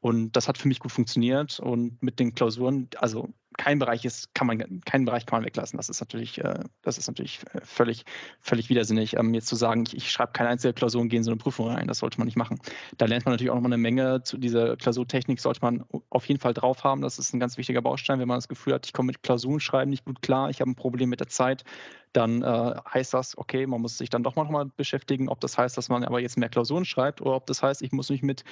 Und 0.00 0.32
das 0.32 0.48
hat 0.48 0.58
für 0.58 0.68
mich 0.68 0.80
gut 0.80 0.92
funktioniert. 0.92 1.58
Und 1.60 2.02
mit 2.02 2.18
den 2.20 2.34
Klausuren, 2.34 2.88
also 2.98 3.28
kein 3.58 3.78
Bereich 3.78 4.04
ist, 4.04 4.34
kann 4.34 4.46
man, 4.46 4.80
keinen 4.84 5.04
Bereich 5.04 5.26
kann 5.26 5.38
man 5.38 5.46
weglassen. 5.46 5.76
Das 5.76 5.88
ist 5.88 6.00
natürlich, 6.00 6.38
äh, 6.38 6.60
das 6.82 6.98
ist 6.98 7.08
natürlich 7.08 7.40
äh, 7.52 7.60
völlig, 7.62 8.04
völlig 8.40 8.70
widersinnig, 8.70 9.16
ähm, 9.16 9.34
jetzt 9.34 9.48
zu 9.48 9.56
sagen, 9.56 9.84
ich, 9.86 9.96
ich 9.96 10.10
schreibe 10.10 10.32
keine 10.32 10.48
einzige 10.48 10.72
Klausur 10.72 11.00
und 11.00 11.08
gehe 11.08 11.18
in 11.18 11.24
so 11.24 11.30
eine 11.30 11.38
Prüfung 11.38 11.68
rein. 11.68 11.86
Das 11.86 11.98
sollte 11.98 12.18
man 12.18 12.26
nicht 12.26 12.36
machen. 12.36 12.60
Da 12.96 13.06
lernt 13.06 13.24
man 13.26 13.32
natürlich 13.34 13.50
auch 13.50 13.56
nochmal 13.56 13.72
eine 13.72 13.82
Menge 13.82 14.22
zu 14.22 14.38
dieser 14.38 14.76
Klausurtechnik, 14.76 15.40
sollte 15.40 15.60
man 15.62 15.84
auf 16.08 16.26
jeden 16.26 16.40
Fall 16.40 16.54
drauf 16.54 16.84
haben. 16.84 17.02
Das 17.02 17.18
ist 17.18 17.34
ein 17.34 17.40
ganz 17.40 17.58
wichtiger 17.58 17.82
Baustein, 17.82 18.20
wenn 18.20 18.28
man 18.28 18.38
das 18.38 18.48
Gefühl 18.48 18.74
hat, 18.74 18.86
ich 18.86 18.92
komme 18.92 19.08
mit 19.08 19.22
Klausuren 19.22 19.60
schreiben 19.60 19.90
nicht 19.90 20.04
gut 20.04 20.22
klar, 20.22 20.48
ich 20.50 20.60
habe 20.60 20.70
ein 20.70 20.76
Problem 20.76 21.10
mit 21.10 21.20
der 21.20 21.28
Zeit, 21.28 21.64
dann 22.12 22.42
äh, 22.42 22.74
heißt 22.92 23.14
das, 23.14 23.38
okay, 23.38 23.66
man 23.66 23.80
muss 23.80 23.98
sich 23.98 24.10
dann 24.10 24.22
doch 24.22 24.34
mal 24.34 24.70
beschäftigen, 24.76 25.28
ob 25.28 25.40
das 25.40 25.56
heißt, 25.56 25.76
dass 25.76 25.88
man 25.88 26.04
aber 26.04 26.20
jetzt 26.20 26.38
mehr 26.38 26.48
Klausuren 26.48 26.84
schreibt 26.84 27.20
oder 27.20 27.36
ob 27.36 27.46
das 27.46 27.62
heißt, 27.62 27.82
ich 27.82 27.92
muss 27.92 28.10
mich 28.10 28.22
mit 28.22 28.44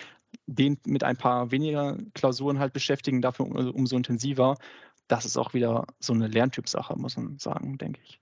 den, 0.46 0.78
mit 0.86 1.02
ein 1.02 1.16
paar 1.16 1.50
weniger 1.50 1.96
Klausuren 2.14 2.58
halt 2.58 2.72
beschäftigen, 2.72 3.20
dafür 3.20 3.46
umso 3.46 3.96
intensiver. 3.96 4.56
Das 5.08 5.24
ist 5.24 5.36
auch 5.36 5.54
wieder 5.54 5.86
so 5.98 6.12
eine 6.12 6.28
Lerntypsache, 6.28 6.96
muss 6.96 7.16
man 7.16 7.38
sagen, 7.38 7.78
denke 7.78 8.00
ich. 8.04 8.20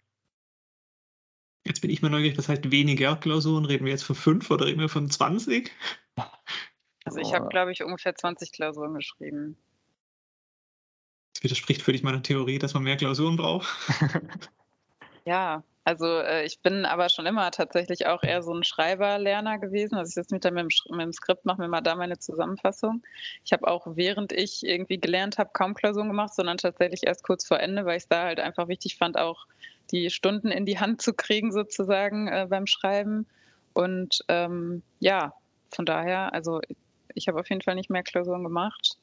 Jetzt 1.64 1.80
bin 1.80 1.90
ich 1.90 2.00
mal 2.00 2.10
neugierig, 2.10 2.36
das 2.36 2.48
heißt 2.48 2.70
weniger 2.70 3.16
Klausuren. 3.16 3.64
Reden 3.64 3.84
wir 3.84 3.92
jetzt 3.92 4.04
von 4.04 4.14
fünf 4.14 4.50
oder 4.52 4.66
reden 4.66 4.80
wir 4.80 4.88
von 4.88 5.10
20? 5.10 5.72
Also 7.04 7.18
ich 7.18 7.34
habe, 7.34 7.48
glaube 7.48 7.72
ich, 7.72 7.82
ungefähr 7.82 8.14
20 8.14 8.52
Klausuren 8.52 8.94
geschrieben. 8.94 9.56
Das 11.34 11.42
widerspricht 11.42 11.82
für 11.82 11.92
dich 11.92 12.04
meiner 12.04 12.22
Theorie, 12.22 12.58
dass 12.58 12.74
man 12.74 12.84
mehr 12.84 12.96
Klausuren 12.96 13.36
braucht. 13.36 13.68
Ja, 15.26 15.64
also 15.82 16.06
äh, 16.06 16.44
ich 16.44 16.60
bin 16.60 16.84
aber 16.84 17.08
schon 17.08 17.26
immer 17.26 17.50
tatsächlich 17.50 18.06
auch 18.06 18.22
eher 18.22 18.42
so 18.42 18.54
ein 18.54 18.62
Schreiberlerner 18.62 19.58
gewesen. 19.58 19.96
Also 19.96 20.08
ich 20.08 20.14
sitze 20.14 20.34
mit, 20.34 20.44
mit, 20.44 20.82
mit 20.90 21.00
dem 21.00 21.12
Skript, 21.12 21.44
mache 21.44 21.60
mir 21.60 21.68
mal 21.68 21.80
da 21.80 21.96
meine 21.96 22.18
Zusammenfassung. 22.18 23.02
Ich 23.44 23.52
habe 23.52 23.66
auch, 23.66 23.86
während 23.96 24.32
ich 24.32 24.64
irgendwie 24.64 24.98
gelernt 24.98 25.38
habe, 25.38 25.50
kaum 25.52 25.74
Klausuren 25.74 26.08
gemacht, 26.08 26.32
sondern 26.34 26.58
tatsächlich 26.58 27.04
erst 27.04 27.24
kurz 27.24 27.44
vor 27.44 27.58
Ende, 27.58 27.84
weil 27.84 27.96
ich 27.96 28.04
es 28.04 28.08
da 28.08 28.24
halt 28.24 28.38
einfach 28.38 28.68
wichtig 28.68 28.96
fand, 28.96 29.18
auch 29.18 29.46
die 29.90 30.10
Stunden 30.10 30.52
in 30.52 30.64
die 30.64 30.78
Hand 30.78 31.02
zu 31.02 31.12
kriegen 31.12 31.50
sozusagen 31.50 32.28
äh, 32.28 32.46
beim 32.48 32.68
Schreiben. 32.68 33.26
Und 33.74 34.24
ähm, 34.28 34.82
ja, 35.00 35.34
von 35.74 35.86
daher, 35.86 36.32
also 36.34 36.60
ich 37.14 37.26
habe 37.26 37.40
auf 37.40 37.48
jeden 37.48 37.62
Fall 37.62 37.74
nicht 37.74 37.90
mehr 37.90 38.04
Klausuren 38.04 38.44
gemacht. 38.44 38.96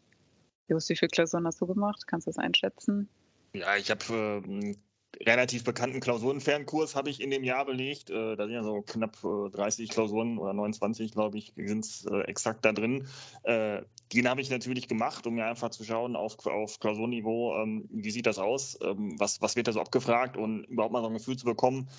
Just, 0.69 0.87
wie 0.89 0.95
viele 0.95 1.09
Klausuren 1.09 1.45
hast 1.47 1.59
du 1.59 1.67
gemacht? 1.67 2.07
Kannst 2.07 2.27
du 2.27 2.31
das 2.31 2.37
einschätzen? 2.37 3.09
Ja, 3.53 3.75
ich 3.75 3.91
habe 3.91 4.43
äh, 4.45 4.75
relativ 5.21 5.63
bekannten 5.63 5.99
Klausurenfernkurs 5.99 6.95
habe 6.95 7.09
ich 7.09 7.21
in 7.21 7.31
dem 7.31 7.43
Jahr 7.43 7.65
belegt. 7.65 8.09
Äh, 8.09 8.35
da 8.35 8.45
sind 8.45 8.53
ja 8.53 8.63
so 8.63 8.81
knapp 8.81 9.17
30 9.21 9.89
äh, 9.89 9.93
Klausuren 9.93 10.37
oder 10.37 10.53
29, 10.53 11.11
glaube 11.11 11.37
ich, 11.37 11.53
sind 11.55 11.85
es 11.85 12.05
äh, 12.05 12.21
exakt 12.21 12.65
da 12.65 12.71
drin. 12.73 13.07
Den 13.45 14.29
habe 14.29 14.41
ich 14.41 14.49
natürlich 14.51 14.87
gemacht, 14.87 15.25
um 15.25 15.35
mir 15.35 15.45
einfach 15.45 15.69
zu 15.69 15.83
schauen 15.83 16.15
auf, 16.15 16.45
auf 16.45 16.79
Klausurniveau, 16.79 17.55
ähm, 17.61 17.89
wie 17.91 18.11
sieht 18.11 18.27
das 18.27 18.37
aus, 18.37 18.77
ähm, 18.83 19.15
was, 19.19 19.41
was 19.41 19.55
wird 19.55 19.67
da 19.67 19.71
so 19.71 19.81
abgefragt 19.81 20.37
und 20.37 20.65
überhaupt 20.65 20.93
mal 20.93 21.01
so 21.01 21.07
ein 21.07 21.13
Gefühl 21.13 21.37
zu 21.37 21.45
bekommen, 21.45 21.89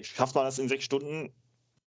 schafft 0.00 0.36
man 0.36 0.44
das 0.44 0.60
in 0.60 0.68
sechs 0.68 0.84
Stunden? 0.84 1.32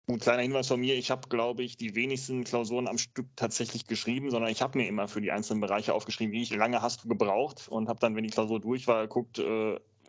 Ein 0.06 0.20
kleiner 0.20 0.42
Hinweis 0.42 0.68
von 0.68 0.78
mir, 0.78 0.94
ich 0.94 1.10
habe, 1.10 1.28
glaube 1.28 1.64
ich, 1.64 1.76
die 1.76 1.96
wenigsten 1.96 2.44
Klausuren 2.44 2.86
am 2.86 2.98
Stück 2.98 3.26
tatsächlich 3.34 3.88
geschrieben, 3.88 4.30
sondern 4.30 4.52
ich 4.52 4.62
habe 4.62 4.78
mir 4.78 4.86
immer 4.86 5.08
für 5.08 5.20
die 5.20 5.32
einzelnen 5.32 5.60
Bereiche 5.60 5.92
aufgeschrieben, 5.92 6.32
wie 6.32 6.44
lange 6.54 6.82
hast 6.82 7.02
du 7.02 7.08
gebraucht 7.08 7.66
und 7.68 7.88
habe 7.88 7.98
dann, 7.98 8.14
wenn 8.14 8.22
die 8.22 8.30
Klausur 8.30 8.60
durch 8.60 8.86
war, 8.86 9.02
geguckt, 9.02 9.40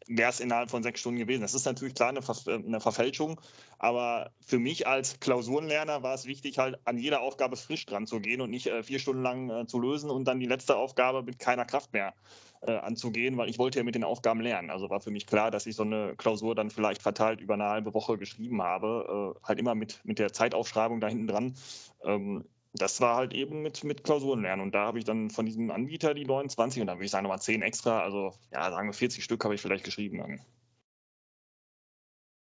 wäre 0.08 0.30
es 0.30 0.40
innerhalb 0.40 0.70
von 0.70 0.84
sechs 0.84 1.00
Stunden 1.00 1.20
gewesen. 1.20 1.42
Das 1.42 1.54
ist 1.54 1.66
natürlich 1.66 1.96
klar 1.96 2.10
eine, 2.10 2.22
Ver 2.22 2.36
eine, 2.48 2.80
Verfälschung, 2.80 3.42
aber 3.80 4.32
für 4.46 4.60
mich 4.60 4.88
als 4.88 5.20
Klausurenlerner 5.20 6.04
war 6.04 6.14
es 6.14 6.26
wichtig, 6.26 6.58
halt 6.58 6.80
an 6.86 6.98
jeder 6.98 7.22
Aufgabe 7.22 7.56
frisch 7.58 7.86
dran 7.86 8.06
zu 8.06 8.20
gehen 8.20 8.42
und 8.42 8.50
nicht 8.50 8.68
äh, 8.68 8.84
vier 8.84 9.00
Stunden 9.00 9.24
lang 9.24 9.50
äh, 9.50 9.68
zu 9.68 9.80
lösen 9.80 10.10
und 10.10 10.26
dann 10.26 10.40
die 10.40 10.46
letzte 10.46 10.76
Aufgabe 10.76 11.24
mit 11.24 11.40
keiner 11.40 11.66
Kraft 11.66 11.94
mehr 11.94 12.14
äh, 12.62 12.72
anzugehen, 12.72 13.38
weil 13.38 13.50
ich 13.50 13.60
wollte 13.60 13.80
ja 13.80 13.84
mit 13.84 13.96
den 13.96 14.04
Aufgaben 14.04 14.42
lernen. 14.42 14.70
Also 14.70 14.90
war 14.90 15.02
für 15.02 15.12
mich 15.12 15.28
klar, 15.28 15.52
dass 15.52 15.66
ich 15.66 15.76
so 15.76 15.84
eine 15.84 16.16
Klausur 16.16 16.56
dann 16.56 16.70
vielleicht 16.70 17.02
verteilt 17.02 17.42
über 17.42 17.56
eine 17.56 17.66
halbe 17.66 17.94
Woche 17.94 18.18
geschrieben 18.18 18.62
habe, 18.62 19.36
äh, 19.36 19.48
halt 19.48 19.60
immer 19.60 19.76
mit, 19.76 20.02
mit 20.04 20.20
der 20.20 20.34
Zeitaufschreibung 20.34 21.00
da 21.00 21.08
hinten 21.08 21.28
dran. 21.28 21.56
Ähm, 22.04 22.46
das 22.82 23.02
war 23.02 23.16
halt 23.16 23.34
eben 23.34 23.62
mit, 23.62 23.84
mit 23.84 24.04
Klausuren 24.04 24.42
lernen. 24.42 24.62
Und 24.62 24.74
da 24.74 24.86
habe 24.86 25.00
ich 25.00 25.06
dann 25.06 25.30
von 25.30 25.46
diesem 25.46 25.72
Anbieter 25.72 26.14
die 26.14 26.26
29 26.26 26.82
und 26.82 26.88
dann 26.88 26.98
würde 26.98 27.06
ich 27.06 27.12
sagen 27.12 27.24
nochmal 27.24 27.42
10 27.42 27.62
extra. 27.62 28.02
Also 28.02 28.34
ja, 28.52 28.70
sagen 28.72 28.90
wir 28.90 28.94
40 28.94 29.24
Stück 29.24 29.44
habe 29.44 29.56
ich 29.56 29.62
vielleicht 29.62 29.86
geschrieben 29.86 30.18
dann. 30.18 30.42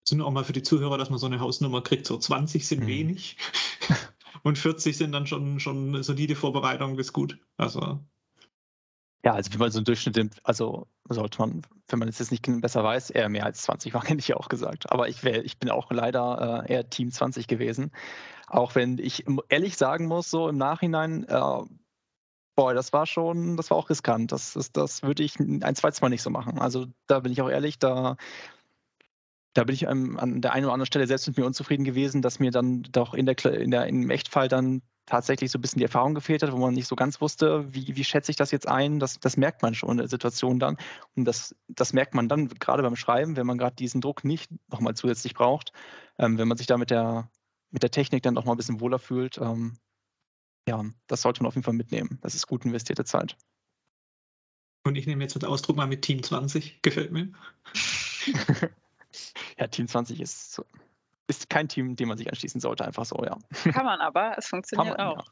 Sind 0.08 0.20
auch 0.20 0.30
mal 0.30 0.44
für 0.44 0.52
die 0.52 0.62
Zuhörer, 0.62 0.98
dass 0.98 1.10
man 1.10 1.18
so 1.18 1.26
eine 1.26 1.40
Hausnummer 1.40 1.82
kriegt. 1.82 2.06
So 2.06 2.16
20 2.16 2.66
sind 2.66 2.82
hm. 2.82 2.86
wenig 2.86 3.36
und 4.42 4.58
40 4.58 4.96
sind 4.96 5.12
dann 5.12 5.26
schon, 5.26 5.60
schon 5.60 6.02
solide 6.02 6.36
Vorbereitung 6.36 6.96
bis 6.96 7.12
gut. 7.12 7.38
Also 7.56 8.00
ja, 9.26 9.32
also 9.32 9.52
wie 9.52 9.58
man 9.58 9.72
so 9.72 9.78
einen 9.78 9.84
Durchschnitt 9.84 10.14
nimmt, 10.14 10.36
also 10.44 10.86
sollte 11.08 11.40
man, 11.40 11.62
wenn 11.88 11.98
man 11.98 12.06
es 12.06 12.20
jetzt 12.20 12.30
nicht 12.30 12.46
besser 12.60 12.84
weiß, 12.84 13.10
eher 13.10 13.28
mehr 13.28 13.44
als 13.44 13.62
20 13.62 13.92
machen, 13.92 14.06
hätte 14.06 14.20
ich 14.20 14.28
ja 14.28 14.36
auch 14.36 14.48
gesagt. 14.48 14.92
Aber 14.92 15.08
ich, 15.08 15.24
wär, 15.24 15.44
ich 15.44 15.58
bin 15.58 15.68
auch 15.68 15.90
leider 15.90 16.64
äh, 16.64 16.72
eher 16.72 16.88
Team 16.88 17.10
20 17.10 17.48
gewesen. 17.48 17.90
Auch 18.46 18.76
wenn 18.76 18.98
ich 18.98 19.24
ehrlich 19.48 19.76
sagen 19.76 20.06
muss, 20.06 20.30
so 20.30 20.48
im 20.48 20.58
Nachhinein, 20.58 21.24
äh, 21.24 21.62
boah, 22.54 22.72
das 22.72 22.92
war 22.92 23.04
schon, 23.04 23.56
das 23.56 23.70
war 23.70 23.78
auch 23.78 23.90
riskant. 23.90 24.30
Das, 24.30 24.52
das, 24.52 24.70
das 24.70 25.02
würde 25.02 25.24
ich 25.24 25.40
ein 25.40 25.74
zweites 25.74 26.00
Mal 26.02 26.10
nicht 26.10 26.22
so 26.22 26.30
machen. 26.30 26.60
Also 26.60 26.86
da 27.08 27.18
bin 27.18 27.32
ich 27.32 27.42
auch 27.42 27.50
ehrlich, 27.50 27.80
da, 27.80 28.16
da 29.54 29.64
bin 29.64 29.74
ich 29.74 29.88
an, 29.88 30.20
an 30.20 30.40
der 30.40 30.52
einen 30.52 30.66
oder 30.66 30.74
anderen 30.74 30.86
Stelle 30.86 31.08
selbst 31.08 31.26
mit 31.26 31.36
mir 31.36 31.46
unzufrieden 31.46 31.82
gewesen, 31.82 32.22
dass 32.22 32.38
mir 32.38 32.52
dann 32.52 32.84
doch 32.92 33.12
in 33.12 33.26
der, 33.26 33.44
in 33.44 33.72
der, 33.72 33.88
im 33.88 34.08
Echtfall 34.08 34.46
dann 34.46 34.82
tatsächlich 35.06 35.50
so 35.50 35.58
ein 35.58 35.62
bisschen 35.62 35.78
die 35.78 35.84
Erfahrung 35.84 36.14
gefehlt 36.14 36.42
hat, 36.42 36.52
wo 36.52 36.58
man 36.58 36.74
nicht 36.74 36.88
so 36.88 36.96
ganz 36.96 37.20
wusste, 37.20 37.72
wie, 37.72 37.96
wie 37.96 38.04
schätze 38.04 38.30
ich 38.30 38.36
das 38.36 38.50
jetzt 38.50 38.68
ein, 38.68 38.98
das, 38.98 39.18
das 39.20 39.36
merkt 39.36 39.62
man 39.62 39.74
schon 39.74 39.90
in 39.92 39.96
der 39.98 40.08
Situation 40.08 40.58
dann. 40.58 40.76
Und 41.14 41.24
das, 41.24 41.54
das 41.68 41.92
merkt 41.92 42.14
man 42.14 42.28
dann 42.28 42.48
gerade 42.48 42.82
beim 42.82 42.96
Schreiben, 42.96 43.36
wenn 43.36 43.46
man 43.46 43.56
gerade 43.56 43.76
diesen 43.76 44.00
Druck 44.00 44.24
nicht 44.24 44.50
nochmal 44.68 44.94
zusätzlich 44.94 45.34
braucht, 45.34 45.72
ähm, 46.18 46.38
wenn 46.38 46.48
man 46.48 46.58
sich 46.58 46.66
da 46.66 46.76
mit 46.76 46.90
der, 46.90 47.30
mit 47.70 47.82
der 47.82 47.90
Technik 47.90 48.22
dann 48.24 48.34
nochmal 48.34 48.54
ein 48.54 48.58
bisschen 48.58 48.80
wohler 48.80 48.98
fühlt. 48.98 49.38
Ähm, 49.38 49.78
ja, 50.68 50.84
das 51.06 51.22
sollte 51.22 51.42
man 51.42 51.48
auf 51.48 51.54
jeden 51.54 51.64
Fall 51.64 51.74
mitnehmen. 51.74 52.18
Das 52.22 52.34
ist 52.34 52.48
gut 52.48 52.64
investierte 52.64 53.04
Zeit. 53.04 53.36
Und 54.84 54.96
ich 54.96 55.06
nehme 55.06 55.22
jetzt 55.22 55.34
den 55.34 55.44
Ausdruck 55.44 55.76
mal 55.76 55.86
mit 55.86 56.02
Team 56.02 56.22
20, 56.22 56.82
gefällt 56.82 57.12
mir. 57.12 57.32
ja, 59.58 59.66
Team 59.68 59.88
20 59.88 60.20
ist 60.20 60.52
so 60.52 60.64
ist 61.28 61.50
kein 61.50 61.68
Team, 61.68 61.96
dem 61.96 62.08
man 62.08 62.18
sich 62.18 62.28
anschließen 62.28 62.60
sollte, 62.60 62.84
einfach 62.84 63.04
so, 63.04 63.22
ja. 63.24 63.36
Kann 63.72 63.84
man 63.84 64.00
aber, 64.00 64.36
es 64.38 64.46
funktioniert 64.46 64.96
man, 64.96 65.06
auch. 65.06 65.18
Ja. 65.18 65.24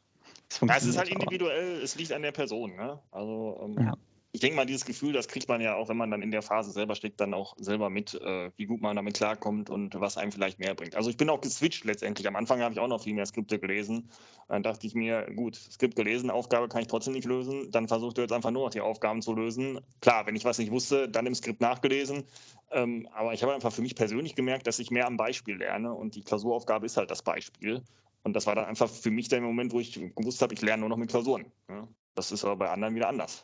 Es, 0.49 0.57
funktioniert 0.57 0.69
ja, 0.69 0.75
es 0.77 0.85
ist 0.85 0.97
halt 0.97 1.09
individuell, 1.09 1.81
es 1.81 1.95
liegt 1.95 2.11
an 2.11 2.21
der 2.21 2.31
Person. 2.31 2.75
Ne? 2.75 2.99
Also 3.11 3.59
ähm, 3.63 3.85
ja 3.85 3.93
ich 4.35 4.41
denke 4.41 4.57
mal, 4.57 4.65
dieses 4.65 4.83
Gefühl, 4.83 5.13
das 5.13 5.29
kriegt 5.29 5.47
man 5.47 5.61
ja 5.61 5.75
auch, 5.75 5.87
wenn 5.87 5.95
man 5.95 6.11
dann 6.11 6.21
in 6.21 6.29
der 6.29 6.41
Phase 6.41 6.69
selber 6.71 6.95
steckt, 6.95 7.21
dann 7.21 7.33
auch 7.33 7.55
selber 7.57 7.89
mit, 7.89 8.15
äh, 8.15 8.51
wie 8.57 8.65
gut 8.65 8.81
man 8.81 8.97
damit 8.97 9.15
klarkommt 9.15 9.69
und 9.69 9.97
was 9.97 10.17
einem 10.17 10.33
vielleicht 10.33 10.59
mehr 10.59 10.75
bringt. 10.75 10.97
Also 10.97 11.09
ich 11.09 11.15
bin 11.15 11.29
auch 11.29 11.39
geswitcht 11.39 11.85
letztendlich. 11.85 12.27
Am 12.27 12.35
Anfang 12.35 12.61
habe 12.61 12.73
ich 12.73 12.81
auch 12.81 12.89
noch 12.89 13.01
viel 13.01 13.13
mehr 13.13 13.25
Skripte 13.25 13.59
gelesen. 13.59 14.09
Dann 14.49 14.61
dachte 14.61 14.87
ich 14.87 14.93
mir, 14.93 15.25
gut, 15.37 15.55
Skript 15.55 15.95
gelesen, 15.95 16.29
Aufgabe 16.29 16.67
kann 16.67 16.81
ich 16.81 16.87
trotzdem 16.87 17.13
nicht 17.13 17.23
lösen. 17.23 17.71
Dann 17.71 17.87
versuchte 17.87 18.21
jetzt 18.21 18.33
einfach 18.33 18.51
nur 18.51 18.65
noch 18.65 18.71
die 18.71 18.81
Aufgaben 18.81 19.21
zu 19.21 19.33
lösen. 19.33 19.79
Klar, 20.01 20.27
wenn 20.27 20.35
ich 20.35 20.43
was 20.43 20.57
nicht 20.57 20.71
wusste, 20.71 21.07
dann 21.07 21.25
im 21.27 21.33
Skript 21.33 21.61
nachgelesen. 21.61 22.25
Ähm, 22.71 23.07
aber 23.13 23.33
ich 23.33 23.41
habe 23.41 23.53
einfach 23.53 23.71
für 23.71 23.83
mich 23.83 23.95
persönlich 23.95 24.35
gemerkt, 24.35 24.67
dass 24.67 24.79
ich 24.79 24.91
mehr 24.91 25.07
am 25.07 25.15
Beispiel 25.15 25.55
lerne 25.55 25.93
und 25.93 26.15
die 26.15 26.23
Klausuraufgabe 26.23 26.85
ist 26.85 26.97
halt 26.97 27.09
das 27.09 27.21
Beispiel. 27.21 27.83
Und 28.23 28.33
das 28.35 28.47
war 28.47 28.55
dann 28.55 28.65
einfach 28.65 28.89
für 28.89 29.11
mich 29.11 29.29
der 29.29 29.39
Moment, 29.39 29.71
wo 29.71 29.79
ich 29.79 29.93
gewusst 29.93 30.41
habe, 30.41 30.53
ich 30.53 30.61
lerne 30.61 30.81
nur 30.81 30.89
noch 30.89 30.97
mit 30.97 31.09
Klausuren. 31.09 31.45
Ja? 31.69 31.87
Das 32.15 32.33
ist 32.33 32.43
aber 32.43 32.57
bei 32.57 32.69
anderen 32.69 32.95
wieder 32.95 33.07
anders. 33.07 33.43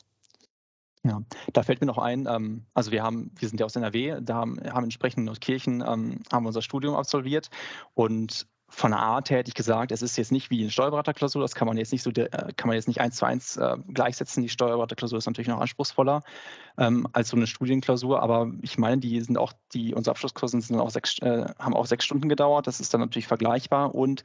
Ja, 1.03 1.21
da 1.53 1.63
fällt 1.63 1.81
mir 1.81 1.87
noch 1.87 1.97
ein, 1.97 2.27
ähm, 2.29 2.65
also 2.75 2.91
wir 2.91 3.01
haben, 3.01 3.31
wir 3.35 3.47
sind 3.49 3.59
ja 3.59 3.65
aus 3.65 3.75
NRW, 3.75 4.19
da 4.21 4.35
haben, 4.35 4.59
haben 4.71 4.83
entsprechend 4.83 5.27
in 5.27 5.39
Kirchen 5.39 5.81
ähm, 5.81 6.19
haben 6.31 6.45
unser 6.45 6.61
Studium 6.61 6.95
absolviert 6.95 7.49
und 7.95 8.47
von 8.71 8.91
der 8.91 9.01
Art 9.01 9.29
her 9.29 9.39
hätte 9.39 9.49
ich 9.49 9.55
gesagt, 9.55 9.91
es 9.91 10.01
ist 10.01 10.17
jetzt 10.17 10.31
nicht 10.31 10.49
wie 10.49 10.61
eine 10.61 10.71
Steuerberaterklausur, 10.71 11.41
das 11.41 11.55
kann 11.55 11.67
man 11.67 11.77
jetzt 11.77 11.91
nicht 11.91 12.03
so, 12.03 12.09
äh, 12.09 12.29
kann 12.55 12.67
man 12.67 12.75
jetzt 12.75 12.87
nicht 12.87 13.01
eins 13.01 13.17
zu 13.17 13.25
eins 13.25 13.57
äh, 13.57 13.77
gleichsetzen. 13.93 14.43
Die 14.43 14.49
Steuerberaterklausur 14.49 15.17
ist 15.17 15.25
natürlich 15.25 15.49
noch 15.49 15.59
anspruchsvoller 15.59 16.23
ähm, 16.77 17.05
als 17.11 17.29
so 17.29 17.35
eine 17.35 17.47
Studienklausur, 17.47 18.23
aber 18.23 18.49
ich 18.61 18.77
meine, 18.77 18.99
die 18.99 19.19
sind 19.19 19.37
auch, 19.37 19.51
die, 19.73 19.93
unsere 19.93 20.11
Abschlusskursen 20.11 20.61
sind 20.61 20.79
auch 20.79 20.89
sechs, 20.89 21.19
äh, 21.19 21.45
haben 21.59 21.75
auch 21.75 21.85
sechs 21.85 22.05
Stunden 22.05 22.29
gedauert, 22.29 22.65
das 22.65 22.79
ist 22.79 22.93
dann 22.93 23.01
natürlich 23.01 23.27
vergleichbar 23.27 23.93
und 23.93 24.23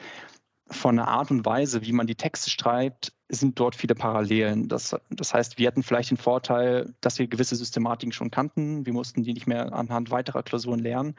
von 0.68 0.96
der 0.96 1.08
Art 1.08 1.30
und 1.30 1.44
Weise, 1.44 1.82
wie 1.82 1.92
man 1.92 2.06
die 2.06 2.16
Texte 2.16 2.50
schreibt, 2.50 3.12
sind 3.28 3.58
dort 3.58 3.74
viele 3.76 3.94
Parallelen. 3.94 4.68
Das, 4.68 4.96
das 5.10 5.34
heißt, 5.34 5.58
wir 5.58 5.66
hatten 5.66 5.82
vielleicht 5.82 6.10
den 6.10 6.16
Vorteil, 6.16 6.94
dass 7.00 7.18
wir 7.18 7.26
gewisse 7.26 7.56
Systematiken 7.56 8.12
schon 8.12 8.30
kannten. 8.30 8.86
Wir 8.86 8.92
mussten 8.92 9.22
die 9.22 9.32
nicht 9.32 9.46
mehr 9.46 9.72
anhand 9.72 10.10
weiterer 10.10 10.42
Klausuren 10.42 10.80
lernen. 10.80 11.14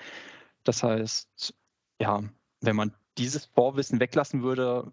Das 0.64 0.84
heißt, 0.84 1.54
ja, 2.02 2.24
wenn 2.62 2.76
man 2.76 2.93
dieses 3.18 3.45
Vorwissen 3.45 4.00
weglassen 4.00 4.43
würde, 4.43 4.91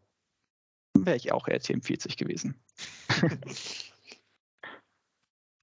wäre 0.94 1.16
ich 1.16 1.32
auch 1.32 1.48
eher 1.48 1.60
TM40 1.60 2.16
gewesen. 2.16 2.54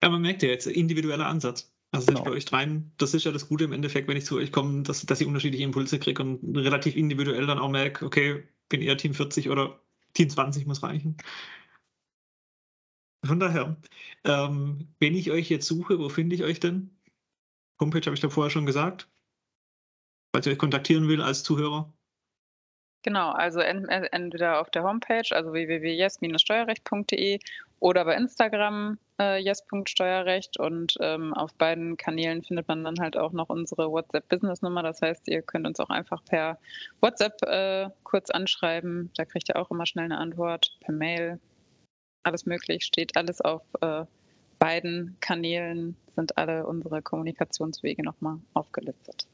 ja, 0.04 0.10
man 0.10 0.22
merkt 0.22 0.44
ja 0.44 0.50
jetzt, 0.50 0.68
individueller 0.68 1.28
Ansatz. 1.28 1.74
Also 1.94 2.08
genau. 2.08 2.24
bei 2.24 2.32
euch 2.32 2.46
dreien, 2.46 2.94
das 2.98 3.14
ist 3.14 3.26
ja 3.26 3.32
das 3.32 3.50
Gute 3.50 3.66
im 3.66 3.74
Endeffekt, 3.74 4.08
wenn 4.08 4.16
ich 4.16 4.26
zu 4.26 4.38
euch 4.38 4.54
komme, 4.54 4.84
dass, 4.84 5.06
dass 5.06 5.20
ich 5.20 5.28
unterschiedliche 5.28 5.66
Impulse 5.66 6.00
kriege 6.00 6.24
und 6.24 6.56
relativ 6.56 6.96
individuell 6.96 7.46
dann 7.46 7.60
auch 7.60 7.70
merke, 7.70 8.06
okay, 8.06 8.48
bin 8.72 8.82
eher 8.82 8.98
Team 8.98 9.14
40 9.14 9.50
oder 9.50 9.80
Team 10.14 10.30
20 10.30 10.66
muss 10.66 10.82
reichen. 10.82 11.18
Von 13.24 13.40
daher, 13.40 13.78
ähm, 14.24 14.88
wenn 15.00 15.16
ich 15.16 15.30
euch 15.30 15.50
jetzt 15.50 15.68
suche, 15.68 16.00
wo 16.00 16.10
finde 16.10 16.36
ich 16.36 16.44
euch 16.44 16.60
denn? 16.60 16.90
Homepage 17.80 18.02
habe 18.02 18.16
ich 18.16 18.20
da 18.20 18.30
vorher 18.30 18.50
schon 18.50 18.66
gesagt. 18.66 19.08
Falls 20.34 20.48
ihr 20.48 20.54
euch 20.54 20.58
kontaktieren 20.58 21.08
will 21.08 21.22
als 21.22 21.44
Zuhörer. 21.44 21.94
Genau, 23.04 23.32
also 23.32 23.60
entweder 23.60 24.60
auf 24.62 24.70
der 24.70 24.84
Homepage, 24.84 25.26
also 25.32 25.54
www.yes-steuerrecht.de 25.54 27.40
oder 27.82 28.06
bei 28.06 28.16
Instagram 28.16 29.00
äh, 29.20 29.44
yes.steuerrecht 29.44 30.58
und 30.60 30.96
ähm, 31.02 31.34
auf 31.34 31.54
beiden 31.56 31.98
Kanälen 31.98 32.44
findet 32.44 32.68
man 32.68 32.84
dann 32.84 33.00
halt 33.00 33.18
auch 33.18 33.32
noch 33.34 33.50
unsere 33.50 33.92
WhatsApp-Business-Nummer. 33.92 34.84
Das 34.84 35.02
heißt, 35.02 35.28
ihr 35.28 35.42
könnt 35.42 35.66
uns 35.66 35.80
auch 35.80 35.90
einfach 35.90 36.24
per 36.24 36.60
WhatsApp 37.02 37.42
äh, 37.42 37.90
kurz 38.04 38.30
anschreiben. 38.30 39.10
Da 39.18 39.26
kriegt 39.26 39.50
ihr 39.50 39.56
auch 39.56 39.72
immer 39.72 39.88
schnell 39.88 40.06
eine 40.06 40.20
Antwort, 40.20 40.78
per 40.82 40.94
Mail. 40.94 41.40
Alles 42.24 42.46
möglich, 42.46 42.86
steht 42.86 43.18
alles 43.18 43.42
auf 43.42 43.64
äh, 43.82 44.06
beiden 44.60 45.18
Kanälen, 45.20 45.98
sind 46.16 46.38
alle 46.38 46.68
unsere 46.68 47.02
Kommunikationswege 47.02 48.04
nochmal 48.04 48.38
aufgelistet. 48.54 49.28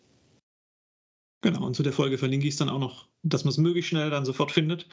Genau, 1.42 1.66
und 1.66 1.76
zu 1.76 1.84
der 1.84 1.94
Folge 1.94 2.18
verlinke 2.18 2.48
ich 2.48 2.54
es 2.54 2.60
dann 2.60 2.70
auch 2.70 2.80
noch, 2.80 3.10
dass 3.24 3.44
man 3.44 3.52
es 3.52 3.58
möglichst 3.58 3.90
schnell 3.90 4.10
dann 4.10 4.24
sofort 4.24 4.54
findet. 4.54 4.88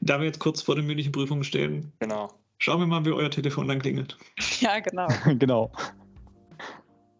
Da 0.00 0.20
wir 0.20 0.26
jetzt 0.26 0.38
kurz 0.38 0.62
vor 0.62 0.76
den 0.76 0.86
mündlichen 0.86 1.10
Prüfungen 1.10 1.42
stehen, 1.42 1.92
genau. 1.98 2.30
Schauen 2.60 2.78
wir 2.78 2.86
mal, 2.86 3.04
wie 3.04 3.10
euer 3.10 3.30
Telefon 3.30 3.66
dann 3.66 3.80
klingelt. 3.80 4.16
Ja, 4.60 4.78
genau. 4.78 5.08
genau. 5.38 5.72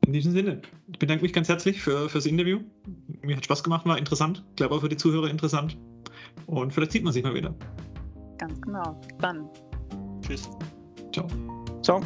In 0.07 0.13
diesem 0.13 0.33
Sinne, 0.33 0.63
ich 0.93 0.99
bedanke 0.99 1.23
mich 1.23 1.33
ganz 1.33 1.49
herzlich 1.49 1.81
für, 1.81 2.09
fürs 2.09 2.27
Interview. 2.27 2.61
Mir 3.23 3.37
hat 3.37 3.45
Spaß 3.45 3.63
gemacht, 3.63 3.87
war 3.87 3.99
interessant. 3.99 4.45
Ich 4.51 4.57
glaube 4.57 4.75
auch 4.75 4.81
für 4.81 4.89
die 4.89 4.97
Zuhörer 4.97 5.29
interessant. 5.29 5.77
Und 6.47 6.73
vielleicht 6.73 6.93
sieht 6.93 7.05
man 7.05 7.13
sich 7.13 7.23
mal 7.23 7.35
wieder. 7.35 7.55
Ganz 8.39 8.61
genau. 8.61 9.01
Dann. 9.19 9.49
Tschüss. 10.23 10.49
Ciao. 11.13 11.27
Ciao. 11.83 12.03